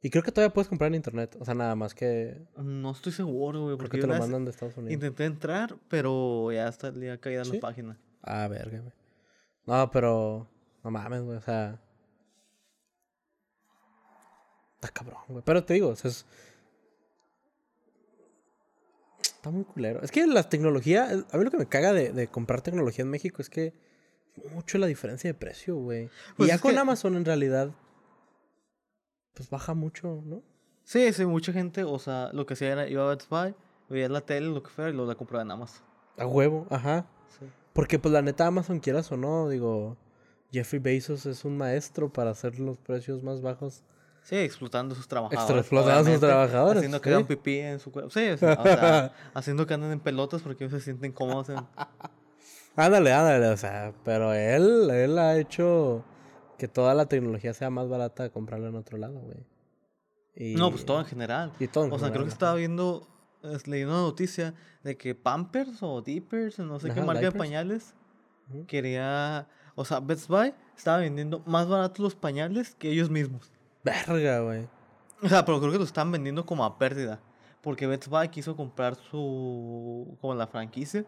Y 0.00 0.10
creo 0.10 0.22
que 0.22 0.30
todavía 0.30 0.54
puedes 0.54 0.68
comprar 0.68 0.88
en 0.88 0.94
internet. 0.94 1.36
O 1.40 1.44
sea, 1.44 1.54
nada 1.54 1.74
más 1.74 1.92
que... 1.92 2.46
No 2.56 2.92
estoy 2.92 3.10
seguro, 3.12 3.62
güey, 3.64 3.76
porque 3.76 3.96
que 3.96 4.02
te 4.02 4.06
lo 4.06 4.16
mandan 4.16 4.44
de 4.44 4.52
Estados 4.52 4.76
Unidos. 4.76 4.92
intenté 4.92 5.24
entrar, 5.24 5.76
pero 5.88 6.52
ya 6.52 6.68
está 6.68 6.92
ya 6.94 7.18
caída 7.18 7.40
en 7.40 7.46
¿Sí? 7.46 7.54
la 7.54 7.60
página. 7.60 7.98
Ah, 8.22 8.46
verga, 8.46 8.78
güey. 8.78 8.92
No, 9.66 9.90
pero... 9.90 10.48
No 10.84 10.90
mames, 10.92 11.22
güey. 11.22 11.36
O 11.36 11.42
sea... 11.42 11.80
Está 14.76 14.88
cabrón, 14.88 15.18
güey. 15.26 15.42
Pero 15.44 15.64
te 15.64 15.74
digo, 15.74 15.88
o 15.88 15.96
sea, 15.96 16.10
es... 16.12 16.24
Está 19.20 19.50
muy 19.50 19.64
culero. 19.64 20.00
Es 20.02 20.12
que 20.12 20.24
la 20.28 20.48
tecnología... 20.48 21.08
A 21.32 21.36
mí 21.38 21.44
lo 21.44 21.50
que 21.50 21.58
me 21.58 21.66
caga 21.66 21.92
de, 21.92 22.12
de 22.12 22.28
comprar 22.28 22.60
tecnología 22.60 23.02
en 23.02 23.10
México 23.10 23.42
es 23.42 23.50
que... 23.50 23.74
Mucho 24.54 24.78
la 24.78 24.86
diferencia 24.86 25.28
de 25.28 25.34
precio, 25.34 25.74
güey. 25.74 26.08
Pues 26.36 26.46
y 26.46 26.50
ya 26.50 26.54
es 26.54 26.60
con 26.60 26.72
que- 26.74 26.78
Amazon 26.78 27.16
en 27.16 27.24
realidad... 27.24 27.72
Pues 29.38 29.48
baja 29.48 29.72
mucho, 29.72 30.20
¿no? 30.26 30.42
Sí, 30.84 31.12
sí, 31.12 31.24
mucha 31.24 31.52
gente, 31.52 31.84
o 31.84 31.98
sea, 31.98 32.30
lo 32.32 32.44
que 32.44 32.54
hacía 32.54 32.72
era 32.72 32.88
iba 32.88 33.04
a 33.04 33.14
Best 33.14 33.30
Buy, 33.30 33.54
veía 33.88 34.08
la 34.08 34.20
tele, 34.20 34.48
lo 34.48 34.62
que 34.62 34.68
fuera, 34.68 34.90
y 34.90 34.92
luego 34.92 35.08
la 35.08 35.14
compraba 35.16 35.42
en 35.42 35.50
Amazon. 35.52 35.82
A 36.18 36.26
huevo, 36.26 36.66
ajá. 36.68 37.06
Sí. 37.38 37.46
Porque 37.72 37.98
pues 37.98 38.12
la 38.12 38.20
neta 38.20 38.46
Amazon 38.46 38.80
quieras 38.80 39.10
o 39.12 39.16
no, 39.16 39.48
digo... 39.48 39.96
Jeffrey 40.52 40.80
Bezos 40.80 41.26
es 41.26 41.44
un 41.44 41.56
maestro 41.56 42.12
para 42.12 42.30
hacer 42.30 42.58
los 42.58 42.78
precios 42.78 43.22
más 43.22 43.42
bajos. 43.42 43.82
Sí, 44.22 44.36
explotando 44.36 44.94
a 44.94 44.96
sus 44.96 45.06
trabajadores. 45.08 45.60
Explotando 45.60 46.10
a 46.10 46.12
sus 46.12 46.20
trabajadores, 46.20 46.78
Haciendo 46.78 47.00
que 47.00 47.10
sí. 47.10 47.14
hagan 47.14 47.26
pipí 47.26 47.58
en 47.58 47.80
su 47.80 47.92
cuerpo. 47.92 48.10
Sí, 48.10 48.28
o 48.30 48.36
sea, 48.36 48.54
o 48.54 48.62
sea, 48.62 49.12
haciendo 49.34 49.66
que 49.66 49.74
anden 49.74 49.92
en 49.92 50.00
pelotas 50.00 50.42
porque 50.42 50.64
ellos 50.64 50.78
se 50.78 50.84
sienten 50.84 51.12
cómodos. 51.12 51.50
En... 51.50 51.58
Ándale, 52.76 53.12
ándale, 53.12 53.48
o 53.48 53.56
sea, 53.56 53.92
pero 54.04 54.32
él, 54.32 54.90
él 54.90 55.18
ha 55.18 55.36
hecho 55.36 56.04
que 56.58 56.68
toda 56.68 56.94
la 56.94 57.06
tecnología 57.06 57.54
sea 57.54 57.70
más 57.70 57.88
barata 57.88 58.30
comprarla 58.30 58.68
en 58.68 58.74
otro 58.76 58.98
lado, 58.98 59.20
güey. 59.20 59.38
Y- 60.34 60.54
No, 60.56 60.70
pues 60.70 60.84
todo 60.84 61.00
en 61.00 61.06
general. 61.06 61.52
Y 61.58 61.68
todo 61.68 61.84
en 61.86 61.92
O 61.92 61.98
sea, 61.98 62.10
creo 62.12 62.24
que 62.24 62.30
estaba 62.30 62.54
viendo, 62.54 63.06
es- 63.42 63.66
leí 63.66 63.84
una 63.84 63.94
noticia 64.00 64.54
de 64.82 64.96
que 64.96 65.14
Pampers 65.14 65.82
o 65.82 66.02
Dippers, 66.02 66.58
no 66.58 66.78
sé 66.78 66.90
qué 66.90 67.00
marca 67.00 67.14
de 67.14 67.20
diapers. 67.26 67.38
pañales, 67.44 67.94
quería, 68.66 69.46
o 69.74 69.84
sea, 69.84 70.00
Best 70.00 70.28
Buy 70.28 70.54
estaba 70.76 70.98
vendiendo 70.98 71.42
más 71.46 71.68
baratos 71.68 71.98
los 72.00 72.14
pañales 72.14 72.74
que 72.74 72.90
ellos 72.90 73.10
mismos. 73.10 73.50
Verga, 73.84 74.40
güey. 74.40 74.66
O 75.22 75.28
sea, 75.28 75.44
pero 75.44 75.58
creo 75.60 75.72
que 75.72 75.78
lo 75.78 75.84
están 75.84 76.10
vendiendo 76.12 76.44
como 76.46 76.64
a 76.64 76.78
pérdida. 76.78 77.20
Porque 77.60 77.86
Best 77.88 78.06
Buy 78.08 78.28
quiso 78.28 78.54
comprar 78.56 78.94
su. 78.94 80.16
como 80.20 80.34
la 80.34 80.46
franquicia 80.46 81.04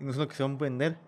y 0.00 0.04
no 0.04 0.12
se 0.12 0.18
lo 0.18 0.26
quisieron 0.28 0.58
vender. 0.58 0.98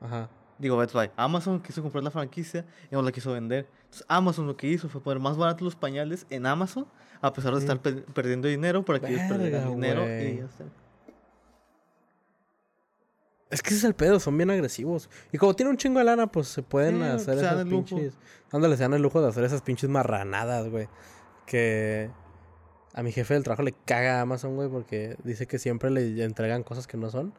Ajá. 0.00 0.30
Digo, 0.62 0.76
Best 0.76 0.94
Buy. 0.94 1.10
Amazon 1.16 1.60
quiso 1.60 1.82
comprar 1.82 2.04
la 2.04 2.10
franquicia 2.12 2.64
y 2.90 2.94
no 2.94 3.02
la 3.02 3.10
quiso 3.12 3.32
vender. 3.32 3.66
Entonces, 3.84 4.04
Amazon 4.08 4.46
lo 4.46 4.56
que 4.56 4.68
hizo 4.68 4.88
fue 4.88 5.02
poner 5.02 5.18
más 5.20 5.36
baratos 5.36 5.62
los 5.62 5.74
pañales 5.76 6.24
en 6.30 6.46
Amazon, 6.46 6.86
a 7.20 7.32
pesar 7.32 7.52
de 7.52 7.58
estar 7.60 7.80
per- 7.80 8.04
perdiendo 8.04 8.46
dinero 8.48 8.84
para 8.84 9.00
que 9.00 9.08
ellos 9.08 9.22
perdieran 9.28 9.68
dinero. 9.74 10.02
Y 10.04 10.36
ya 10.38 10.44
está. 10.44 10.64
Es 13.50 13.60
que 13.60 13.68
ese 13.70 13.78
es 13.78 13.84
el 13.84 13.94
pedo, 13.94 14.18
son 14.18 14.36
bien 14.38 14.50
agresivos. 14.50 15.10
Y 15.30 15.36
como 15.36 15.54
tiene 15.54 15.70
un 15.70 15.76
chingo 15.76 15.98
de 15.98 16.04
lana, 16.06 16.26
pues 16.26 16.48
se 16.48 16.62
pueden 16.62 16.98
Sí, 16.98 17.02
hacer 17.02 17.34
se 17.38 17.40
esas 17.44 17.64
pinches. 17.66 18.14
Ándale, 18.50 18.76
se 18.76 18.82
dan 18.84 18.94
el 18.94 19.02
lujo 19.02 19.20
de 19.20 19.28
hacer 19.28 19.44
esas 19.44 19.60
pinches 19.62 19.90
marranadas, 19.90 20.68
güey. 20.70 20.88
Que 21.44 22.08
a 22.94 23.02
mi 23.02 23.12
jefe 23.12 23.34
del 23.34 23.42
trabajo 23.42 23.62
le 23.62 23.72
caga 23.72 24.18
a 24.18 24.20
Amazon, 24.22 24.54
güey, 24.56 24.68
porque 24.70 25.16
dice 25.24 25.46
que 25.46 25.58
siempre 25.58 25.90
le 25.90 26.22
entregan 26.24 26.62
cosas 26.62 26.86
que 26.86 26.96
no 26.96 27.10
son. 27.10 27.34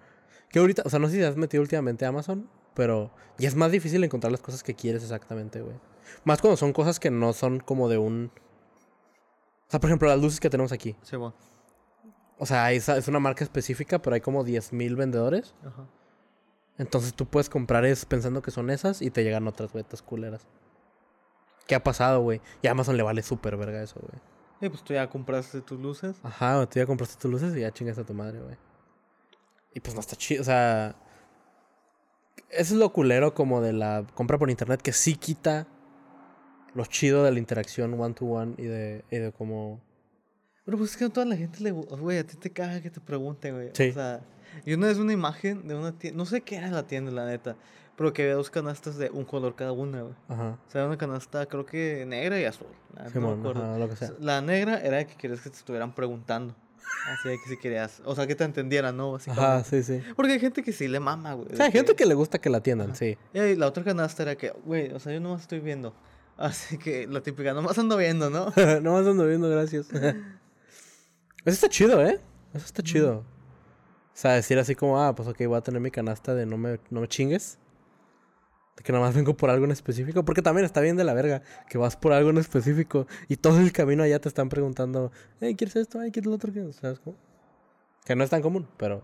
Que 0.49 0.59
ahorita, 0.59 0.84
o 0.86 0.89
sea, 0.89 0.99
no 0.99 1.07
sé 1.07 1.15
si 1.15 1.24
has 1.24 1.36
metido 1.36 1.61
últimamente 1.63 2.05
a 2.05 2.09
Amazon, 2.09 2.47
pero 2.74 3.11
ya 3.38 3.47
es 3.47 3.55
más 3.55 3.71
difícil 3.71 4.03
encontrar 4.03 4.32
las 4.32 4.41
cosas 4.41 4.63
que 4.63 4.74
quieres 4.76 5.03
exactamente, 5.03 5.61
güey. 5.61 5.76
Más 6.24 6.41
cuando 6.41 6.57
son 6.57 6.74
cosas 6.74 6.99
que 6.99 7.11
no 7.11 7.34
son 7.34 7.59
como 7.59 7.89
de 7.89 7.97
un. 7.97 8.32
O 9.67 9.71
sea, 9.71 9.80
por 9.80 9.89
ejemplo, 9.89 10.07
las 10.07 10.19
luces 10.19 10.39
que 10.39 10.49
tenemos 10.49 10.71
aquí. 10.71 10.95
Sí, 11.01 11.15
bueno. 11.15 11.36
O 12.38 12.45
sea, 12.45 12.71
esa 12.71 12.97
es 12.97 13.07
una 13.07 13.19
marca 13.19 13.43
específica, 13.43 14.01
pero 14.01 14.15
hay 14.15 14.21
como 14.21 14.43
10.000 14.43 14.95
vendedores. 14.95 15.55
Ajá. 15.65 15.88
Entonces 16.78 17.13
tú 17.13 17.26
puedes 17.26 17.49
comprar 17.49 17.86
es 17.86 18.05
pensando 18.05 18.41
que 18.41 18.51
son 18.51 18.69
esas 18.69 19.01
y 19.01 19.11
te 19.11 19.24
llegan 19.24 19.47
otras 19.47 19.74
betas 19.74 20.01
culeras. 20.01 20.47
¿Qué 21.67 21.76
ha 21.76 21.84
pasado, 21.84 22.21
güey? 22.21 22.41
Y 22.61 22.67
a 22.67 22.71
Amazon 22.71 22.97
le 22.97 23.03
vale 23.03 23.21
súper 23.21 23.55
verga 23.57 23.82
eso, 23.82 23.99
güey. 23.99 24.21
Y 24.61 24.69
pues 24.69 24.84
tú 24.84 24.93
ya 24.93 25.09
compraste 25.09 25.61
tus 25.61 25.80
luces. 25.80 26.17
Ajá, 26.24 26.65
tú 26.65 26.80
ya 26.80 26.86
compraste 26.86 27.21
tus 27.21 27.32
luces 27.32 27.55
y 27.55 27.61
ya 27.61 27.71
chingas 27.71 27.97
a 27.97 28.03
tu 28.03 28.13
madre, 28.13 28.41
güey. 28.41 28.57
Y 29.74 29.80
pues 29.80 29.95
no 29.95 30.01
está 30.01 30.15
chido, 30.15 30.41
o 30.41 30.45
sea... 30.45 30.95
Eso 32.58 32.74
es 32.74 32.80
lo 32.80 32.91
culero 32.91 33.34
como 33.34 33.62
de 33.62 33.74
la 33.74 34.06
compra 34.14 34.38
por 34.38 34.49
internet, 34.49 34.82
que 34.82 34.93
sí 34.93 35.16
quita 35.16 35.68
lo 36.74 36.86
chido 36.86 37.24
de 37.24 37.32
la 37.32 37.39
interacción 37.39 37.99
one 37.99 38.14
to 38.14 38.26
one 38.26 38.56
y 38.58 38.64
de, 38.64 39.04
y 39.12 39.18
de 39.18 39.32
como... 39.32 39.82
Pero 40.66 40.78
pues 40.78 40.91
es 40.91 40.97
que 40.97 41.06
a 41.06 41.10
toda 41.10 41.26
la 41.26 41.36
gente 41.36 41.62
le 41.62 41.72
Güey, 41.72 42.20
a 42.20 42.24
ti 42.26 42.38
te 42.38 42.49
caga 42.49 42.82
que 42.82 42.89
te 42.89 43.01
pregunten, 43.01 43.56
güey. 43.56 43.72
Sí. 43.74 43.89
O 43.89 43.93
sea, 43.93 44.22
yo 44.66 44.78
una 44.78 44.88
vez 44.88 44.97
una 44.97 45.12
imagen 45.14 45.68
de 45.68 45.76
una 45.76 45.91
tienda. 45.91 46.18
No 46.18 46.26
sé 46.26 46.41
qué 46.41 46.56
era 46.56 46.70
la 46.70 46.88
tienda, 46.88 47.12
la 47.12 47.26
neta. 47.26 47.58
Pero 47.97 48.14
que 48.14 48.24
había 48.24 48.36
dos 48.36 48.49
canastas 48.49 48.97
de 48.97 49.10
un 49.10 49.26
color 49.26 49.56
cada 49.56 49.72
una, 49.72 50.01
güey. 50.04 50.16
Ajá. 50.30 50.58
O 50.66 50.72
sea, 50.72 50.86
una 50.86 50.97
canasta 50.97 51.45
creo 51.47 51.66
que 51.66 52.06
negra 52.08 52.39
y 52.39 52.45
azul. 52.45 52.68
la 52.95 53.04
neta 53.04 53.20
no 53.20 53.36
me 53.36 53.39
acuerdo. 53.39 53.64
ajá, 53.64 53.78
lo 53.78 53.89
que 53.89 53.95
sea. 53.97 54.14
La 54.20 54.41
negra 54.41 54.80
era 54.80 54.97
de 54.97 55.06
que 55.06 55.16
querías 55.16 55.41
que 55.41 55.49
te 55.49 55.58
estuvieran 55.58 55.93
preguntando. 55.93 56.56
Así 57.07 57.29
que 57.29 57.49
si 57.49 57.57
querías. 57.57 58.01
O 58.05 58.15
sea, 58.15 58.27
que 58.27 58.36
te 58.36 58.43
entendieran, 58.43 58.95
¿no? 58.95 59.11
Básicamente. 59.11 59.45
Ajá, 59.45 59.63
sí, 59.63 59.84
sí. 59.84 60.01
Porque 60.15 60.34
hay 60.34 60.39
gente 60.39 60.63
que 60.63 60.71
sí 60.71 60.88
le 60.88 60.99
mama, 60.99 61.34
güey. 61.34 61.53
O 61.53 61.55
sea, 61.55 61.65
hay 61.65 61.71
gente 61.71 61.95
que 61.95 62.05
le 62.05 62.13
gusta 62.13 62.39
que 62.39 62.49
la 62.49 62.59
atiendan, 62.59 62.95
sí. 62.95 63.17
Y 63.34 63.55
la 63.55 63.67
otra 63.67 63.84
canasta 63.84 64.23
era 64.23 64.36
que, 64.36 64.51
güey, 64.65 64.91
o 64.91 64.99
sea, 64.99 65.13
yo 65.13 65.19
nomás 65.19 65.41
estoy 65.41 65.59
viendo. 65.59 65.93
Así 66.38 66.77
que 66.77 67.07
la 67.07 67.21
típica, 67.21 67.53
nomás 67.53 67.77
ando 67.77 67.97
viendo, 67.97 68.29
¿no? 68.29 68.53
no 68.81 68.93
más 68.93 69.05
ando 69.05 69.27
viendo, 69.27 69.49
gracias. 69.49 69.88
Eso 71.45 71.55
está 71.55 71.69
chido, 71.69 72.01
¿eh? 72.05 72.19
Eso 72.53 72.65
está 72.65 72.81
chido. 72.81 73.17
O 73.17 74.15
sea, 74.15 74.34
decir 74.34 74.57
así 74.59 74.75
como, 74.75 75.01
ah, 75.01 75.13
pues 75.13 75.27
ok, 75.27 75.38
voy 75.47 75.57
a 75.57 75.61
tener 75.61 75.81
mi 75.81 75.91
canasta 75.91 76.34
de 76.34 76.45
no 76.45 76.57
me, 76.57 76.79
no 76.89 77.01
me 77.01 77.07
chingues. 77.07 77.57
De 78.78 78.84
que 78.84 78.91
nada 78.91 79.05
más 79.05 79.15
vengo 79.15 79.36
por 79.38 79.49
algo 79.49 79.65
en 79.65 79.71
específico. 79.71 80.26
Porque 80.26 80.41
también 80.41 80.65
está 80.65 80.82
bien 80.82 80.97
de 80.97 81.03
la 81.03 81.13
verga 81.13 81.41
que 81.69 81.78
vas 81.78 81.95
por 81.95 82.13
algo 82.13 82.30
en 82.30 82.38
específico 82.38 83.07
y 83.28 83.38
todo 83.38 83.59
el 83.59 83.71
camino 83.71 84.03
allá 84.03 84.19
te 84.19 84.30
están 84.30 84.49
preguntando, 84.49 85.11
hey, 85.41 85.55
¿quieres 85.55 85.76
esto? 85.76 85.99
Ay, 85.99 86.11
¿quieres 86.11 86.28
lo 86.28 86.36
otro? 86.36 86.51
¿Sabes 86.74 86.99
cómo? 86.99 87.15
Que 88.05 88.15
no 88.15 88.24
es 88.24 88.30
tan 88.30 88.41
común, 88.41 88.67
pero 88.78 89.03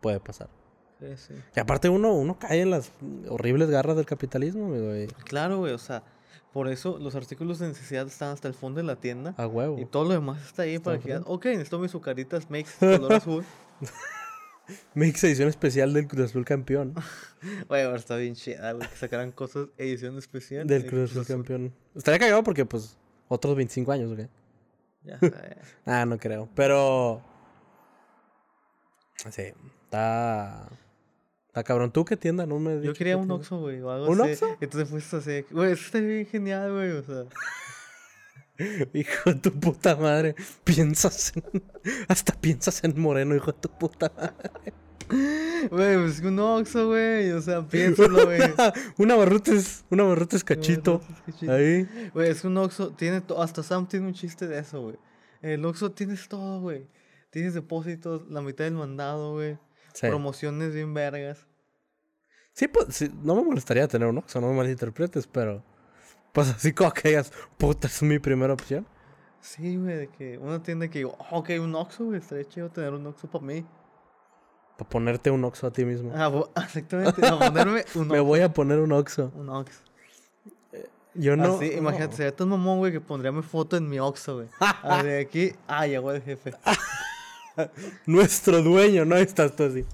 puede 0.00 0.20
pasar. 0.20 0.48
Sí, 1.00 1.06
sí. 1.16 1.34
Y 1.54 1.60
aparte 1.60 1.88
uno, 1.88 2.14
uno 2.14 2.38
cae 2.38 2.62
en 2.62 2.70
las 2.70 2.92
horribles 3.28 3.70
garras 3.70 3.96
del 3.96 4.06
capitalismo, 4.06 4.72
Claro, 5.24 5.58
güey, 5.58 5.72
o 5.72 5.78
sea, 5.78 6.02
por 6.52 6.68
eso 6.68 6.98
los 6.98 7.14
artículos 7.14 7.58
de 7.58 7.68
necesidad 7.68 8.06
están 8.06 8.30
hasta 8.30 8.48
el 8.48 8.54
fondo 8.54 8.78
de 8.78 8.84
la 8.84 8.96
tienda. 8.96 9.34
A 9.36 9.46
huevo. 9.46 9.78
Y 9.78 9.84
todo 9.84 10.04
lo 10.04 10.14
demás 10.14 10.42
está 10.42 10.62
ahí 10.62 10.78
para 10.78 10.98
que 10.98 11.16
ok, 11.16 11.44
necesito 11.46 11.78
mis 11.78 11.90
azucaritas 11.90 12.48
Makes 12.48 12.70
color 12.78 13.12
azul. 13.12 13.44
Mix 14.94 15.22
edición 15.24 15.48
especial 15.48 15.92
del 15.92 16.06
Cruz 16.06 16.30
Azul 16.30 16.44
campeón. 16.44 16.94
Güey, 17.68 17.94
está 17.94 18.16
bien 18.16 18.34
chida, 18.34 18.72
güey, 18.72 18.88
que 18.88 18.96
sacaran 18.96 19.30
cosas 19.30 19.68
edición 19.78 20.18
especial. 20.18 20.66
Del 20.66 20.82
de 20.82 20.88
Cruz 20.88 21.10
Azul 21.10 21.26
campeón. 21.26 21.72
Estaría 21.94 22.18
cagado 22.18 22.42
porque, 22.42 22.64
pues, 22.64 22.98
otros 23.28 23.54
25 23.54 23.92
años, 23.92 24.12
¿o 24.12 24.16
qué? 24.16 24.28
Ya. 25.04 25.18
Ah, 25.86 26.04
no 26.04 26.18
creo. 26.18 26.48
Pero. 26.54 27.22
Sí, 29.30 29.52
está. 29.84 30.68
Está 31.46 31.62
cabrón. 31.62 31.92
¿Tú 31.92 32.04
qué 32.04 32.16
tienda? 32.16 32.44
No 32.46 32.58
me 32.58 32.82
Yo 32.82 32.92
quería 32.92 33.16
un. 33.16 33.30
Oxxo, 33.30 33.60
güey, 33.60 33.80
o 33.80 33.90
algo 33.90 34.08
¿Un 34.08 34.20
así. 34.20 34.32
Oxxo? 34.32 34.56
Entonces 34.60 34.90
fuiste 34.90 35.16
así, 35.16 35.44
güey, 35.50 35.72
eso 35.72 35.86
está 35.86 36.00
bien 36.00 36.26
genial, 36.26 36.72
güey, 36.72 36.90
o 36.90 37.02
sea. 37.02 37.24
Hijo 38.94 39.32
de 39.32 39.40
tu 39.40 39.52
puta 39.52 39.96
madre. 39.96 40.34
Piensas 40.64 41.32
en. 41.36 41.62
Hasta 42.08 42.32
piensas 42.34 42.82
en 42.84 42.98
Moreno, 43.00 43.34
hijo 43.34 43.52
de 43.52 43.58
tu 43.58 43.68
puta 43.68 44.12
madre. 44.16 44.72
Güey, 45.70 45.96
pues 45.98 46.20
un 46.20 46.38
Oxxo, 46.40 46.88
güey, 46.88 47.30
o 47.30 47.40
sea, 47.40 47.62
piénsalo, 47.66 48.24
güey. 48.24 48.40
una 48.98 49.14
barrutes. 49.14 49.84
Una 49.88 50.02
barrutes 50.02 50.42
cachito. 50.42 51.00
Cachito. 51.24 51.52
Ahí. 51.52 51.88
Güey, 52.12 52.30
es 52.30 52.44
un 52.44 52.56
Oxxo 52.56 52.90
tiene 52.90 53.20
todo, 53.20 53.40
hasta 53.40 53.62
Sam 53.62 53.86
tiene 53.86 54.06
un 54.06 54.14
chiste 54.14 54.48
de 54.48 54.58
eso, 54.58 54.82
güey. 54.82 54.96
El 55.42 55.64
Oxxo 55.64 55.92
tienes 55.92 56.28
todo, 56.28 56.60
güey. 56.60 56.88
Tienes 57.30 57.54
depósitos, 57.54 58.28
la 58.28 58.40
mitad 58.40 58.64
del 58.64 58.74
mandado, 58.74 59.34
güey. 59.34 59.58
Sí. 59.94 60.08
Promociones 60.08 60.74
bien 60.74 60.92
vergas. 60.92 61.46
Sí, 62.52 62.66
pues, 62.66 62.86
sí, 62.90 63.10
no 63.22 63.36
me 63.36 63.44
molestaría 63.44 63.86
tener 63.86 64.08
un 64.08 64.18
Oxxo, 64.18 64.40
no 64.40 64.48
me 64.48 64.56
malinterpretes, 64.56 65.28
pero. 65.28 65.62
Pues 66.36 66.50
así 66.50 66.74
como 66.74 66.92
que 66.92 67.08
digas, 67.08 67.32
puta, 67.56 67.86
es 67.86 68.02
mi 68.02 68.18
primera 68.18 68.52
opción. 68.52 68.86
Sí, 69.40 69.76
güey, 69.78 69.96
de 69.96 70.08
que 70.08 70.36
una 70.36 70.62
tienda 70.62 70.86
que 70.88 70.98
digo, 70.98 71.16
"Ah, 71.18 71.28
ok, 71.30 71.48
un 71.62 71.74
Oxxo, 71.74 72.04
güey, 72.04 72.18
estaría 72.18 72.44
chido 72.46 72.68
tener 72.68 72.92
un 72.92 73.06
Oxxo 73.06 73.26
para 73.26 73.42
mí. 73.42 73.64
Para 74.76 74.90
ponerte 74.90 75.30
un 75.30 75.42
Oxxo 75.46 75.66
a 75.66 75.70
ti 75.72 75.86
mismo. 75.86 76.12
Ah, 76.14 76.30
exactamente, 76.62 77.26
a 77.26 77.38
ponerme 77.38 77.86
un 77.94 78.08
Me 78.08 78.18
Oxxo. 78.20 78.24
voy 78.24 78.40
a 78.40 78.52
poner 78.52 78.80
un 78.80 78.92
Oxxo. 78.92 79.32
Un 79.34 79.48
Oxxo. 79.48 79.80
Yo 81.14 81.34
no. 81.38 81.54
Así, 81.56 81.72
imagínate, 81.72 82.16
sería 82.16 82.36
tan 82.36 82.50
mamón, 82.50 82.80
güey, 82.80 82.92
que 82.92 83.00
pondría 83.00 83.32
mi 83.32 83.40
foto 83.40 83.78
en 83.78 83.88
mi 83.88 83.98
Oxxo, 83.98 84.34
güey. 84.34 84.48
Ah, 84.60 85.02
de 85.02 85.20
aquí, 85.20 85.54
ah, 85.66 85.86
llegó 85.86 86.12
el 86.12 86.20
jefe. 86.20 86.52
Nuestro 88.04 88.60
dueño, 88.62 89.06
¿no? 89.06 89.16
Estás 89.16 89.56
tú 89.56 89.64
así. 89.64 89.86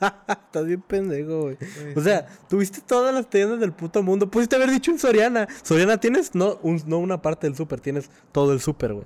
Estás 0.28 0.64
bien 0.66 0.80
pendejo, 0.82 1.42
güey. 1.42 1.58
O 1.96 2.00
sea, 2.00 2.26
tuviste 2.48 2.80
todas 2.80 3.14
las 3.14 3.28
tiendas 3.28 3.60
del 3.60 3.72
puto 3.72 4.02
mundo. 4.02 4.30
Pudiste 4.30 4.56
haber 4.56 4.70
dicho 4.70 4.90
en 4.90 4.98
Soriana. 4.98 5.46
Soriana 5.62 5.98
tienes 5.98 6.34
no, 6.34 6.58
un- 6.62 6.82
no 6.86 6.98
una 6.98 7.20
parte 7.22 7.46
del 7.46 7.56
súper, 7.56 7.80
tienes 7.80 8.10
todo 8.32 8.52
el 8.52 8.60
súper, 8.60 8.94
güey. 8.94 9.04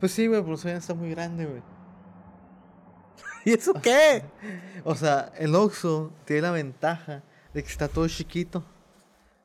Pues 0.00 0.12
sí, 0.12 0.26
güey, 0.26 0.42
pero 0.42 0.56
Soriana 0.56 0.80
está 0.80 0.94
muy 0.94 1.10
grande, 1.10 1.46
güey. 1.46 1.62
¿Y 3.44 3.52
eso 3.52 3.72
qué? 3.74 4.22
O 4.86 4.94
sea, 4.94 5.32
el 5.38 5.54
Oxxo 5.54 6.12
tiene 6.26 6.42
la 6.42 6.50
ventaja 6.50 7.22
de 7.54 7.62
que 7.62 7.68
está 7.70 7.88
todo 7.88 8.06
chiquito. 8.06 8.64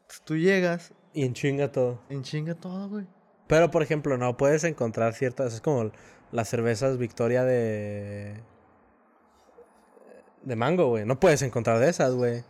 Entonces, 0.02 0.22
tú 0.26 0.36
llegas, 0.36 0.92
Y 1.14 1.24
en 1.24 1.34
chinga 1.34 1.72
todo. 1.72 2.02
en 2.10 2.24
chinga 2.24 2.56
todo, 2.56 2.90
güey. 2.90 3.08
Pero, 3.48 3.72
por 3.72 3.82
ejemplo, 3.82 4.18
no 4.18 4.36
puedes 4.36 4.64
encontrar 4.66 5.14
ciertas. 5.14 5.54
Es 5.54 5.62
como 5.62 5.92
las 6.34 6.50
cervezas 6.50 6.98
Victoria 6.98 7.44
de. 7.46 8.44
De 10.44 10.56
mango, 10.56 10.88
güey. 10.88 11.06
No 11.06 11.20
puedes 11.20 11.42
encontrar 11.42 11.80
de 11.80 11.90
esas, 11.90 12.14
güey. 12.14 12.44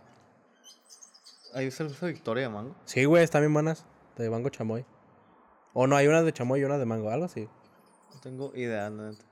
Hay 1.54 1.72
cerveza 1.72 2.06
Victoria 2.08 2.44
de 2.44 2.50
mango. 2.50 2.76
Sí, 2.86 3.06
güey, 3.06 3.24
están 3.24 3.42
bien 3.42 3.54
buenas. 3.54 3.86
De 4.18 4.30
mango 4.30 4.50
chamoy. 4.50 4.86
O 5.74 5.88
no, 5.88 5.96
hay 5.96 6.08
unas 6.08 6.26
de 6.26 6.34
chamoy 6.34 6.62
y 6.62 6.64
unas 6.64 6.80
de 6.80 6.86
mango, 6.86 7.10
algo 7.10 7.26
así. 7.26 7.48
No 8.14 8.20
tengo 8.20 8.52
idea, 8.56 8.90
neta. 8.90 9.24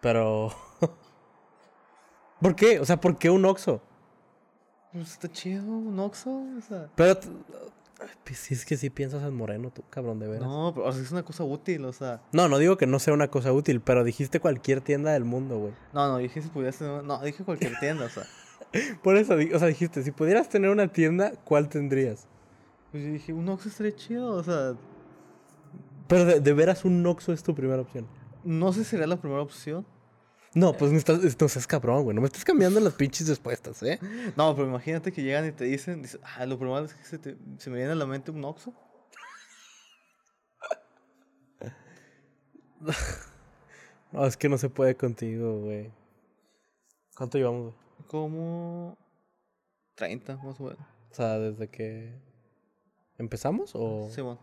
Pero. 0.00 0.50
¿Por 2.40 2.54
qué? 2.56 2.80
O 2.80 2.84
sea, 2.84 3.00
¿por 3.00 3.18
qué 3.18 3.30
un 3.30 3.44
Oxxo? 3.44 3.80
Pues 4.92 5.12
está 5.12 5.30
chido, 5.30 5.62
un 5.64 5.98
Oxxo, 5.98 6.30
o 6.30 6.60
sea. 6.66 6.88
Pero. 6.94 7.20
Ay, 8.00 8.08
pues, 8.24 8.38
Si 8.38 8.54
es 8.54 8.64
que 8.64 8.76
sí 8.76 8.90
piensas 8.90 9.22
en 9.22 9.34
Moreno, 9.34 9.70
tú, 9.70 9.82
cabrón, 9.90 10.18
de 10.18 10.26
veras. 10.26 10.46
No. 10.48 10.66
No, 10.66 10.74
pero 10.74 10.86
o 10.86 10.92
sea, 10.92 11.02
es 11.02 11.12
una 11.12 11.22
cosa 11.22 11.44
útil, 11.44 11.84
o 11.84 11.92
sea. 11.92 12.22
no, 12.32 12.58
digo 12.58 12.76
que 12.76 12.86
no 12.86 12.98
sea 12.98 13.14
una 13.14 13.28
cosa 13.28 13.52
útil, 13.52 13.80
pero 13.80 14.04
dijiste 14.04 14.40
cualquier 14.40 14.80
tienda 14.80 15.12
del 15.12 15.24
mundo, 15.24 15.58
güey. 15.58 15.72
No, 15.92 16.08
no, 16.08 16.18
dije 16.18 16.40
si 16.42 16.48
pudieras 16.48 16.78
tener. 16.78 17.04
No, 17.04 17.20
dije 17.22 17.44
cualquier 17.44 17.78
tienda, 17.78 18.06
o 18.06 18.08
sea. 18.08 18.24
Por 19.02 19.16
eso, 19.16 19.34
o 19.34 19.58
sea, 19.58 19.68
dijiste, 19.68 20.02
si 20.02 20.10
pudieras 20.12 20.48
tener 20.48 20.70
una 20.70 20.88
tienda, 20.88 21.32
¿cuál 21.44 21.68
tendrías? 21.68 22.26
Pues 22.90 23.04
yo 23.04 23.12
dije, 23.12 23.32
un 23.32 23.48
Oxxo 23.48 23.68
estaría 23.68 23.94
chido, 23.94 24.32
o 24.32 24.42
sea. 24.42 24.74
Pero 26.08 26.24
de, 26.24 26.40
de 26.40 26.52
veras 26.52 26.84
un 26.84 27.04
Oxxo 27.06 27.32
es 27.32 27.42
tu 27.42 27.54
primera 27.54 27.82
opción. 27.82 28.06
No 28.44 28.72
sé 28.72 28.84
si 28.84 28.90
sería 28.90 29.06
la 29.06 29.20
primera 29.20 29.42
opción. 29.42 29.84
No, 30.54 30.72
pues 30.72 30.90
no 30.90 30.98
estás, 30.98 31.40
no 31.40 31.48
seas 31.48 31.66
cabrón, 31.66 32.02
güey. 32.02 32.14
No 32.14 32.20
me 32.20 32.26
estás 32.26 32.44
cambiando 32.44 32.80
las 32.80 32.94
pinches 32.94 33.28
respuestas, 33.28 33.82
¿eh? 33.84 34.00
No, 34.36 34.54
pero 34.56 34.66
imagínate 34.68 35.12
que 35.12 35.22
llegan 35.22 35.46
y 35.46 35.52
te 35.52 35.64
dicen, 35.64 36.02
dices, 36.02 36.20
ah, 36.24 36.44
lo 36.46 36.58
primero 36.58 36.84
es 36.84 36.94
que 36.94 37.04
se, 37.04 37.18
te- 37.18 37.36
se 37.58 37.70
me 37.70 37.76
viene 37.76 37.92
a 37.92 37.94
la 37.94 38.06
mente 38.06 38.30
un 38.32 38.44
Oxxo. 38.44 38.74
No, 44.12 44.26
es 44.26 44.36
que 44.36 44.48
no 44.48 44.58
se 44.58 44.68
puede 44.68 44.96
contigo, 44.96 45.60
güey. 45.60 45.92
¿Cuánto 47.16 47.38
llevamos, 47.38 47.62
güey? 47.74 48.08
Como 48.08 48.98
30, 49.94 50.36
más 50.38 50.58
o 50.58 50.64
menos. 50.64 50.80
O 51.10 51.14
sea, 51.14 51.38
desde 51.38 51.68
que 51.68 52.20
empezamos 53.18 53.70
o... 53.74 54.08
Sí, 54.12 54.20
bueno. 54.20 54.40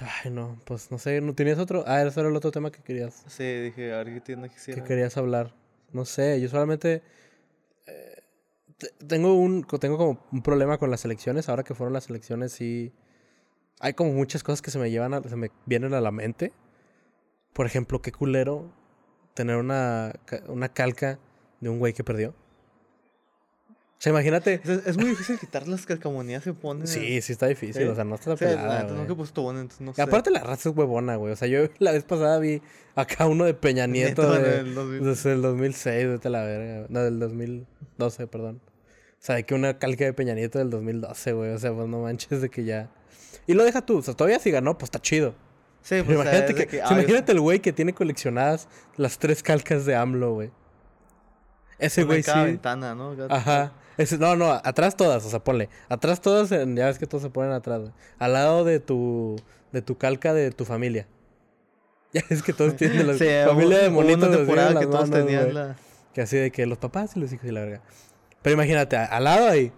Ay, 0.00 0.30
no, 0.30 0.58
pues 0.64 0.90
no 0.90 0.98
sé, 0.98 1.20
¿no 1.20 1.34
tenías 1.34 1.58
otro? 1.58 1.84
Ah, 1.86 2.02
ese 2.02 2.20
era 2.20 2.28
el 2.28 2.36
otro 2.36 2.50
tema 2.50 2.70
que 2.70 2.82
querías, 2.82 3.22
Sí, 3.28 3.44
dije, 3.44 3.92
a 3.92 3.98
ver 3.98 4.14
qué 4.14 4.20
tienda 4.20 4.48
que 4.48 4.54
quisiera. 4.54 4.82
querías 4.84 5.16
hablar. 5.16 5.54
No 5.92 6.04
sé, 6.04 6.40
yo 6.40 6.48
solamente 6.48 7.02
eh, 7.86 8.22
te- 8.78 8.92
tengo 9.06 9.34
un 9.34 9.64
tengo 9.80 9.98
como 9.98 10.24
un 10.32 10.42
problema 10.42 10.78
con 10.78 10.90
las 10.90 11.04
elecciones. 11.04 11.48
Ahora 11.48 11.64
que 11.64 11.74
fueron 11.74 11.92
las 11.92 12.08
elecciones, 12.08 12.52
sí 12.52 12.92
hay 13.80 13.92
como 13.94 14.12
muchas 14.12 14.42
cosas 14.42 14.62
que 14.62 14.70
se 14.70 14.78
me 14.78 14.90
llevan 14.90 15.12
a- 15.14 15.22
se 15.22 15.36
me 15.36 15.50
vienen 15.66 15.92
a 15.94 16.00
la 16.00 16.10
mente. 16.12 16.52
Por 17.52 17.66
ejemplo, 17.66 18.00
qué 18.00 18.12
culero 18.12 18.72
tener 19.34 19.56
una, 19.56 20.12
una 20.48 20.68
calca 20.70 21.18
de 21.60 21.68
un 21.68 21.78
güey 21.78 21.92
que 21.92 22.04
perdió. 22.04 22.34
O 24.00 24.02
sea, 24.02 24.12
imagínate. 24.12 24.62
Es, 24.64 24.86
es 24.86 24.96
muy 24.96 25.10
difícil 25.10 25.38
quitar 25.38 25.68
las 25.68 25.84
calcamonías 25.84 26.42
que 26.42 26.54
ponen. 26.54 26.86
Sí, 26.86 27.20
sí 27.20 27.32
está 27.32 27.48
difícil, 27.48 27.82
Sí. 27.82 27.88
o 27.88 27.94
sea, 27.94 28.02
no 28.02 28.14
está 28.14 28.32
O 28.32 28.36
sea, 28.38 28.48
la 28.52 28.56
pelada, 28.56 28.82
güey. 28.84 29.06
nunca 29.06 29.12
entonces 29.12 29.80
no 29.82 29.92
sé. 29.92 30.00
aparte 30.00 30.30
la 30.30 30.40
raza 30.40 30.70
es 30.70 30.74
huevona, 30.74 31.16
güey. 31.16 31.34
O 31.34 31.36
sea, 31.36 31.48
yo 31.48 31.68
la 31.78 31.92
vez 31.92 32.04
pasada 32.04 32.38
vi 32.38 32.62
acá 32.94 33.26
uno 33.26 33.44
de 33.44 33.52
Peña 33.52 33.86
Nieto, 33.86 34.22
Nieto 34.22 34.42
de, 34.42 34.58
el 34.60 34.74
2000. 34.74 35.04
desde 35.04 35.32
el 35.34 35.42
2006, 35.42 36.08
vete 36.08 36.28
a 36.28 36.30
la 36.30 36.44
verga. 36.44 36.86
No, 36.88 37.00
del 37.02 37.18
2012, 37.18 38.26
perdón. 38.26 38.62
O 38.66 39.18
sea, 39.18 39.34
de 39.34 39.44
que 39.44 39.54
una 39.54 39.78
calca 39.78 40.06
de 40.06 40.14
Peña 40.14 40.32
Nieto 40.32 40.58
del 40.58 40.70
2012, 40.70 41.32
güey. 41.34 41.50
O 41.52 41.58
sea, 41.58 41.74
pues 41.74 41.86
no 41.86 42.00
manches 42.00 42.40
de 42.40 42.48
que 42.48 42.64
ya... 42.64 42.88
Y 43.46 43.52
lo 43.52 43.64
deja 43.64 43.84
tú. 43.84 43.98
O 43.98 44.02
sea, 44.02 44.14
todavía 44.14 44.38
si 44.38 44.50
ganó, 44.50 44.78
pues 44.78 44.86
está 44.86 44.98
chido. 44.98 45.34
Sí, 45.82 45.96
pues, 45.96 46.04
Pero 46.06 46.20
o 46.20 46.22
sea, 46.22 46.32
imagínate 46.38 46.54
que... 46.54 46.66
que, 46.66 46.76
imagínate 46.78 47.32
el 47.32 47.40
güey 47.40 47.60
que 47.60 47.74
tiene 47.74 47.92
coleccionadas 47.92 48.66
las 48.96 49.18
tres 49.18 49.42
calcas 49.42 49.84
de 49.84 49.94
AMLO, 49.94 50.32
güey. 50.32 50.50
Ese 51.80 52.02
una 52.02 52.06
güey 52.08 52.22
sí... 52.22 52.30
ventana, 52.32 52.94
¿no? 52.94 53.14
Ajá. 53.28 53.72
Ese- 53.96 54.18
no, 54.18 54.36
no, 54.36 54.50
atrás 54.52 54.96
todas, 54.96 55.24
o 55.24 55.30
sea, 55.30 55.40
ponle. 55.42 55.68
Atrás 55.88 56.20
todas, 56.20 56.50
ya 56.50 56.86
ves 56.86 56.98
que 56.98 57.06
todos 57.06 57.22
se 57.22 57.30
ponen 57.30 57.52
atrás, 57.52 57.80
güey. 57.80 57.92
Al 58.18 58.32
lado 58.34 58.64
de 58.64 58.80
tu, 58.80 59.36
de 59.72 59.82
tu 59.82 59.98
calca 59.98 60.32
de 60.34 60.50
tu 60.52 60.64
familia. 60.64 61.06
Ya 62.12 62.22
es 62.28 62.42
que 62.42 62.52
todos 62.52 62.74
tienen 62.74 63.06
la 63.06 63.12
Sí, 63.18 63.24
familia 63.46 63.76
hubo- 63.78 63.82
de 63.82 63.88
hubo 63.88 63.94
monitos 64.02 64.18
una 64.18 64.26
así 64.28 64.32
en 64.32 64.46
temporada 64.46 64.70
las 64.72 64.80
que 64.80 64.86
todos 64.90 65.10
manos, 65.10 65.26
tenían 65.26 65.54
la... 65.54 65.76
Que 66.12 66.22
así 66.22 66.36
de 66.38 66.50
que 66.50 66.66
los 66.66 66.78
papás 66.78 67.16
y 67.16 67.20
los 67.20 67.32
hijos 67.32 67.46
y 67.46 67.52
la 67.52 67.60
verga. 67.60 67.82
Pero 68.42 68.54
imagínate, 68.54 68.96
al 68.96 69.22
lado 69.22 69.46
ahí, 69.48 69.70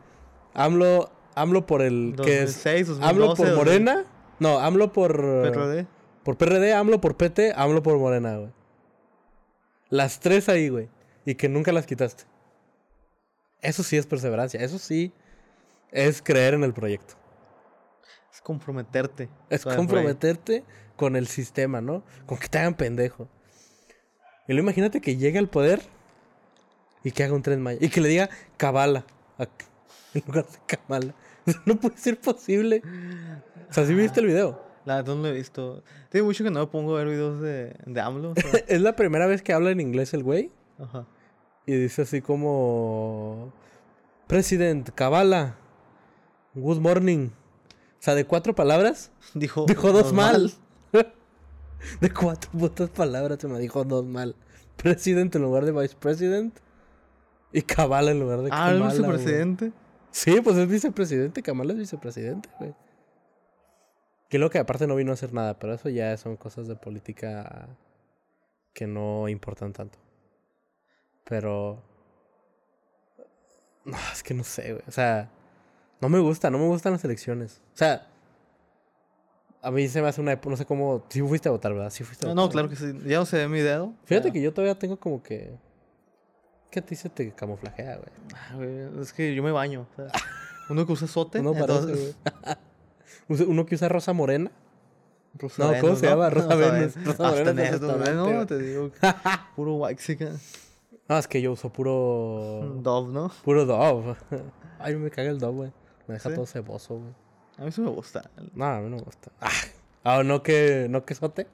AMLO, 0.55 1.11
AMLO 1.35 1.67
por 1.67 1.83
el, 1.83 2.15
¿qué 2.25 2.45
es? 2.45 2.55
2006, 2.65 2.87
2012, 2.89 3.11
AMLO 3.11 3.27
por 3.35 3.47
2000, 3.49 3.57
Morena. 3.57 4.05
No, 4.39 4.61
AMLO 4.61 4.93
por... 4.95 5.13
PRD. 5.53 5.87
Por 6.25 6.37
PRD, 6.39 6.73
AMLO 6.73 7.01
por 7.03 7.17
PT, 7.19 7.53
AMLO 7.55 7.83
por 7.83 7.99
Morena, 7.99 8.37
güey. 8.39 8.51
Las 9.91 10.21
tres 10.21 10.49
ahí, 10.49 10.69
güey. 10.71 10.89
Y 11.25 11.35
que 11.35 11.49
nunca 11.49 11.73
las 11.73 11.87
quitaste. 11.87 12.25
Eso 13.61 13.83
sí 13.83 13.97
es 13.97 14.07
perseverancia. 14.07 14.61
Eso 14.61 14.79
sí 14.79 15.13
es 15.91 16.21
creer 16.23 16.55
en 16.55 16.65
el 16.65 16.73
proyecto. 16.73 17.15
Es 18.33 18.41
comprometerte. 18.41 19.29
Es 19.51 19.65
comprometerte 19.65 20.65
con 20.97 21.17
el 21.17 21.27
sistema, 21.29 21.81
¿no? 21.81 22.03
Con 22.27 22.39
que 22.39 22.49
te 22.49 22.59
hagan 22.59 22.75
pendejo. 22.75 23.29
Y 24.49 24.53
luego 24.55 24.65
imagínate 24.65 25.01
que 25.01 25.17
llegue 25.17 25.39
al 25.39 25.49
poder 25.49 25.81
y 27.05 27.13
que 27.13 27.23
haga 27.25 27.35
un 27.35 27.43
tren 27.43 27.61
Maya. 27.63 27.79
Y 27.81 27.89
que 27.89 28.01
le 28.01 28.09
diga 28.09 28.31
Kabala 28.57 29.05
a- 29.39 29.47
en 30.15 30.23
lugar 30.27 30.47
de 30.47 30.59
Kamala. 30.67 31.15
No 31.67 31.77
puede 31.77 31.97
ser 31.99 32.21
posible. 32.21 32.83
O 33.69 33.73
sea, 33.73 33.85
¿sí 33.87 33.95
viste 33.95 34.21
el 34.21 34.27
video? 34.27 34.65
La 34.85 34.97
verdad 34.97 35.15
no 35.17 35.23
lo 35.23 35.29
he 35.29 35.33
visto. 35.33 35.83
Tiene 36.09 36.25
mucho 36.25 36.43
que 36.45 36.51
no 36.51 36.61
me 36.61 36.67
pongo 36.69 36.95
a 36.97 36.99
ver 36.99 37.09
videos 37.09 37.41
de, 37.41 37.75
de 37.87 38.01
AMLO. 38.01 38.31
o 38.33 38.35
sea, 38.35 38.51
Es 38.69 38.81
la 38.81 38.95
primera 38.97 39.27
vez 39.27 39.43
que 39.43 39.53
habla 39.53 39.71
en 39.71 39.81
inglés 39.81 40.15
el 40.15 40.23
güey. 40.23 40.51
Ajá. 40.83 41.07
Y 41.67 41.75
dice 41.75 42.03
así 42.03 42.21
como... 42.21 43.53
President, 44.27 44.91
Kabala. 44.91 45.57
Good 46.55 46.79
morning. 46.81 47.29
O 47.29 48.05
sea, 48.05 48.15
de 48.15 48.25
cuatro 48.27 48.55
palabras, 48.55 49.11
Dijo, 49.35 49.65
dijo 49.67 49.93
dos 49.93 50.13
mal. 50.13 50.51
de 52.01 52.13
cuatro 52.13 52.51
putas 52.51 52.91
palabras 52.91 53.39
se 53.41 53.49
me 53.49 53.59
dijo 53.59 53.85
dos 53.85 54.05
mal. 54.05 54.35
President 54.77 55.35
en 55.37 55.43
lugar 55.43 55.65
de 55.65 55.73
vice 55.73 55.95
president. 55.99 56.57
Y 57.53 57.63
Kabala 57.63 58.11
en 58.11 58.21
lugar 58.21 58.41
de 58.41 58.49
Ah, 58.53 58.71
el 58.73 58.79
Kamala. 58.79 58.95
güey. 58.95 58.99
vicepresidente. 58.99 59.73
Sí, 60.11 60.41
pues 60.41 60.57
es 60.57 60.69
vicepresidente. 60.69 61.43
Kamala 61.43 61.73
es 61.75 61.79
vicepresidente, 61.79 62.49
güey. 62.59 62.75
Que 64.29 64.39
lo 64.39 64.51
que 64.51 64.59
aparte 64.59 64.87
no 64.87 64.97
vino 64.97 65.11
a 65.11 65.15
hacer 65.15 65.33
nada, 65.35 65.59
pero 65.59 65.75
eso 65.75 65.89
ya 65.91 66.17
son 66.17 66.37
cosas 66.37 66.67
de 66.67 66.75
política 66.75 67.69
que 68.73 68.87
no 68.87 69.29
importan 69.29 69.73
tanto. 69.75 69.99
Pero. 71.25 71.83
No, 73.85 73.97
es 74.13 74.23
que 74.23 74.33
no 74.33 74.45
sé, 74.45 74.75
güey. 74.75 74.85
O 74.87 74.93
sea, 74.93 75.29
no 76.01 76.09
me 76.09 76.21
gusta, 76.21 76.51
no 76.51 76.59
me 76.59 76.67
gustan 76.69 76.93
las 76.93 77.05
elecciones. 77.05 77.61
O 77.75 77.77
sea, 77.79 78.07
a 79.61 79.71
mí 79.73 79.89
se 79.89 80.01
me 80.01 80.07
hace 80.07 80.21
una. 80.21 80.39
No 80.45 80.57
sé 80.57 80.65
cómo. 80.65 81.05
Sí 81.09 81.21
fuiste 81.21 81.49
a 81.49 81.53
votar, 81.53 81.73
¿verdad? 81.75 81.91
Sí 81.91 82.05
fuiste 82.05 82.27
a 82.27 82.29
No, 82.29 82.35
votar. 82.35 82.47
no, 82.47 82.51
claro 82.53 82.69
que 82.69 82.77
sí. 82.77 82.97
Ya 83.09 83.19
no 83.19 83.27
se 83.27 83.39
ve 83.39 83.49
mi 83.49 83.59
dedo. 83.59 83.93
Fíjate 84.05 84.31
que 84.31 84.41
yo 84.41 84.53
todavía 84.53 84.79
tengo 84.79 84.97
como 85.01 85.21
que. 85.21 85.57
A 86.77 86.81
ti 86.81 86.95
se 86.95 87.09
te 87.09 87.33
camuflajea, 87.33 87.97
güey. 87.97 88.09
Ah, 88.35 88.55
güey, 88.55 89.03
Es 89.03 89.13
que 89.13 89.35
yo 89.35 89.43
me 89.43 89.51
baño. 89.51 89.87
o 89.93 89.97
sea, 89.97 90.07
uno 90.71 90.87
que 90.87 90.93
usa 90.93 91.09
sote. 91.09 91.41
Uno 91.41 91.53
entonces, 91.53 92.17
Uno 93.29 93.67
que 93.67 93.75
usa 93.75 93.89
rosa 93.89 94.13
morena. 94.13 94.51
Rosa 95.35 95.65
No, 95.73 95.81
¿cómo 95.81 95.97
se 95.97 96.07
llama? 96.07 96.31
Rosa 96.31 96.55
Venus. 96.55 96.95
Venus. 96.95 97.05
Rosa 97.19 97.29
Hasta 97.31 97.53
Venus 97.53 97.81
no, 98.33 98.47
te 98.47 98.59
digo. 98.59 98.91
Puro 99.57 99.75
waxican. 99.75 100.39
No, 101.13 101.19
es 101.19 101.29
que 101.29 101.43
yo 101.43 101.53
uso 101.53 101.71
puro. 101.71 102.79
Dove, 102.83 103.13
¿no? 103.13 103.31
Puro 103.45 103.67
Dove. 103.67 104.17
Ay, 104.79 104.97
me 104.97 105.11
caga 105.11 105.29
el 105.31 105.39
Dove, 105.39 105.53
güey. 105.57 105.73
Me 106.09 106.15
deja 106.15 106.31
¿Sí? 106.31 106.35
todo 106.35 106.47
ceboso, 106.47 106.95
güey. 106.97 107.13
A 107.59 107.65
mí 107.65 107.71
sí 107.73 107.83
me 107.83 107.91
gusta. 107.91 108.31
No, 108.55 108.65
a 108.65 108.81
mí 108.81 108.89
no 108.89 108.97
me 108.97 109.03
gusta. 109.03 109.31
Ah, 109.43 109.51
ah 110.05 110.23
no 110.25 110.43
que, 110.43 110.87
no 110.89 111.05
que 111.05 111.15
sote. 111.15 111.47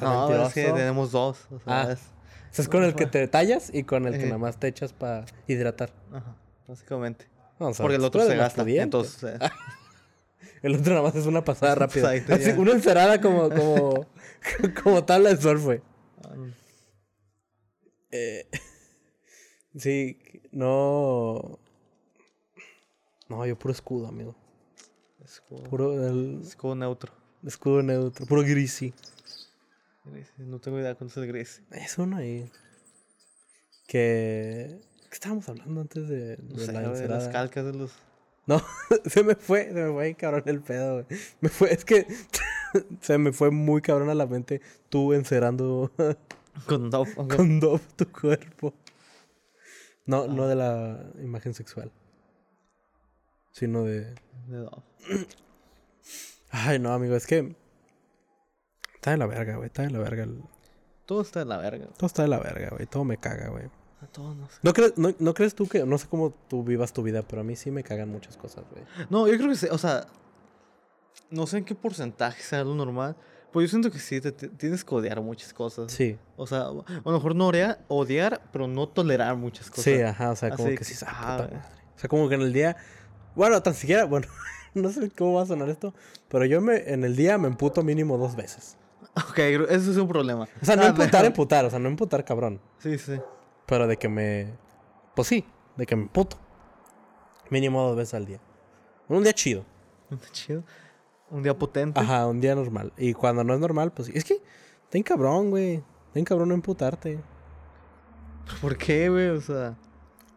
No, 0.00 0.46
es 0.46 0.52
que 0.52 0.64
tenemos 0.64 1.12
dos. 1.12 1.46
O 1.52 1.60
sea, 1.60 1.82
Ah. 1.82 1.92
es- 1.92 2.00
O 2.00 2.56
sea, 2.56 2.62
es 2.64 2.68
con 2.68 2.82
el 2.82 2.94
que 2.96 3.06
te 3.06 3.26
tallas 3.28 3.70
y 3.72 3.84
con 3.84 4.06
el 4.06 4.14
que 4.14 4.22
Eh. 4.24 4.26
nada 4.26 4.38
más 4.38 4.58
te 4.58 4.66
echas 4.66 4.92
para 4.92 5.24
hidratar. 5.46 5.90
Ajá, 6.12 6.34
básicamente. 6.66 7.28
No, 7.60 7.68
o 7.68 7.74
sea, 7.74 7.84
Porque 7.84 7.96
el 7.96 8.04
otro 8.04 8.24
se 8.26 8.34
gasta. 8.36 8.62
Entonces, 8.66 9.22
eh, 9.40 9.50
El 10.62 10.74
otro 10.74 10.90
nada 10.94 11.02
más 11.04 11.14
es 11.14 11.26
una 11.26 11.44
pasada 11.44 11.76
rápida. 11.76 12.10
Así, 12.10 12.50
una 12.56 12.72
encerada 12.72 13.20
como, 13.20 13.48
como, 13.48 14.06
como 14.82 15.04
tabla 15.04 15.30
de 15.30 15.36
surf, 15.36 15.62
güey. 15.64 15.80
ah, 16.24 16.30
Eh, 18.10 18.48
sí, 19.76 20.18
no. 20.52 21.58
No, 23.28 23.46
yo 23.46 23.58
puro 23.58 23.72
escudo, 23.72 24.06
amigo. 24.08 24.34
escudo, 25.24 25.62
Puro 25.64 26.06
el 26.06 26.40
escudo 26.42 26.74
neutro. 26.74 27.12
escudo 27.44 27.82
neutro, 27.82 28.26
puro 28.26 28.42
grisi. 28.42 28.92
Gris, 30.04 30.28
No 30.38 30.58
tengo 30.60 30.78
idea 30.78 30.94
cuánto 30.94 31.12
es 31.12 31.16
el 31.26 31.32
gris. 31.32 31.62
Es 31.70 31.96
uno 31.98 32.16
ahí. 32.18 32.50
Que. 33.86 34.78
¿Qué 35.08 35.14
estábamos 35.14 35.48
hablando 35.48 35.80
antes 35.80 36.08
de, 36.08 36.36
No 36.42 36.56
de 36.56 36.66
sé, 36.66 36.72
la 36.72 36.82
encerada? 36.84 37.20
las 37.20 37.28
calcas 37.32 37.64
de 37.64 37.72
los. 37.74 37.92
No, 38.46 38.60
se 39.06 39.22
me 39.22 39.34
fue, 39.36 39.68
se 39.68 39.72
me 39.72 39.90
fue 39.92 40.14
cabrón 40.14 40.42
el 40.46 40.60
pedo, 40.60 40.94
güey. 41.04 41.06
Me 41.40 41.48
fue, 41.48 41.72
es 41.72 41.84
que 41.86 42.06
se 43.00 43.16
me 43.16 43.32
fue 43.32 43.50
muy 43.50 43.80
cabrón 43.80 44.10
a 44.10 44.14
la 44.14 44.26
mente 44.26 44.60
tú 44.90 45.14
encerando 45.14 45.90
Con 46.66 46.90
Dove. 46.90 47.10
ok. 47.16 47.36
con 47.36 47.60
Dove 47.60 47.80
tu 47.96 48.06
cuerpo. 48.12 48.74
No, 50.06 50.26
no 50.26 50.46
de 50.46 50.54
la 50.56 51.02
imagen 51.22 51.54
sexual. 51.54 51.90
Sino 53.52 53.84
de. 53.84 54.14
De. 54.48 54.68
Ay, 56.50 56.78
no, 56.78 56.92
amigo, 56.92 57.14
es 57.16 57.26
que. 57.26 57.56
Está 58.94 59.12
de 59.12 59.16
la 59.18 59.26
verga, 59.26 59.56
güey. 59.56 59.66
Está 59.66 59.82
de 59.82 59.90
la 59.90 59.98
verga. 59.98 60.24
el- 60.24 60.42
Todo 61.06 61.20
está 61.22 61.40
de 61.40 61.46
la 61.46 61.58
verga. 61.58 61.86
Todo 61.96 62.06
está 62.06 62.22
de 62.22 62.28
la 62.28 62.38
verga, 62.38 62.70
güey. 62.70 62.86
Todo 62.86 63.04
me 63.04 63.18
caga, 63.18 63.48
güey. 63.48 63.66
A 64.00 64.06
todos 64.06 64.36
no 64.36 64.48
sé. 64.48 64.58
¿No 64.62 64.72
crees, 64.72 64.96
no, 64.98 65.14
no 65.18 65.34
crees 65.34 65.54
tú 65.54 65.66
que.? 65.68 65.84
No 65.84 65.98
sé 65.98 66.08
cómo 66.08 66.30
tú 66.48 66.64
vivas 66.64 66.92
tu 66.92 67.02
vida, 67.02 67.22
pero 67.22 67.40
a 67.40 67.44
mí 67.44 67.56
sí 67.56 67.70
me 67.70 67.82
cagan 67.82 68.10
muchas 68.10 68.36
cosas, 68.36 68.64
güey. 68.70 68.84
No, 69.10 69.26
yo 69.28 69.36
creo 69.36 69.48
que 69.50 69.56
sí. 69.56 69.66
O 69.70 69.78
sea, 69.78 70.06
no 71.30 71.46
sé 71.46 71.58
en 71.58 71.64
qué 71.64 71.74
porcentaje 71.74 72.42
sea 72.42 72.64
lo 72.64 72.74
normal. 72.74 73.16
Pero 73.54 73.62
yo 73.62 73.68
siento 73.68 73.90
que 73.90 73.98
sí, 74.00 74.20
te, 74.20 74.32
te- 74.32 74.48
tienes 74.48 74.84
que 74.84 74.94
odiar 74.94 75.20
muchas 75.22 75.54
cosas. 75.54 75.90
Sí. 75.92 76.18
O 76.36 76.46
sea, 76.46 76.62
a 76.62 76.72
lo 76.72 77.12
mejor 77.12 77.34
no 77.36 77.46
odiar, 77.46 77.78
odiar, 77.88 78.42
pero 78.52 78.66
no 78.68 78.88
tolerar 78.88 79.36
muchas 79.36 79.70
cosas. 79.70 79.84
Sí, 79.84 80.02
ajá. 80.02 80.32
O 80.32 80.36
sea, 80.36 80.50
como 80.50 80.66
así 80.68 80.76
que 80.76 80.84
sí. 80.84 81.04
ah, 81.06 81.10
Ah, 81.10 81.36
puta 81.36 81.46
güey. 81.46 81.56
madre. 81.60 81.74
O 81.94 81.98
sea, 81.98 82.08
como 82.10 82.28
que 82.28 82.34
en 82.34 82.40
el 82.42 82.52
día. 82.52 82.76
Bueno, 83.34 83.62
tan 83.62 83.74
siquiera. 83.74 84.04
Bueno, 84.10 84.26
no 84.74 84.90
sé 84.90 85.08
cómo 85.12 85.34
va 85.34 85.42
a 85.42 85.46
sonar 85.46 85.68
esto. 85.70 85.94
Pero 86.28 86.44
yo 86.46 86.60
me, 86.60 86.78
en 86.92 87.04
el 87.04 87.14
día 87.14 87.38
me 87.38 87.46
emputo 87.46 87.82
mínimo 87.84 88.18
dos 88.18 88.34
veces. 88.34 88.76
Ok, 89.16 89.38
eso 89.38 89.90
es 89.92 89.96
un 89.96 90.08
problema. 90.08 90.48
O 90.60 90.64
sea, 90.64 90.74
no 90.74 90.82
Ah, 90.82 90.88
emputar, 90.88 91.24
emputar. 91.24 91.64
O 91.64 91.70
sea, 91.70 91.78
no 91.78 91.88
emputar 91.88 92.24
cabrón. 92.24 92.60
Sí, 92.80 92.98
sí. 92.98 93.20
Pero 93.66 93.86
de 93.86 93.96
que 93.96 94.08
me. 94.08 94.52
Pues 95.14 95.28
sí, 95.28 95.44
de 95.76 95.86
que 95.86 95.94
me 95.94 96.02
emputo. 96.02 96.36
Mínimo 97.50 97.80
dos 97.86 97.96
veces 97.96 98.14
al 98.14 98.26
día. 98.26 98.40
Un 99.08 99.22
día 99.22 99.32
chido. 99.32 99.64
Está 100.10 100.28
chido. 100.32 100.64
Un 101.30 101.42
día 101.42 101.56
potente. 101.58 101.98
Ajá, 102.00 102.26
un 102.26 102.40
día 102.40 102.54
normal. 102.54 102.92
Y 102.96 103.12
cuando 103.14 103.42
no 103.44 103.54
es 103.54 103.60
normal, 103.60 103.92
pues 103.92 104.08
es 104.10 104.24
que 104.24 104.40
ten 104.90 105.02
cabrón, 105.02 105.50
güey. 105.50 105.82
Ten 106.12 106.24
cabrón 106.24 106.48
no 106.50 106.54
emputarte. 106.54 107.18
¿Por 108.60 108.76
qué, 108.76 109.08
güey? 109.08 109.28
O 109.28 109.40
sea. 109.40 109.76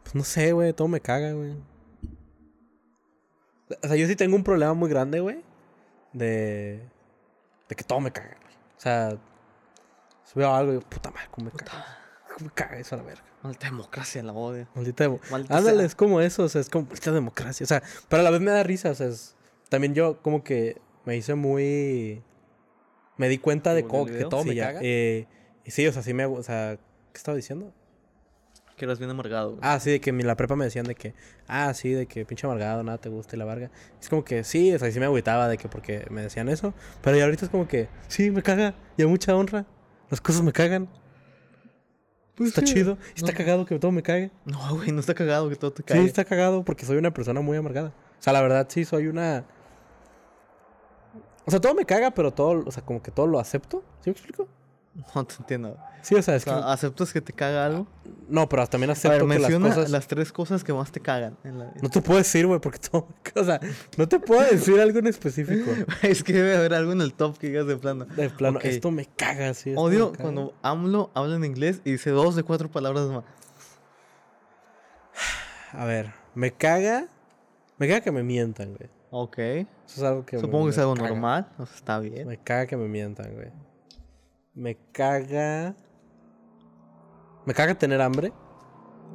Pues 0.03 0.15
no 0.15 0.23
sé, 0.23 0.53
güey, 0.53 0.73
todo 0.73 0.87
me 0.87 1.01
caga, 1.01 1.33
güey. 1.33 1.55
O 3.83 3.87
sea, 3.87 3.95
yo 3.97 4.07
sí 4.07 4.15
tengo 4.15 4.35
un 4.35 4.43
problema 4.43 4.73
muy 4.73 4.89
grande, 4.89 5.19
güey. 5.19 5.43
De. 6.13 6.81
De 7.67 7.75
que 7.75 7.83
todo 7.83 7.99
me 7.99 8.11
caga, 8.11 8.37
güey. 8.41 8.53
O 8.77 8.79
sea, 8.79 9.11
si 10.23 10.39
veo 10.39 10.53
algo 10.53 10.71
y 10.71 10.75
digo, 10.77 10.89
puta 10.89 11.11
madre, 11.11 11.27
cómo 11.31 11.51
me 11.51 11.51
caga. 11.51 11.97
¿Cómo 12.33 12.45
me 12.47 12.53
caga 12.53 12.77
eso 12.79 12.95
a 12.95 12.99
la 12.99 13.03
verga? 13.03 13.23
Maldita 13.43 13.65
democracia, 13.67 14.23
la 14.23 14.33
odio. 14.33 14.67
Maldita 14.73 15.03
demo- 15.03 15.19
Maldita 15.29 15.57
Ándale, 15.57 15.77
sea. 15.77 15.85
es 15.85 15.95
como 15.95 16.21
eso, 16.21 16.43
o 16.43 16.49
sea, 16.49 16.61
es 16.61 16.69
como 16.69 16.85
maldita 16.85 17.11
democracia. 17.11 17.63
O 17.63 17.67
sea, 17.67 17.83
pero 18.07 18.21
a 18.21 18.23
la 18.23 18.29
vez 18.31 18.41
me 18.41 18.51
da 18.51 18.63
risa, 18.63 18.89
o 18.91 18.95
sea, 18.95 19.07
es- 19.07 19.35
también 19.69 19.93
yo 19.93 20.21
como 20.21 20.43
que 20.43 20.77
me 21.05 21.15
hice 21.17 21.35
muy. 21.35 22.21
Me 23.17 23.29
di 23.29 23.37
cuenta 23.39 23.73
de 23.73 23.83
¿Como 23.83 24.03
en 24.03 24.07
cómo 24.07 24.17
que 24.19 24.25
todo 24.25 24.41
¿Sí 24.43 24.49
me 24.49 24.55
te 24.55 24.61
caga. 24.61 24.79
Eh, 24.83 25.27
y 25.65 25.71
sí, 25.71 25.87
o 25.87 25.91
sea, 25.91 26.03
sí 26.03 26.13
me. 26.13 26.25
O 26.25 26.43
sea, 26.43 26.77
¿qué 27.11 27.17
estaba 27.17 27.35
diciendo? 27.35 27.73
Que 28.75 28.85
eras 28.85 28.99
bien 28.99 29.09
amargado, 29.09 29.49
güey. 29.55 29.59
Ah, 29.63 29.79
sí, 29.79 29.89
de 29.89 29.99
que 29.99 30.11
en 30.11 30.27
la 30.27 30.35
prepa 30.37 30.55
me 30.55 30.63
decían 30.65 30.85
de 30.85 30.93
que, 30.93 31.15
ah, 31.47 31.73
sí, 31.73 31.89
de 31.93 32.05
que 32.05 32.25
pinche 32.25 32.45
amargado, 32.45 32.83
nada 32.83 32.99
te 32.99 33.09
gusta 33.09 33.35
y 33.35 33.39
la 33.39 33.45
verga. 33.45 33.71
Es 33.99 34.07
como 34.07 34.23
que 34.23 34.43
sí, 34.43 34.71
o 34.71 34.77
sea, 34.77 34.91
sí 34.91 34.99
me 34.99 35.05
agüitaba 35.07 35.47
de 35.47 35.57
que 35.57 35.67
porque 35.67 36.05
me 36.11 36.21
decían 36.21 36.47
eso. 36.47 36.75
Pero 37.01 37.17
ya 37.17 37.23
ahorita 37.23 37.45
es 37.45 37.49
como 37.51 37.67
que, 37.67 37.89
sí, 38.07 38.29
me 38.29 38.43
caga, 38.43 38.75
y 38.95 39.01
a 39.01 39.07
mucha 39.07 39.35
honra. 39.35 39.65
Las 40.11 40.21
cosas 40.21 40.43
me 40.43 40.51
cagan. 40.53 40.87
Pues 42.35 42.49
está 42.49 42.61
sí, 42.61 42.75
chido. 42.75 42.99
y 43.15 43.19
Está 43.19 43.31
no. 43.31 43.37
cagado 43.39 43.65
que 43.65 43.79
todo 43.79 43.91
me 43.91 44.03
cague. 44.03 44.29
No, 44.45 44.75
güey, 44.75 44.91
no 44.91 44.99
está 44.99 45.15
cagado 45.15 45.49
que 45.49 45.55
todo 45.55 45.71
te 45.71 45.81
Sí, 45.81 45.85
caiga. 45.87 46.05
está 46.05 46.23
cagado 46.23 46.63
porque 46.63 46.85
soy 46.85 46.97
una 46.97 47.11
persona 47.11 47.41
muy 47.41 47.57
amargada. 47.57 47.89
O 48.19 48.21
sea, 48.21 48.31
la 48.31 48.41
verdad, 48.43 48.67
sí, 48.69 48.85
soy 48.85 49.07
una. 49.07 49.43
O 51.47 51.51
sea, 51.51 51.61
todo 51.61 51.73
me 51.73 51.85
caga, 51.85 52.11
pero 52.11 52.33
todo, 52.33 52.61
o 52.65 52.71
sea, 52.71 52.83
como 52.83 53.01
que 53.01 53.09
todo 53.09 53.25
lo 53.25 53.39
acepto. 53.39 53.81
¿Sí 54.01 54.09
me 54.09 54.11
explico? 54.11 54.49
No 55.15 55.23
te 55.25 55.35
entiendo. 55.39 55.77
Sí, 56.01 56.13
o 56.15 56.21
sea, 56.21 56.33
O 56.33 56.37
es 56.37 56.43
sea, 56.43 56.55
que. 56.55 56.61
¿aceptas 56.65 57.13
que 57.13 57.21
te 57.21 57.31
caga 57.31 57.65
algo? 57.65 57.87
No, 58.27 58.49
pero 58.49 58.67
también 58.67 58.89
A 58.89 58.93
ver, 58.93 58.97
acepto 58.97 59.27
que 59.29 59.39
las 59.39 59.53
cosas. 59.53 59.89
las 59.89 60.07
tres 60.07 60.33
cosas 60.33 60.63
que 60.65 60.73
más 60.73 60.91
te 60.91 60.99
cagan 60.99 61.37
en 61.45 61.59
la 61.59 61.65
vida. 61.65 61.75
No 61.81 61.89
te 61.89 62.01
puedo 62.01 62.17
decir, 62.17 62.45
güey, 62.47 62.59
porque 62.59 62.79
todo. 62.91 63.07
O 63.35 63.43
sea, 63.45 63.61
no 63.95 64.09
te 64.09 64.19
puedo 64.19 64.41
decir 64.41 64.77
algo 64.81 64.99
en 64.99 65.07
específico. 65.07 65.71
es 66.01 66.21
que 66.21 66.33
debe 66.33 66.57
haber 66.57 66.73
algo 66.73 66.91
en 66.91 66.99
el 66.99 67.13
top 67.13 67.37
que 67.37 67.47
digas 67.47 67.65
de 67.65 67.77
plano. 67.77 68.03
De 68.03 68.29
plano, 68.29 68.59
esto 68.61 68.91
me 68.91 69.05
caga, 69.05 69.53
sí. 69.53 69.73
Odio 69.77 70.11
caga. 70.11 70.23
cuando 70.23 70.53
AMLO 70.63 71.11
habla 71.13 71.37
en 71.37 71.45
inglés 71.45 71.79
y 71.85 71.93
dice 71.93 72.09
dos 72.09 72.35
de 72.35 72.43
cuatro 72.43 72.69
palabras 72.69 73.07
más. 73.07 73.23
A 75.71 75.85
ver, 75.85 76.11
me 76.35 76.51
caga. 76.51 77.07
Me 77.77 77.87
caga 77.87 78.01
que 78.01 78.11
me 78.11 78.23
mientan, 78.23 78.75
güey. 78.75 78.89
Ok. 79.09 79.37
Eso 79.39 79.67
es 79.87 80.03
algo 80.03 80.25
que. 80.25 80.35
me- 80.37 80.41
Supongo 80.41 80.65
que 80.65 80.71
es 80.71 80.77
algo 80.79 80.95
caga. 80.95 81.09
normal. 81.09 81.49
O 81.57 81.65
sea, 81.65 81.75
está 81.75 81.99
bien. 81.99 82.27
Me 82.27 82.37
caga 82.37 82.65
que 82.67 82.75
me 82.77 82.87
mientan, 82.87 83.33
güey. 83.33 83.51
Me 84.53 84.75
caga. 84.91 85.75
Me 87.45 87.53
caga 87.53 87.75
tener 87.75 88.01
hambre. 88.01 88.33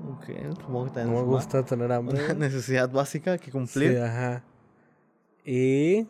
Ok, 0.09 0.25
supongo 0.59 0.85
que 0.87 0.91
también 0.93 1.15
No 1.15 1.21
me 1.21 1.27
gusta 1.27 1.63
tener 1.65 1.87
Una 1.87 1.97
hambre. 1.97 2.35
necesidad 2.37 2.89
básica 2.91 3.37
que 3.39 3.47
Sí, 3.47 3.51
cumplir. 3.51 3.99
ajá. 4.01 4.43
Y. 5.45 6.09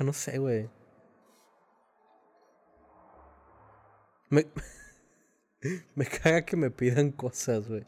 Ah, 0.00 0.04
no 0.04 0.12
sé, 0.12 0.38
güey. 0.38 0.70
Me. 4.30 4.46
me 5.94 6.06
caga 6.06 6.42
que 6.44 6.56
me 6.56 6.70
pidan 6.70 7.10
cosas, 7.10 7.68
güey. 7.68 7.86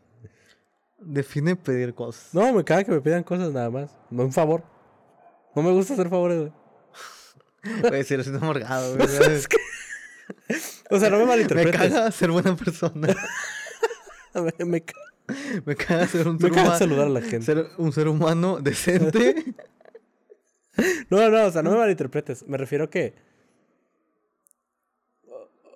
Define 1.00 1.56
pedir 1.56 1.94
cosas. 1.94 2.34
No, 2.34 2.52
me 2.52 2.62
caga 2.64 2.84
que 2.84 2.92
me 2.92 3.00
pidan 3.00 3.22
cosas 3.22 3.52
nada 3.52 3.70
más. 3.70 3.96
Un 4.10 4.32
favor. 4.32 4.62
No 5.54 5.62
me 5.62 5.72
gusta 5.72 5.94
hacer 5.94 6.08
favores, 6.08 6.38
güey. 6.38 6.52
Güey, 7.90 8.04
si 8.04 8.14
eres 8.14 8.26
un 8.28 8.36
amargado, 8.36 8.96
güey. 8.96 9.08
O 10.90 10.98
sea, 10.98 11.08
no 11.10 11.16
me 11.18 11.22
Me 11.24 11.28
malinterpretes. 11.30 11.72
caga 11.92 12.10
ser 12.10 12.30
buena 12.30 12.56
persona. 12.56 13.14
Me, 14.34 14.64
me 14.64 14.80
ca- 14.80 14.94
Me 15.64 15.74
caga 15.76 16.06
ser 16.06 16.26
un 16.28 16.34
me 16.34 16.40
ser, 16.40 16.50
caga 16.50 16.62
humano, 16.62 16.78
saludar 16.78 17.06
a 17.06 17.10
la 17.10 17.20
gente. 17.20 17.42
ser 17.42 17.66
un 17.78 17.92
ser 17.92 18.08
humano 18.08 18.58
decente. 18.60 19.54
No, 21.10 21.28
no, 21.30 21.46
o 21.46 21.50
sea, 21.50 21.62
no 21.62 21.70
me 21.72 21.78
malinterpretes. 21.78 22.46
Me 22.48 22.56
refiero 22.56 22.88
que. 22.90 23.14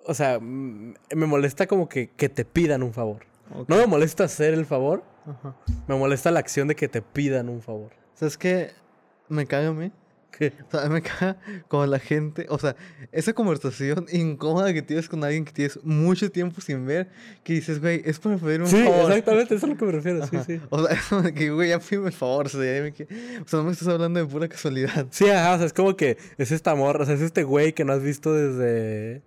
O 0.05 0.13
sea, 0.13 0.39
me 0.39 1.25
molesta 1.25 1.67
como 1.67 1.89
que, 1.89 2.09
que 2.11 2.29
te 2.29 2.45
pidan 2.45 2.81
un 2.83 2.93
favor. 2.93 3.25
No 3.67 3.75
me 3.77 3.85
molesta 3.87 4.23
hacer 4.25 4.53
el 4.53 4.65
favor, 4.65 5.03
Ajá. 5.25 5.55
me 5.87 5.95
molesta 5.97 6.31
la 6.31 6.39
acción 6.39 6.67
de 6.67 6.75
que 6.75 6.87
te 6.87 7.01
pidan 7.01 7.49
un 7.49 7.61
favor. 7.61 7.91
¿Sabes 8.13 8.37
qué? 8.37 8.71
Me 9.29 9.45
caga 9.45 9.69
a 9.69 9.73
mí. 9.73 9.91
¿Qué? 10.37 10.51
O 10.67 10.71
sea, 10.71 10.89
me 10.89 11.01
caga 11.01 11.37
cuando 11.69 11.87
la 11.87 11.97
gente, 11.99 12.45
o 12.49 12.59
sea, 12.59 12.75
esa 13.13 13.31
conversación 13.31 14.05
incómoda 14.11 14.73
que 14.73 14.81
tienes 14.81 15.07
con 15.07 15.23
alguien 15.23 15.45
que 15.45 15.53
tienes 15.53 15.79
mucho 15.83 16.29
tiempo 16.29 16.59
sin 16.59 16.85
ver, 16.85 17.09
que 17.41 17.53
dices, 17.53 17.79
güey, 17.79 18.01
es 18.03 18.19
para 18.19 18.35
pedir 18.37 18.61
un 18.61 18.67
Sí, 18.67 18.83
favor. 18.83 19.09
exactamente, 19.09 19.55
eso 19.55 19.55
es 19.55 19.63
a 19.63 19.67
lo 19.73 19.77
que 19.77 19.85
me 19.85 19.91
refiero, 19.93 20.27
sí, 20.27 20.35
Ajá. 20.35 20.45
sí. 20.45 20.61
O 20.69 20.85
sea, 20.85 20.93
eso 20.97 21.23
que, 21.33 21.51
güey, 21.51 21.69
ya 21.69 21.79
pídeme 21.79 22.07
el 22.07 22.13
favor, 22.13 22.49
sea, 22.49 22.59
o 22.59 23.47
sea, 23.47 23.59
no 23.59 23.63
me 23.63 23.71
estás 23.71 23.87
hablando 23.87 24.19
de 24.19 24.25
pura 24.25 24.49
casualidad. 24.49 25.07
Sí, 25.09 25.29
ajá, 25.29 25.53
o 25.53 25.57
sea, 25.57 25.67
es 25.67 25.73
como 25.73 25.95
que 25.95 26.17
es 26.37 26.51
esta 26.51 26.75
morra, 26.75 27.03
o 27.03 27.05
sea, 27.05 27.15
es 27.15 27.21
este 27.21 27.43
güey 27.43 27.71
que 27.71 27.85
no 27.85 27.93
has 27.93 28.03
visto 28.03 28.33
desde, 28.33 29.21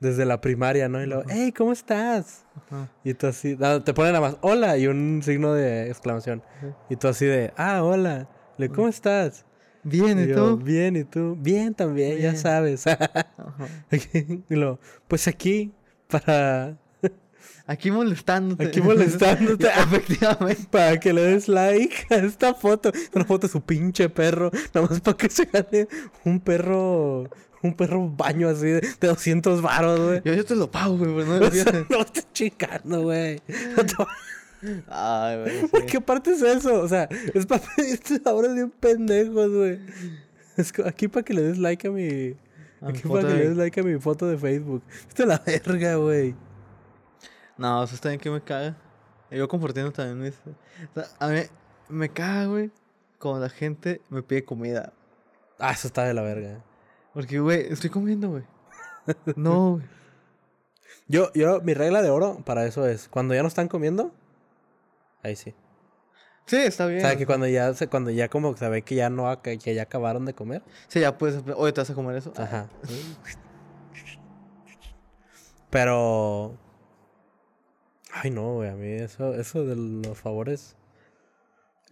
desde 0.00 0.24
la 0.24 0.40
primaria, 0.40 0.88
¿no? 0.88 1.02
Y 1.02 1.06
luego, 1.06 1.24
hey, 1.28 1.52
¿cómo 1.52 1.72
estás? 1.72 2.46
Ajá. 2.56 2.88
Y 3.04 3.14
tú 3.14 3.26
así, 3.26 3.56
no, 3.58 3.82
te 3.82 3.94
ponen 3.94 4.14
nada 4.14 4.28
más, 4.28 4.38
hola, 4.40 4.76
y 4.78 4.86
un 4.86 5.22
signo 5.22 5.52
de 5.52 5.88
exclamación. 5.88 6.42
Y 6.88 6.96
tú 6.96 7.08
así 7.08 7.26
de, 7.26 7.52
ah, 7.56 7.82
hola, 7.84 8.28
Le, 8.56 8.70
¿cómo 8.70 8.88
estás? 8.88 9.44
Bien, 9.82 10.18
¿y 10.18 10.32
tú? 10.32 10.56
Bien, 10.56 10.96
¿y 10.96 11.04
tú? 11.04 11.36
Bien 11.38 11.74
también, 11.74 12.18
ya 12.18 12.34
sabes. 12.34 12.84
Y 14.48 14.54
luego, 14.54 14.80
pues 15.06 15.28
aquí, 15.28 15.72
para, 16.08 16.76
Aquí 17.66 17.90
molestándote. 17.90 18.66
Aquí 18.66 18.80
molestándote. 18.80 19.68
Efectivamente. 19.78 20.66
para 20.70 20.98
que 20.98 21.12
le 21.12 21.22
des 21.22 21.48
like 21.48 22.06
a 22.10 22.16
esta 22.16 22.54
foto. 22.54 22.92
Una 23.14 23.24
foto 23.24 23.46
de 23.46 23.52
su 23.52 23.60
pinche 23.60 24.08
perro. 24.08 24.50
Nada 24.74 24.88
más 24.88 25.00
para 25.00 25.16
que 25.16 25.28
se 25.28 25.44
gane 25.44 25.88
un 26.24 26.40
perro, 26.40 27.28
un 27.62 27.74
perro 27.74 28.08
baño 28.08 28.48
así 28.48 28.66
de, 28.66 28.80
de 28.80 29.08
200 29.08 29.60
varos, 29.62 30.00
güey. 30.00 30.22
Yo, 30.24 30.34
yo 30.34 30.44
te 30.44 30.56
lo 30.56 30.70
pago, 30.70 30.96
güey, 30.96 31.14
pero 31.14 31.26
no 31.40 31.46
O 31.46 31.50
sea, 31.50 31.86
no 31.90 32.00
estoy 32.00 32.22
chingando, 32.32 33.02
güey. 33.02 33.40
No 33.76 33.84
te- 33.84 34.82
Ay, 34.88 35.38
güey. 35.42 35.66
¿Por 35.68 35.80
sí. 35.80 35.86
qué 35.86 36.00
parte 36.00 36.32
es 36.32 36.42
eso? 36.42 36.80
O 36.82 36.88
sea, 36.88 37.08
es 37.34 37.46
para 37.46 37.62
pedirte 37.76 38.20
favores 38.20 38.54
bien 38.54 38.70
pendejos, 38.70 39.50
güey. 39.50 39.80
Es 40.56 40.72
aquí 40.84 41.08
para 41.08 41.24
que 41.24 41.32
le 41.34 41.42
des 41.42 41.58
like 41.58 41.88
a 41.88 41.90
mi. 41.90 42.36
A 42.82 42.88
Aquí 42.88 43.08
para 43.08 43.22
que 43.22 43.26
de- 43.28 43.34
le 43.38 43.48
des 43.50 43.56
like 43.56 43.80
a 43.80 43.82
mi 43.82 43.98
foto 43.98 44.26
de 44.26 44.36
Facebook. 44.36 44.82
Esto 45.08 45.22
es 45.22 45.28
la 45.28 45.38
verga, 45.38 45.94
güey. 45.96 46.34
No, 47.56 47.82
eso 47.84 47.94
está 47.94 48.08
bien 48.08 48.20
que 48.20 48.30
me 48.30 48.40
caga. 48.42 48.76
Y 49.30 49.36
Yo 49.36 49.46
compartiendo 49.48 49.92
también 49.92 50.18
mis... 50.18 50.34
O 50.34 50.94
sea, 50.94 51.04
a 51.20 51.28
mí 51.28 51.40
me 51.88 52.08
caga, 52.08 52.46
güey, 52.46 52.70
cuando 53.18 53.40
la 53.40 53.48
gente 53.50 54.00
me 54.10 54.22
pide 54.22 54.44
comida. 54.44 54.92
Ah, 55.58 55.72
eso 55.72 55.86
está 55.88 56.04
de 56.04 56.14
la 56.14 56.22
verga. 56.22 56.64
Porque, 57.12 57.40
güey, 57.40 57.72
estoy 57.72 57.90
comiendo, 57.90 58.30
güey. 58.30 58.44
No, 59.36 59.72
güey. 59.74 59.84
Yo, 61.08 61.32
yo, 61.34 61.60
mi 61.62 61.74
regla 61.74 62.02
de 62.02 62.10
oro 62.10 62.38
para 62.44 62.64
eso 62.66 62.86
es: 62.86 63.08
cuando 63.08 63.34
ya 63.34 63.42
no 63.42 63.48
están 63.48 63.68
comiendo, 63.68 64.12
ahí 65.22 65.34
sí. 65.36 65.54
Sí, 66.46 66.56
está 66.56 66.86
O 66.86 66.88
bien. 66.88 67.00
sea, 67.00 67.16
que 67.16 67.26
cuando 67.26 67.46
ya, 67.46 67.72
cuando 67.90 68.10
ya 68.10 68.28
como 68.28 68.56
se 68.56 68.68
ve 68.68 68.82
que 68.82 68.96
ya 68.96 69.08
no, 69.10 69.40
que 69.42 69.56
ya 69.58 69.82
acabaron 69.82 70.24
de 70.24 70.34
comer. 70.34 70.62
Sí, 70.88 70.98
ya 71.00 71.16
puedes... 71.16 71.44
Oye, 71.54 71.72
¿te 71.72 71.80
vas 71.80 71.90
a 71.90 71.94
comer 71.94 72.16
eso? 72.16 72.32
Ajá. 72.36 72.68
Pero. 75.70 76.56
Ay, 78.12 78.30
no, 78.30 78.54
güey. 78.54 78.68
A 78.68 78.74
mí 78.74 78.88
eso, 78.88 79.34
eso 79.34 79.64
de 79.64 79.76
los 79.76 80.18
favores. 80.18 80.76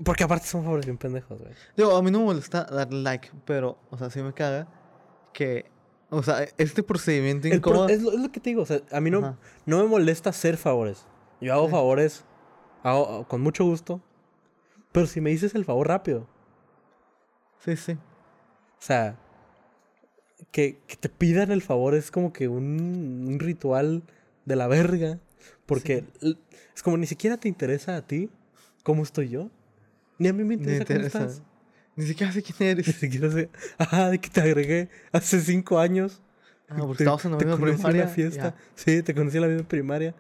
Porque 0.05 0.25
aparte 0.25 0.47
son 0.47 0.65
favores 0.65 0.87
bien 0.87 0.99
pendejos, 0.99 1.41
güey. 1.41 1.53
Digo, 1.77 1.97
a 1.97 2.03
mí 2.03 2.11
no 2.11 2.21
me 2.21 2.25
molesta 2.27 2.65
darle 2.65 3.03
like, 3.03 3.31
pero, 3.45 3.79
o 3.91 3.99
sea, 3.99 4.11
sí 4.11 4.23
me 4.23 4.33
caga 4.33 4.69
que... 5.33 5.67
O 6.11 6.23
sea, 6.23 6.47
este 6.57 6.83
procedimiento 6.83 7.49
pro- 7.49 7.57
incómodo... 7.57 7.89
es, 7.89 8.03
lo, 8.03 8.13
es 8.13 8.21
lo 8.21 8.33
que 8.33 8.41
te 8.41 8.51
digo. 8.51 8.63
O 8.63 8.67
sea, 8.67 8.81
a 8.91 9.01
mí 9.01 9.11
no, 9.11 9.19
Ajá. 9.19 9.37
no 9.67 9.79
me 9.83 9.85
molesta 9.89 10.31
hacer 10.31 10.57
favores. 10.57 11.07
Yo 11.41 11.53
hago 11.53 11.67
Sí. 11.67 11.73
favores 11.73 12.25
hago, 12.83 13.27
con 13.29 13.41
mucho 13.43 13.65
gusto. 13.65 14.01
Pero 14.93 15.07
si 15.07 15.21
me 15.21 15.31
dices 15.31 15.55
el 15.55 15.65
favor 15.67 15.87
rápido. 15.89 16.27
Sí, 17.65 17.77
sí. 17.77 17.93
O 17.93 18.81
sea, 18.81 19.17
que, 20.51 20.79
que 20.87 20.97
te 20.97 21.09
pidan 21.09 21.51
el 21.51 21.61
favor 21.63 21.95
es 21.95 22.11
como 22.11 22.33
que 22.33 22.49
un, 22.49 23.27
un 23.29 23.39
ritual 23.39 24.03
de 24.47 24.57
la 24.57 24.67
verga. 24.67 25.19
Porque 25.67 26.05
es 26.75 26.83
como 26.83 26.97
ni 26.97 27.07
siquiera 27.07 27.37
te 27.37 27.49
interesa 27.49 27.97
a 27.97 28.03
ti 28.07 28.31
cómo 28.83 29.03
estoy 29.03 29.29
yo. 29.29 29.51
Ni 30.19 30.29
a 30.29 30.33
mí 30.33 30.43
me 30.45 30.55
interesa 30.55 30.85
cómo 30.87 30.97
interesa. 31.01 31.19
estás. 31.27 31.43
Ni 31.99 32.07
siquiera 32.07 32.33
sé 32.33 32.43
quién 32.43 32.57
Ni 32.61 32.67
eres. 32.67 32.87
siquiera 32.97 33.31
sé. 33.31 33.51
Ajá, 33.77 34.11
de 34.11 34.19
que 34.21 34.29
te 34.31 34.41
agregué 34.41 34.89
hace 35.13 35.41
cinco 35.41 35.79
años. 35.79 36.23
Ah, 36.69 36.77
porque 36.79 36.99
Te- 36.99 37.03
estábamos 37.05 37.25
en 37.25 37.33
la 37.33 37.39
te 37.39 37.45
misma 37.47 37.69
en 37.69 37.75
primaria. 37.75 38.05
la 38.05 38.09
fiesta. 38.11 38.43
ya. 38.43 38.55
Sí, 38.75 39.03
te 39.03 39.15
conocí 39.15 39.37
en 39.37 39.43
la 39.43 39.49
misma 39.49 39.67
primaria. 39.69 40.15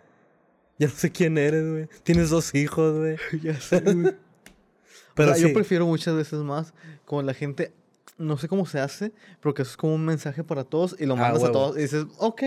Ya 0.79 0.89
no 0.89 0.93
sé 0.95 1.11
quién 1.13 1.39
eres, 1.39 1.69
güey. 1.71 1.89
Tienes 2.03 2.31
dos 2.31 2.55
hijos, 2.55 2.97
güey. 2.99 3.17
Ya 3.43 3.61
sé, 3.61 3.81
güey. 3.81 3.97
Pero 5.15 5.31
O 5.31 5.35
sea, 5.35 5.43
sí. 5.43 5.49
Yo 5.49 5.55
prefiero 5.55 5.87
muchas 5.87 6.15
veces 6.17 6.41
más 6.41 6.73
con 7.05 7.27
la 7.27 7.35
gente, 7.35 7.73
no 8.19 8.37
sé 8.39 8.49
cómo 8.49 8.67
se 8.67 8.79
hace, 8.81 9.13
pero 9.41 9.53
que 9.55 9.63
eso 9.63 9.73
es 9.73 9.77
como 9.77 9.95
un 9.95 10.05
mensaje 10.05 10.43
para 10.45 10.65
todos 10.65 10.97
y 10.99 11.07
lo 11.07 11.15
Ah, 11.15 11.17
mandas 11.17 11.45
a 11.45 11.53
todos 11.53 11.77
y 11.77 11.83
dices, 11.83 12.07
ok. 12.19 12.43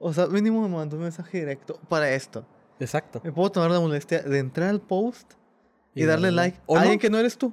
O 0.00 0.12
sea, 0.12 0.26
mínimo 0.28 0.62
me 0.62 0.74
mandó 0.74 0.96
un 0.96 1.02
mensaje 1.02 1.38
directo 1.40 1.80
para 1.88 2.12
esto. 2.12 2.46
Exacto. 2.80 3.20
Me 3.24 3.32
puedo 3.32 3.50
tomar 3.50 3.70
la 3.72 3.80
molestia 3.80 4.20
de 4.22 4.38
entrar 4.38 4.68
al 4.68 4.80
post 4.80 5.32
y, 5.94 6.02
Y 6.02 6.06
darle 6.06 6.30
like 6.30 6.58
a 6.68 6.72
alguien 6.80 6.94
no. 6.94 7.00
que 7.00 7.10
no 7.10 7.18
eres 7.18 7.36
tú. 7.36 7.52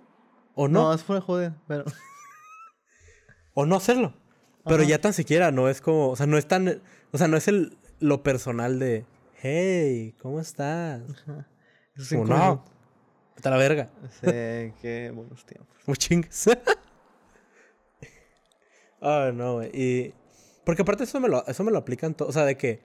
O 0.55 0.67
No, 0.67 0.83
no. 0.85 0.93
es 0.93 1.03
fuera 1.03 1.19
de 1.19 1.25
joder, 1.25 1.53
pero... 1.67 1.85
O 3.57 3.65
no 3.65 3.75
hacerlo. 3.77 4.13
Pero 4.65 4.81
Ajá. 4.81 4.89
ya 4.89 4.99
tan 4.99 5.13
siquiera 5.13 5.49
no 5.51 5.69
es 5.69 5.79
como. 5.79 6.09
O 6.09 6.15
sea, 6.17 6.25
no 6.25 6.37
es 6.37 6.45
tan. 6.45 6.81
O 7.13 7.17
sea, 7.17 7.27
no 7.29 7.37
es 7.37 7.47
el 7.47 7.77
lo 7.99 8.21
personal 8.21 8.79
de. 8.79 9.05
Hey, 9.35 10.13
¿cómo 10.21 10.41
estás? 10.41 11.01
Ajá. 11.09 11.47
Como, 11.95 12.05
cinco 12.05 12.25
no. 12.25 12.37
minutos. 12.37 12.71
Vete 13.35 13.47
a 13.47 13.51
la 13.51 13.57
verga. 13.57 13.89
Sí, 14.09 14.73
qué 14.81 15.11
buenos 15.15 15.45
tiempos. 15.45 15.77
Muy 15.85 15.95
chingues. 15.97 16.49
Ay, 18.99 19.31
no, 19.33 19.53
güey. 19.55 19.69
Y. 19.73 20.13
Porque 20.65 20.81
aparte 20.81 21.03
eso 21.03 21.19
me 21.19 21.29
lo, 21.29 21.45
eso 21.47 21.63
me 21.63 21.71
lo 21.71 21.77
aplican 21.77 22.13
todo. 22.13 22.27
O 22.27 22.31
sea, 22.31 22.43
de 22.43 22.57
que. 22.57 22.81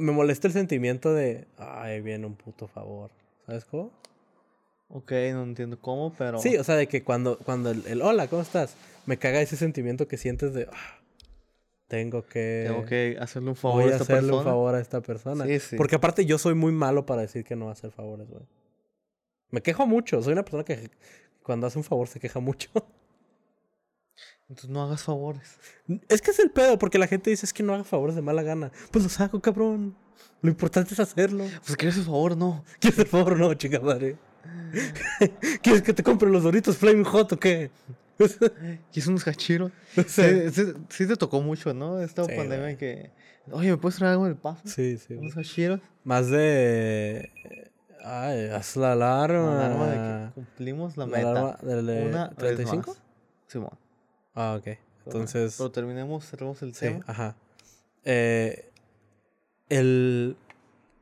Me 0.00 0.12
molesta 0.12 0.46
el 0.46 0.52
sentimiento 0.54 1.12
de. 1.12 1.48
Ay, 1.58 2.00
viene 2.00 2.26
un 2.26 2.36
puto 2.36 2.68
favor. 2.68 3.10
¿Sabes 3.44 3.64
cómo? 3.64 3.92
Ok, 4.92 5.12
no 5.32 5.44
entiendo 5.44 5.78
cómo, 5.80 6.12
pero... 6.18 6.38
Sí, 6.40 6.56
o 6.56 6.64
sea, 6.64 6.74
de 6.76 6.88
que 6.88 7.02
cuando, 7.04 7.38
cuando 7.38 7.70
el, 7.70 7.86
el 7.86 8.02
hola, 8.02 8.26
¿cómo 8.28 8.42
estás? 8.42 8.74
Me 9.06 9.18
caga 9.18 9.40
ese 9.40 9.56
sentimiento 9.56 10.08
que 10.08 10.16
sientes 10.16 10.52
de. 10.52 10.68
"Ah, 10.72 10.98
tengo 11.88 12.22
que. 12.26 12.64
Tengo 12.66 12.84
que 12.84 13.16
hacerle 13.20 13.50
un 13.50 13.56
favor 13.56 13.82
Voy 13.82 13.90
a 13.90 13.94
a 13.94 13.98
esta 13.98 14.02
hacerle 14.04 14.20
persona. 14.30 14.38
un 14.38 14.44
favor 14.44 14.74
a 14.74 14.80
esta 14.80 15.00
persona. 15.00 15.46
Sí, 15.46 15.58
sí. 15.60 15.76
Porque 15.76 15.96
aparte 15.96 16.26
yo 16.26 16.38
soy 16.38 16.54
muy 16.54 16.72
malo 16.72 17.06
para 17.06 17.22
decir 17.22 17.44
que 17.44 17.56
no 17.56 17.66
va 17.66 17.70
a 17.70 17.74
hacer 17.74 17.90
favores, 17.92 18.28
güey. 18.28 18.42
Me 19.50 19.62
quejo 19.62 19.86
mucho. 19.86 20.22
Soy 20.22 20.32
una 20.34 20.42
persona 20.44 20.64
que 20.64 20.90
cuando 21.42 21.66
hace 21.66 21.78
un 21.78 21.84
favor 21.84 22.06
se 22.08 22.20
queja 22.20 22.38
mucho. 22.40 22.68
Entonces 24.48 24.70
no 24.70 24.82
hagas 24.82 25.02
favores. 25.04 25.56
Es 26.08 26.20
que 26.20 26.32
es 26.32 26.38
el 26.40 26.50
pedo, 26.50 26.78
porque 26.78 26.98
la 26.98 27.06
gente 27.06 27.30
dice 27.30 27.46
es 27.46 27.52
que 27.52 27.62
no 27.62 27.72
haga 27.74 27.84
favores 27.84 28.16
de 28.16 28.22
mala 28.22 28.42
gana. 28.42 28.70
Pues 28.90 29.04
los 29.04 29.20
hago, 29.20 29.40
cabrón. 29.40 29.96
Lo 30.42 30.50
importante 30.50 30.94
es 30.94 31.00
hacerlo. 31.00 31.44
Pues 31.64 31.76
quieres 31.76 31.96
un 31.98 32.04
favor, 32.04 32.36
no. 32.36 32.64
¿Quieres 32.80 32.98
el 32.98 33.06
favor 33.06 33.38
no, 33.38 33.54
chica 33.54 33.78
madre? 33.80 34.16
¿Quieres 35.62 35.82
que 35.82 35.92
te 35.92 36.02
compre 36.02 36.28
los 36.30 36.42
doritos 36.42 36.76
Flaming 36.76 37.04
Hot 37.04 37.32
o 37.32 37.38
qué? 37.38 37.70
¿Quieres 38.92 39.06
unos 39.06 39.26
hachiros? 39.26 39.72
Sí, 40.06 40.50
sí, 40.52 40.72
sí 40.88 41.06
te 41.06 41.16
tocó 41.16 41.40
mucho, 41.40 41.72
¿no? 41.74 42.00
Esta 42.00 42.22
pandemia 42.24 42.58
güey. 42.60 42.76
que... 42.76 43.10
Oye, 43.52 43.70
¿me 43.70 43.76
puedes 43.78 43.96
traer 43.96 44.12
algo 44.12 44.26
del 44.26 44.36
paso? 44.36 44.62
Sí, 44.66 44.98
sí. 44.98 45.14
Unos 45.14 45.36
hachiros. 45.36 45.80
Más 46.04 46.28
de. 46.30 47.32
Ay, 48.04 48.46
haz 48.48 48.76
la 48.76 48.92
alarma. 48.92 49.54
La 49.54 49.66
alarma 49.66 49.86
de 49.88 49.96
que 50.28 50.34
cumplimos 50.34 50.96
la, 50.96 51.06
La 51.06 51.16
meta. 51.16 51.30
alarma 51.30 51.58
del 51.62 51.86
de 51.86 52.06
Una 52.06 52.28
vez 52.28 52.36
35. 52.36 52.86
más. 52.90 53.02
Simón. 53.48 53.78
Ah, 54.34 54.56
ok. 54.58 54.78
Entonces. 55.06 55.54
Pero 55.58 55.70
terminemos, 55.72 56.24
cerremos 56.30 56.62
el 56.62 56.74
Sí, 56.74 56.80
tema. 56.86 57.04
ajá. 57.08 57.34
Eh, 58.04 58.70
el. 59.68 60.36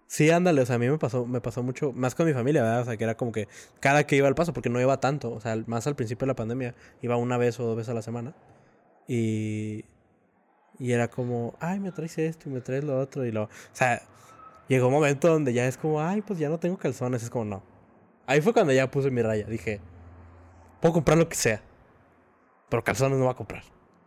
Sí, 0.08 0.30
ándale, 0.30 0.62
o 0.62 0.66
sea, 0.66 0.76
a 0.76 0.78
mí 0.78 0.88
me 0.88 0.96
pasó, 0.98 1.26
me 1.26 1.40
pasó 1.42 1.62
mucho, 1.62 1.92
más 1.92 2.14
con 2.14 2.26
mi 2.26 2.32
familia, 2.32 2.62
¿verdad? 2.62 2.80
O 2.80 2.84
sea, 2.86 2.96
que 2.96 3.04
era 3.04 3.16
como 3.16 3.30
que 3.30 3.46
cada 3.78 4.06
que 4.06 4.16
iba 4.16 4.26
al 4.26 4.34
paso, 4.34 4.54
porque 4.54 4.70
no 4.70 4.80
iba 4.80 4.98
tanto, 5.00 5.30
o 5.30 5.40
sea, 5.40 5.54
más 5.66 5.86
al 5.86 5.96
principio 5.96 6.24
de 6.24 6.28
la 6.28 6.34
pandemia, 6.34 6.74
iba 7.02 7.16
una 7.16 7.36
vez 7.36 7.60
o 7.60 7.64
dos 7.64 7.76
veces 7.76 7.90
a 7.90 7.94
la 7.94 8.02
semana. 8.02 8.34
Y. 9.06 9.84
Y 10.78 10.92
era 10.92 11.08
como, 11.08 11.56
ay, 11.60 11.80
me 11.80 11.90
traes 11.92 12.18
esto 12.18 12.48
y 12.48 12.52
me 12.52 12.60
traes 12.60 12.84
lo 12.84 12.98
otro. 12.98 13.24
Y 13.26 13.32
lo. 13.32 13.44
O 13.44 13.48
sea, 13.72 14.00
llegó 14.68 14.86
un 14.86 14.94
momento 14.94 15.28
donde 15.28 15.52
ya 15.52 15.66
es 15.66 15.76
como, 15.76 16.00
ay, 16.00 16.22
pues 16.22 16.38
ya 16.38 16.48
no 16.48 16.58
tengo 16.58 16.78
calzones. 16.78 17.22
Es 17.22 17.30
como, 17.30 17.44
no. 17.46 17.62
Ahí 18.26 18.40
fue 18.40 18.52
cuando 18.52 18.72
ya 18.72 18.90
puse 18.90 19.10
mi 19.10 19.22
raya. 19.22 19.46
Dije, 19.46 19.80
puedo 20.80 20.94
comprar 20.94 21.18
lo 21.18 21.28
que 21.28 21.34
sea, 21.34 21.62
pero 22.68 22.84
calzones 22.84 23.18
no 23.18 23.24
voy 23.24 23.32
a 23.32 23.36
comprar. 23.36 23.64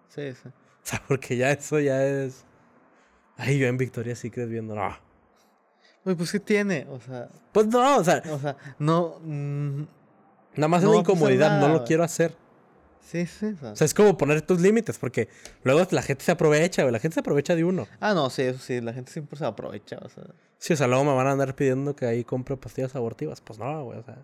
Sí, 0.08 0.34
sí. 0.34 0.48
O 0.48 0.84
sea, 0.84 1.04
porque 1.08 1.38
ya 1.38 1.52
eso 1.52 1.80
ya 1.80 2.06
es. 2.06 2.46
Ay, 3.38 3.60
yo 3.60 3.68
en 3.68 3.78
Victoria 3.78 4.16
Secret 4.16 4.50
viendo, 4.50 4.76
no. 4.76 5.11
Oye, 6.06 6.16
pues 6.16 6.32
¿qué 6.32 6.40
tiene? 6.40 6.88
O 6.90 7.00
sea, 7.00 7.28
Pues 7.52 7.68
no, 7.68 7.98
o 7.98 8.04
sea, 8.04 8.24
o 8.32 8.40
sea, 8.40 8.56
no... 8.80 9.20
mm, 9.24 9.82
nada 10.56 10.68
más 10.68 10.80
es 10.82 10.86
no 10.86 10.92
la 10.92 10.96
va 10.98 11.02
a 11.02 11.04
pasar 11.04 11.16
incomodidad, 11.16 11.60
no 11.60 11.68
lo 11.70 11.84
quiero 11.84 12.04
hacer. 12.04 12.36
sí, 13.02 13.26
sí. 13.28 13.46
o 13.48 13.58
sea. 13.58 13.72
O 13.72 13.76
sea, 13.76 13.86
es 13.86 13.94
como 13.94 14.18
poner 14.18 14.42
tus 14.42 14.60
límites, 14.62 14.98
porque 14.98 15.30
luego 15.64 15.86
la 15.92 16.02
gente 16.02 16.24
se 16.24 16.32
aprovecha, 16.32 16.82
güey. 16.84 16.92
La 16.92 17.00
gente 17.00 17.14
se 17.16 17.20
aprovecha 17.20 17.56
de 17.56 17.64
uno. 17.64 17.88
Ah, 18.00 18.14
no, 18.14 18.30
sí, 18.30 18.42
eso 18.44 18.60
sí. 18.60 18.82
La 18.82 18.94
gente 18.94 19.12
siempre 19.12 19.38
se 19.38 19.46
aprovecha, 19.46 19.98
o 20.02 20.10
sea. 20.10 20.24
Sí, 20.58 20.74
o 20.74 20.76
sea, 20.78 20.88
luego 20.88 21.04
me 21.04 21.14
van 21.16 21.28
a 21.28 21.32
andar 21.32 21.56
pidiendo 21.56 21.96
que 21.96 22.06
ahí 22.06 22.24
compre 22.24 22.58
pastillas 22.58 22.96
abortivas. 22.96 23.42
Pues 23.42 23.60
no, 23.60 23.84
güey, 23.86 24.00
o 24.00 24.04
sea, 24.04 24.18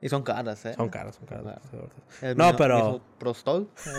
Y 0.00 0.08
son 0.08 0.22
caras, 0.22 0.64
¿eh? 0.66 0.74
son 0.74 0.88
caras, 0.88 1.16
son 1.16 1.26
caras. 1.26 1.60
Claro. 1.70 1.88
El 2.22 2.36
No, 2.36 2.56
pero- 2.56 2.76
misoprostol, 2.92 3.68
eh, 3.86 3.90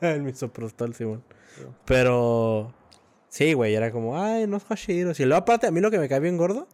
El 0.14 0.22
misoprostol, 0.22 0.94
Simón. 0.94 1.22
Sí. 1.56 1.62
Pero. 1.84 2.72
Sí, 3.30 3.54
güey, 3.54 3.74
era 3.74 3.92
como, 3.92 4.20
ay, 4.20 4.46
no 4.48 4.56
es 4.56 4.64
hashiros. 4.64 5.20
Y 5.20 5.24
luego, 5.24 5.40
aparte, 5.42 5.68
a 5.68 5.70
mí 5.70 5.80
lo 5.80 5.90
que 5.90 5.98
me 5.98 6.08
cae 6.08 6.18
bien 6.18 6.36
gordo 6.36 6.66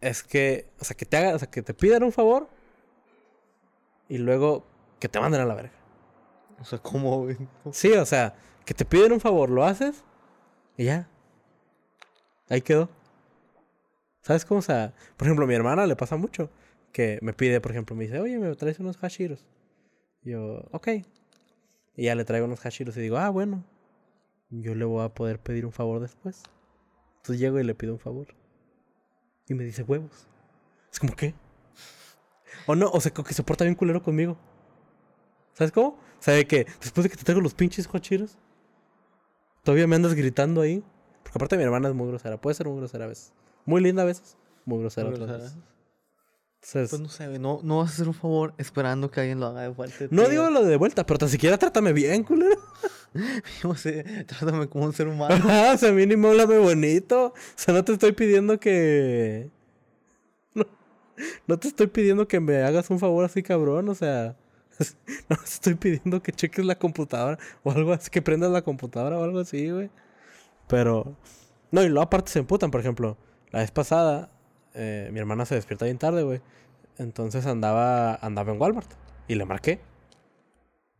es 0.00 0.22
que, 0.22 0.70
o 0.80 0.84
sea, 0.84 0.96
que 0.96 1.04
te 1.04 1.18
hagan, 1.18 1.34
o 1.34 1.38
sea, 1.38 1.50
que 1.50 1.62
te 1.62 1.74
pidan 1.74 2.02
un 2.02 2.12
favor 2.12 2.48
y 4.08 4.18
luego 4.18 4.66
que 4.98 5.08
te 5.08 5.20
manden 5.20 5.42
a 5.42 5.44
la 5.44 5.54
verga. 5.54 5.72
O 6.60 6.64
sea, 6.64 6.78
¿cómo, 6.78 7.24
güey? 7.24 7.36
Sí, 7.72 7.92
o 7.92 8.06
sea, 8.06 8.34
que 8.64 8.72
te 8.72 8.84
piden 8.86 9.12
un 9.12 9.20
favor, 9.20 9.50
lo 9.50 9.64
haces 9.64 10.02
y 10.78 10.86
ya. 10.86 11.08
Ahí 12.48 12.62
quedó. 12.62 12.88
¿Sabes 14.22 14.46
cómo? 14.46 14.60
O 14.60 14.62
sea, 14.62 14.94
por 15.16 15.26
ejemplo, 15.26 15.44
a 15.44 15.48
mi 15.48 15.54
hermana 15.54 15.86
le 15.86 15.94
pasa 15.94 16.16
mucho 16.16 16.50
que 16.90 17.18
me 17.20 17.34
pide, 17.34 17.60
por 17.60 17.72
ejemplo, 17.72 17.94
me 17.94 18.04
dice, 18.04 18.18
oye, 18.18 18.38
me 18.38 18.54
traes 18.54 18.78
unos 18.78 18.96
hashiros. 18.96 19.44
Yo, 20.22 20.64
ok. 20.70 20.88
Y 21.96 22.04
ya 22.04 22.14
le 22.14 22.24
traigo 22.24 22.46
unos 22.46 22.60
hashiros 22.60 22.96
y 22.96 23.00
digo, 23.00 23.18
ah, 23.18 23.28
bueno, 23.28 23.64
yo 24.52 24.74
le 24.74 24.84
voy 24.84 25.04
a 25.04 25.08
poder 25.08 25.38
pedir 25.40 25.66
un 25.66 25.72
favor 25.72 26.00
después. 26.00 26.42
Entonces 27.16 27.40
llego 27.40 27.58
y 27.58 27.64
le 27.64 27.74
pido 27.74 27.94
un 27.94 27.98
favor. 27.98 28.28
Y 29.48 29.54
me 29.54 29.64
dice 29.64 29.82
huevos. 29.82 30.26
Es 30.92 31.00
como, 31.00 31.14
¿qué? 31.16 31.34
O 32.66 32.74
no, 32.76 32.90
o 32.90 33.00
sea, 33.00 33.12
que 33.12 33.34
se 33.34 33.42
porta 33.42 33.64
bien 33.64 33.74
culero 33.74 34.02
conmigo. 34.02 34.36
¿Sabes 35.54 35.72
cómo? 35.72 35.88
O 35.88 35.98
sea, 36.22 36.34
de 36.34 36.46
que 36.46 36.66
después 36.80 37.02
de 37.04 37.10
que 37.10 37.16
te 37.16 37.24
traigo 37.24 37.40
los 37.40 37.54
pinches 37.54 37.88
hashiros, 37.88 38.38
todavía 39.64 39.86
me 39.86 39.96
andas 39.96 40.14
gritando 40.14 40.60
ahí. 40.60 40.84
Porque 41.22 41.38
aparte 41.38 41.56
mi 41.56 41.62
hermana 41.64 41.88
es 41.88 41.94
muy 41.94 42.06
grosera. 42.08 42.40
Puede 42.40 42.54
ser 42.54 42.68
muy 42.68 42.76
grosera 42.78 43.04
a 43.06 43.08
veces. 43.08 43.32
Muy 43.64 43.80
linda 43.80 44.02
a 44.02 44.06
veces. 44.06 44.36
Muy 44.64 44.78
grosera 44.80 45.06
Muy 45.08 45.14
otras 45.14 45.28
grosera. 45.28 45.50
veces. 45.50 45.72
Entonces, 46.62 46.90
Pues 46.90 47.00
no 47.02 47.08
sé, 47.08 47.38
no, 47.38 47.60
no 47.64 47.78
vas 47.78 47.90
a 47.90 47.92
hacer 47.94 48.06
un 48.08 48.14
favor 48.14 48.54
esperando 48.58 49.10
que 49.10 49.20
alguien 49.20 49.40
lo 49.40 49.46
haga 49.46 49.62
de 49.62 49.68
vuelta. 49.68 50.04
no 50.10 50.28
digo 50.28 50.48
lo 50.50 50.62
de 50.64 50.76
vuelta, 50.76 51.04
pero 51.06 51.18
tan 51.18 51.28
siquiera 51.28 51.58
trátame 51.58 51.92
bien, 51.92 52.22
culero. 52.22 52.60
Sé, 53.76 54.24
trátame 54.26 54.68
como 54.68 54.86
un 54.86 54.92
ser 54.92 55.08
humano. 55.08 55.34
Ajá, 55.34 55.74
o 55.74 55.78
sea, 55.78 55.92
mínimo 55.92 56.28
háblame 56.28 56.58
bonito. 56.58 57.26
O 57.26 57.34
sea, 57.54 57.74
no 57.74 57.84
te 57.84 57.92
estoy 57.92 58.12
pidiendo 58.12 58.58
que. 58.58 59.50
No, 61.46 61.58
te 61.58 61.68
estoy 61.68 61.86
pidiendo 61.88 62.26
que 62.26 62.40
me 62.40 62.62
hagas 62.62 62.90
un 62.90 62.98
favor 62.98 63.24
así, 63.24 63.42
cabrón. 63.42 63.88
O 63.88 63.94
sea, 63.94 64.36
no 65.28 65.36
te 65.36 65.44
estoy 65.44 65.74
pidiendo 65.74 66.22
que 66.22 66.32
cheques 66.32 66.64
la 66.64 66.78
computadora 66.78 67.38
o 67.62 67.70
algo 67.70 67.92
así, 67.92 68.10
que 68.10 68.22
prendas 68.22 68.50
la 68.50 68.62
computadora 68.62 69.18
o 69.18 69.24
algo 69.24 69.40
así, 69.40 69.70
güey. 69.70 69.90
Pero. 70.68 71.16
No, 71.70 71.82
y 71.82 71.88
luego 71.88 72.02
aparte 72.02 72.32
se 72.32 72.38
emputan, 72.38 72.70
por 72.70 72.80
ejemplo. 72.80 73.16
La 73.50 73.60
vez 73.60 73.70
pasada, 73.70 74.30
eh, 74.74 75.10
mi 75.12 75.20
hermana 75.20 75.44
se 75.44 75.54
despierta 75.54 75.84
bien 75.84 75.98
tarde, 75.98 76.22
güey. 76.22 76.40
Entonces 76.98 77.46
andaba, 77.46 78.14
andaba 78.16 78.52
en 78.52 78.60
Walmart. 78.60 78.90
Y 79.28 79.34
le 79.34 79.44
marqué. 79.44 79.80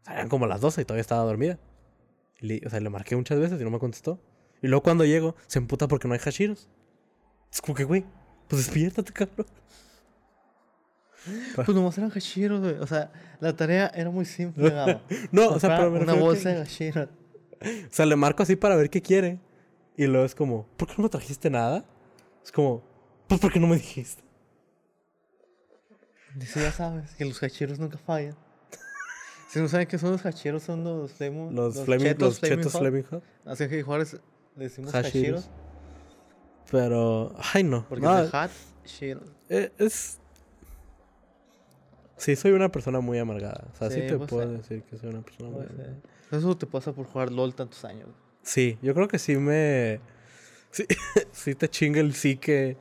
Eran 0.06 0.28
como 0.28 0.46
las 0.46 0.60
12 0.60 0.82
y 0.82 0.84
todavía 0.84 1.02
estaba 1.02 1.22
dormida. 1.22 1.58
Le- 2.43 2.61
o 2.66 2.70
sea, 2.70 2.80
le 2.80 2.90
marqué 2.90 3.16
muchas 3.16 3.38
veces 3.38 3.59
y 3.61 3.64
no 3.64 3.70
me 3.70 3.78
contestó. 3.78 4.20
Y 4.61 4.68
luego 4.68 4.82
cuando 4.82 5.05
llego, 5.07 5.34
se 5.47 5.59
emputa 5.59 5.88
porque 5.88 6.07
no 6.07 6.12
hay 6.14 6.20
hashiros. 6.20 6.68
Es 7.51 7.61
como 7.62 7.74
que, 7.74 7.84
güey, 7.84 8.05
pues 8.49 8.66
despiértate, 8.66 9.12
cabrón. 9.12 9.47
Pues 11.55 11.68
nomás 11.68 11.97
eran 11.99 12.11
hashiros, 12.11 12.61
güey. 12.61 12.74
O 12.80 12.86
sea, 12.86 13.12
la 13.38 13.55
tarea 13.55 13.93
era 13.95 14.11
muy 14.11 14.24
simple. 14.24 14.70
No, 15.30 15.51
o 15.51 15.61
sea, 15.61 15.76
pero 15.76 15.90
me 15.90 16.01
una 16.01 16.14
bolsa 16.14 16.51
que- 16.51 16.57
de 16.57 16.62
hashiros. 16.62 17.09
O 17.62 17.95
sea, 17.95 18.07
le 18.07 18.16
marco 18.16 18.43
así 18.43 18.57
para 18.57 18.74
ver 18.74 18.90
qué 18.90 19.01
quiere. 19.01 19.38
Y 19.97 20.07
luego 20.09 20.26
es 20.26 20.34
como, 20.34 20.66
¿por 20.76 20.88
qué 20.88 20.95
no 20.99 21.05
me 21.05 21.09
trajiste 21.09 21.49
nada? 21.49 21.84
Es 22.43 22.51
como, 22.51 22.82
pues 23.28 23.40
porque 23.40 23.61
no 23.61 23.68
me 23.68 23.76
dijiste. 23.76 24.20
Dice, 26.34 26.61
ya 26.61 26.72
sabes, 26.72 27.14
que 27.14 27.24
los 27.24 27.40
hachiros 27.43 27.78
nunca 27.78 27.99
fallan. 27.99 28.34
Si 29.53 29.59
no 29.59 29.68
saben 29.68 29.86
qué 29.86 29.98
son 29.98 30.12
los 30.12 30.24
hachiros, 30.24 30.62
son 30.62 30.82
los 30.82 31.20
lemon, 31.20 31.55
Los, 31.55 31.84
flaming, 31.84 32.16
los 32.18 32.40
chetos 32.40 32.72
Hot. 32.72 32.80
Flaming 32.80 33.03
Hot. 33.03 33.22
Así 33.44 33.68
que 33.68 33.82
Juárez 33.82 34.18
le 34.57 34.64
decimos 34.64 34.94
hachiros. 34.94 35.50
Pero, 36.70 37.34
ay 37.53 37.62
no. 37.62 37.86
Porque 37.86 38.03
no, 38.03 38.18
es 38.18 38.30
hot 38.30 38.50
eh, 39.50 39.70
es... 39.76 40.18
Sí, 42.16 42.34
soy 42.34 42.53
una 42.53 42.72
persona 42.72 43.00
muy 43.00 43.18
amargada. 43.18 43.66
O 43.74 43.76
sea, 43.76 43.90
sí, 43.90 44.00
Sí, 44.00 44.07
te 44.07 44.16
pues, 44.16 44.30
puedo 44.30 44.50
decir 44.50 44.84
que 44.84 44.96
soy 44.96 45.11
una 45.11 45.20
persona 45.20 45.50
muy 45.50 45.66
amargada. 45.66 45.96
Eso 46.30 46.57
te 46.57 46.66
pasa 46.66 46.94
por 46.94 47.05
jugar 47.05 47.30
LOL 47.30 47.55
tantos 47.55 47.84
años. 47.84 48.09
Sí, 48.40 48.78
yo 48.80 48.94
creo 48.94 49.07
que 49.07 49.18
sí 49.18 49.36
me... 49.36 50.00
Sí, 50.70 50.86
sí 51.32 51.55
te 51.55 51.68
chinga 51.68 52.00
el 52.00 52.14
sí 52.14 52.38
que... 52.38 52.78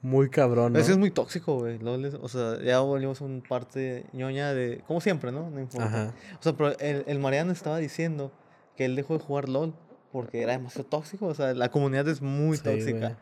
muy 0.00 0.30
cabrón, 0.30 0.72
¿no? 0.74 0.78
Eso 0.78 0.92
es 0.92 0.98
muy 0.98 1.10
tóxico, 1.10 1.56
güey. 1.58 1.78
O 2.20 2.28
sea, 2.28 2.60
ya 2.62 2.80
volvimos 2.80 3.20
a 3.20 3.24
un 3.24 3.42
parte 3.42 4.06
ñoña 4.12 4.54
de. 4.54 4.82
Como 4.86 5.00
siempre, 5.00 5.32
¿no? 5.32 5.50
No 5.50 5.60
importa. 5.60 5.86
Ajá. 5.86 6.14
O 6.38 6.42
sea, 6.42 6.52
pero 6.54 6.78
el, 6.78 7.04
el 7.06 7.18
Mariano 7.18 7.52
estaba 7.52 7.78
diciendo 7.78 8.32
que 8.76 8.84
él 8.84 8.94
dejó 8.96 9.14
de 9.18 9.24
jugar 9.24 9.48
LOL 9.48 9.74
porque 10.12 10.42
era 10.42 10.52
demasiado 10.52 10.88
tóxico. 10.88 11.26
O 11.26 11.34
sea, 11.34 11.52
la 11.54 11.70
comunidad 11.70 12.06
es 12.08 12.22
muy 12.22 12.56
Sí, 12.58 12.62
tóxica. 12.62 12.98
güey. 12.98 13.16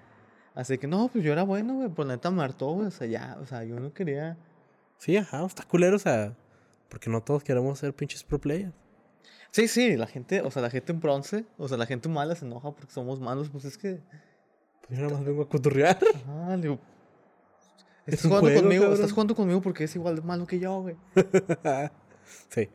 Así 0.55 0.79
que 0.79 0.87
no, 0.87 1.09
pues 1.09 1.25
yo 1.25 1.33
era 1.33 1.43
bueno, 1.43 1.75
güey. 1.77 1.89
Por 1.89 2.07
la 2.07 2.15
neta 2.15 2.31
me 2.31 2.43
hartó, 2.43 2.69
güey. 2.73 2.87
O 2.89 2.91
sea, 2.91 3.07
ya, 3.07 3.39
o 3.41 3.47
sea, 3.47 3.65
yo 3.65 3.79
no 3.81 3.93
quería. 3.93 4.37
Sí, 4.99 5.17
ajá, 5.17 5.45
está 5.45 5.65
culero, 5.65 5.97
o 5.97 5.99
sea, 5.99 6.35
porque 6.89 7.11
no 7.11 7.23
todos 7.23 7.43
queremos 7.45 7.79
ser 7.79 7.95
pinches 7.95 8.23
pro 8.25 8.39
players. 8.39 8.73
Sí, 9.51 9.69
sí, 9.69 9.97
la 9.97 10.07
gente, 10.07 10.43
o 10.43 10.51
sea, 10.51 10.61
la 10.63 10.69
gente 10.71 10.93
en 10.93 11.01
bronce, 11.01 11.47
o 11.57 11.69
sea, 11.69 11.79
la 11.79 11.87
gente 11.87 12.09
mala 12.11 12.35
se 12.35 12.45
enoja 12.45 12.71
porque 12.73 12.93
somos 12.93 13.21
malos, 13.21 13.49
pues 13.51 13.65
es 13.65 13.79
que. 13.79 14.01
Yo 14.89 14.97
nada 14.99 15.11
más 15.15 15.25
vengo 15.25 15.43
a 15.43 15.49
cotorrear. 15.49 15.99
Ajá, 16.15 16.57
le 16.57 16.63
digo. 16.63 16.79
Es 18.07 18.15
Estás 18.15 18.29
jugando 18.29 18.47
juego, 18.49 18.63
conmigo, 18.63 18.83
cabrón. 18.83 18.95
estás 19.01 19.13
jugando 19.13 19.35
conmigo 19.35 19.61
porque 19.63 19.85
es 19.85 19.97
igual 19.97 20.17
de 20.17 20.23
malo 20.23 20.47
que 20.47 20.61
yo, 20.61 20.81
güey. 20.81 20.97
sí, 22.51 22.69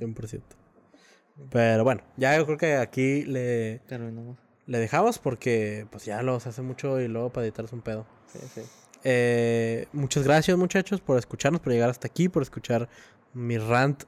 100%. 0.00 0.42
Pero 1.50 1.84
bueno, 1.84 2.02
ya 2.16 2.36
yo 2.36 2.44
creo 2.46 2.58
que 2.58 2.74
aquí 2.76 3.22
le, 3.24 3.80
le 4.66 4.78
dejamos 4.78 5.18
porque 5.18 5.86
pues 5.90 6.04
ya 6.04 6.22
los 6.22 6.46
hace 6.46 6.62
mucho 6.62 7.00
y 7.00 7.08
luego 7.08 7.30
para 7.30 7.46
editar 7.46 7.64
es 7.64 7.72
un 7.72 7.82
pedo. 7.82 8.06
Sí, 8.26 8.38
sí. 8.54 8.62
Eh, 9.04 9.86
muchas 9.92 10.24
gracias 10.24 10.56
muchachos 10.56 11.00
por 11.00 11.18
escucharnos, 11.18 11.60
por 11.60 11.72
llegar 11.72 11.90
hasta 11.90 12.06
aquí, 12.08 12.28
por 12.28 12.42
escuchar 12.42 12.88
mi 13.32 13.58
rant 13.58 14.04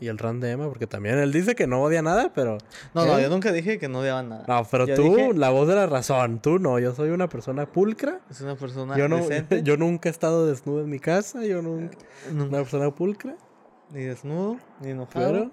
y 0.00 0.08
el 0.08 0.18
rant 0.18 0.42
de 0.42 0.50
Emma, 0.52 0.68
porque 0.68 0.86
también 0.86 1.18
él 1.18 1.32
dice 1.32 1.54
que 1.54 1.66
no 1.66 1.82
odia 1.82 2.02
nada, 2.02 2.32
pero... 2.34 2.58
No, 2.94 3.04
no, 3.06 3.18
¿Eh? 3.18 3.22
yo 3.22 3.28
nunca 3.30 3.52
dije 3.52 3.78
que 3.78 3.88
no 3.88 4.00
odiaban 4.00 4.28
nada. 4.28 4.44
No, 4.48 4.66
pero 4.70 4.86
Yo 4.86 4.94
tú, 4.94 5.02
dije, 5.16 5.34
la 5.34 5.50
voz 5.50 5.68
de 5.68 5.74
la 5.74 5.86
razón, 5.86 6.40
tú 6.40 6.58
no, 6.58 6.78
yo 6.78 6.94
soy 6.94 7.10
una 7.10 7.28
persona 7.28 7.66
pulcra. 7.66 8.20
es 8.30 8.40
una 8.40 8.56
persona 8.56 8.96
Yo 8.96 9.08
no, 9.08 9.16
decente, 9.18 9.62
yo 9.64 9.76
nunca 9.76 10.08
he 10.08 10.12
estado 10.12 10.46
desnudo 10.46 10.82
en 10.82 10.90
mi 10.90 10.98
casa, 11.00 11.44
yo 11.44 11.62
nunca... 11.62 11.96
no- 12.32 12.44
Una 12.46 12.58
persona 12.58 12.94
pulcra, 12.94 13.36
ni 13.92 14.02
desnudo, 14.02 14.58
ni 14.80 14.90
enojado, 14.90 15.32
pero... 15.32 15.50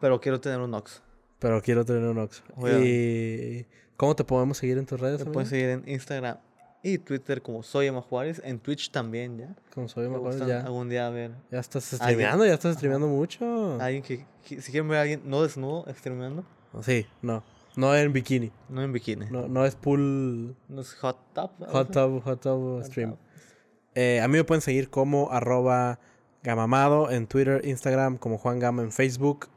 pero 0.00 0.20
quiero 0.20 0.40
tener 0.40 0.60
un 0.60 0.74
Ox. 0.74 1.02
Pero 1.38 1.60
quiero 1.60 1.84
tener 1.84 2.02
un 2.04 2.18
Ox. 2.18 2.42
¿Y 2.82 3.66
cómo 3.96 4.14
te 4.16 4.24
podemos 4.24 4.56
seguir 4.58 4.78
en 4.78 4.86
tus 4.86 5.00
redes? 5.00 5.20
Amigo? 5.20 5.32
pueden 5.32 5.48
seguir 5.50 5.68
en 5.70 5.88
Instagram 5.88 6.38
y 6.82 6.98
Twitter 6.98 7.42
como 7.42 7.62
Soy 7.62 7.86
Emma 7.86 8.02
Juárez, 8.02 8.40
en 8.44 8.58
Twitch 8.58 8.90
también, 8.90 9.38
¿ya? 9.38 9.54
Como 9.74 9.88
soy 9.88 10.06
gustan 10.08 10.48
ya, 10.48 10.60
algún 10.60 10.88
día 10.88 11.08
ver 11.10 11.32
ya 11.50 11.60
estás 11.60 11.84
streameando, 11.84 12.44
ya 12.44 12.54
estás 12.54 12.74
streameando 12.76 13.06
mucho. 13.06 13.80
alguien 13.80 14.02
que, 14.02 14.24
que- 14.46 14.60
si 14.60 14.70
quieren 14.72 14.88
ver 14.88 14.98
a 14.98 15.02
alguien 15.02 15.22
no 15.24 15.42
desnudo 15.42 15.84
streameando, 15.94 16.44
Sí, 16.82 17.06
no. 17.20 17.42
No 17.76 17.94
en 17.96 18.12
bikini. 18.12 18.50
no 18.68 18.82
en 18.82 18.92
bikini. 18.92 19.26
No, 19.30 19.42
No, 19.42 19.48
no 19.48 19.64
es 19.66 19.74
pool 19.76 20.54
es 20.78 20.92
hot 20.94 21.16
tub. 21.34 21.50
hot 21.68 21.90
tub, 21.92 22.22
hot 22.22 22.40
tub 22.40 22.82
stream. 22.84 23.16
Eh, 23.94 24.20
a 24.20 24.28
mí 24.28 24.36
me 24.38 24.44
pueden 24.44 24.60
seguir 24.62 24.90
como 24.90 25.30
arroba 25.30 25.98
gamamado 26.42 27.10
en 27.10 27.26
Twitter, 27.26 27.60
Instagram, 27.66 28.16
como 28.18 28.36
Juan 28.38 28.58
Gama 28.58 28.82
en 28.82 28.90
Facebook 28.92 29.48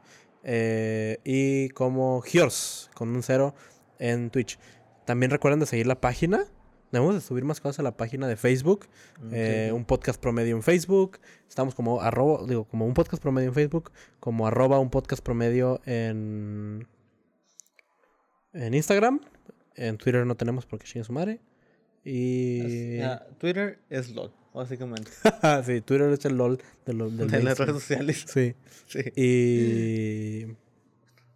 eh, 0.44 1.18
y 1.24 1.70
como 1.70 2.20
Giors 2.22 2.90
con 2.94 3.08
un 3.14 3.22
cero 3.22 3.54
en 3.98 4.30
Twitch. 4.30 4.58
También 5.04 5.30
recuerden 5.30 5.60
de 5.60 5.66
seguir 5.66 5.86
la 5.86 6.00
página. 6.00 6.44
Debemos 6.92 7.14
de 7.14 7.20
subir 7.20 7.44
más 7.44 7.60
cosas 7.60 7.80
a 7.80 7.82
la 7.82 7.96
página 7.96 8.28
de 8.28 8.36
Facebook. 8.36 8.86
eh, 9.32 9.70
un 9.74 9.84
podcast 9.84 10.20
promedio 10.20 10.54
en 10.56 10.62
Facebook. 10.62 11.18
Estamos 11.48 11.74
como 11.74 12.00
arroba, 12.00 12.46
digo, 12.46 12.64
como 12.64 12.86
un 12.86 12.94
podcast 12.94 13.22
promedio 13.22 13.48
en 13.48 13.54
Facebook, 13.54 13.92
como 14.20 14.46
arroba 14.46 14.78
un 14.78 14.90
podcast 14.90 15.22
promedio 15.22 15.80
en, 15.84 16.86
en 18.52 18.74
Instagram. 18.74 19.20
En 19.74 19.98
Twitter 19.98 20.24
no 20.26 20.36
tenemos 20.36 20.64
porque 20.64 20.86
chingue 20.86 21.04
su 21.04 21.12
madre. 21.12 21.40
Y... 22.04 22.98
Ya, 22.98 23.26
Twitter 23.38 23.80
es 23.90 24.10
LOL, 24.10 24.32
básicamente. 24.54 25.10
sí, 25.66 25.80
Twitter 25.80 26.08
es 26.10 26.24
el 26.24 26.36
LOL 26.36 26.58
de, 26.86 26.92
lo- 26.94 27.10
de 27.10 27.42
las 27.42 27.58
redes 27.58 27.74
sociales. 27.74 28.24
Sí. 28.28 28.54
Sí. 28.86 29.00
Y... 29.16 30.56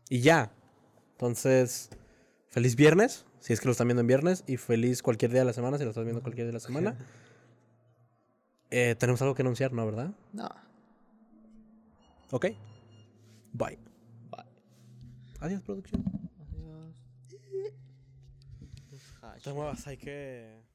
Y 0.09 0.20
ya. 0.20 0.53
Entonces, 1.12 1.90
feliz 2.48 2.76
viernes, 2.76 3.26
si 3.41 3.53
es 3.53 3.61
que 3.61 3.66
lo 3.66 3.72
están 3.72 3.88
viendo 3.88 4.01
en 4.01 4.07
viernes, 4.07 4.45
y 4.47 4.57
feliz 4.57 5.03
cualquier 5.03 5.30
día 5.30 5.41
de 5.41 5.47
la 5.47 5.53
semana, 5.53 5.78
si 5.78 5.84
lo 5.84 5.91
estás 5.91 6.05
viendo 6.05 6.22
cualquier 6.22 6.47
día 6.47 6.53
de 6.53 6.55
la 6.55 6.61
semana. 6.61 6.97
Eh, 8.70 8.95
Tenemos 8.99 9.20
algo 9.22 9.34
que 9.34 9.43
anunciar, 9.43 9.72
¿no? 9.72 9.84
¿Verdad? 9.84 10.12
No. 10.32 10.49
Ok. 12.30 12.47
Bye. 13.53 13.78
Bye. 14.30 14.45
Adiós, 15.41 15.62
producción. 15.62 16.05
Adiós. 19.22 19.43
Te 19.43 19.53
muevas, 19.53 19.86
hay 19.86 19.97
que... 19.97 20.69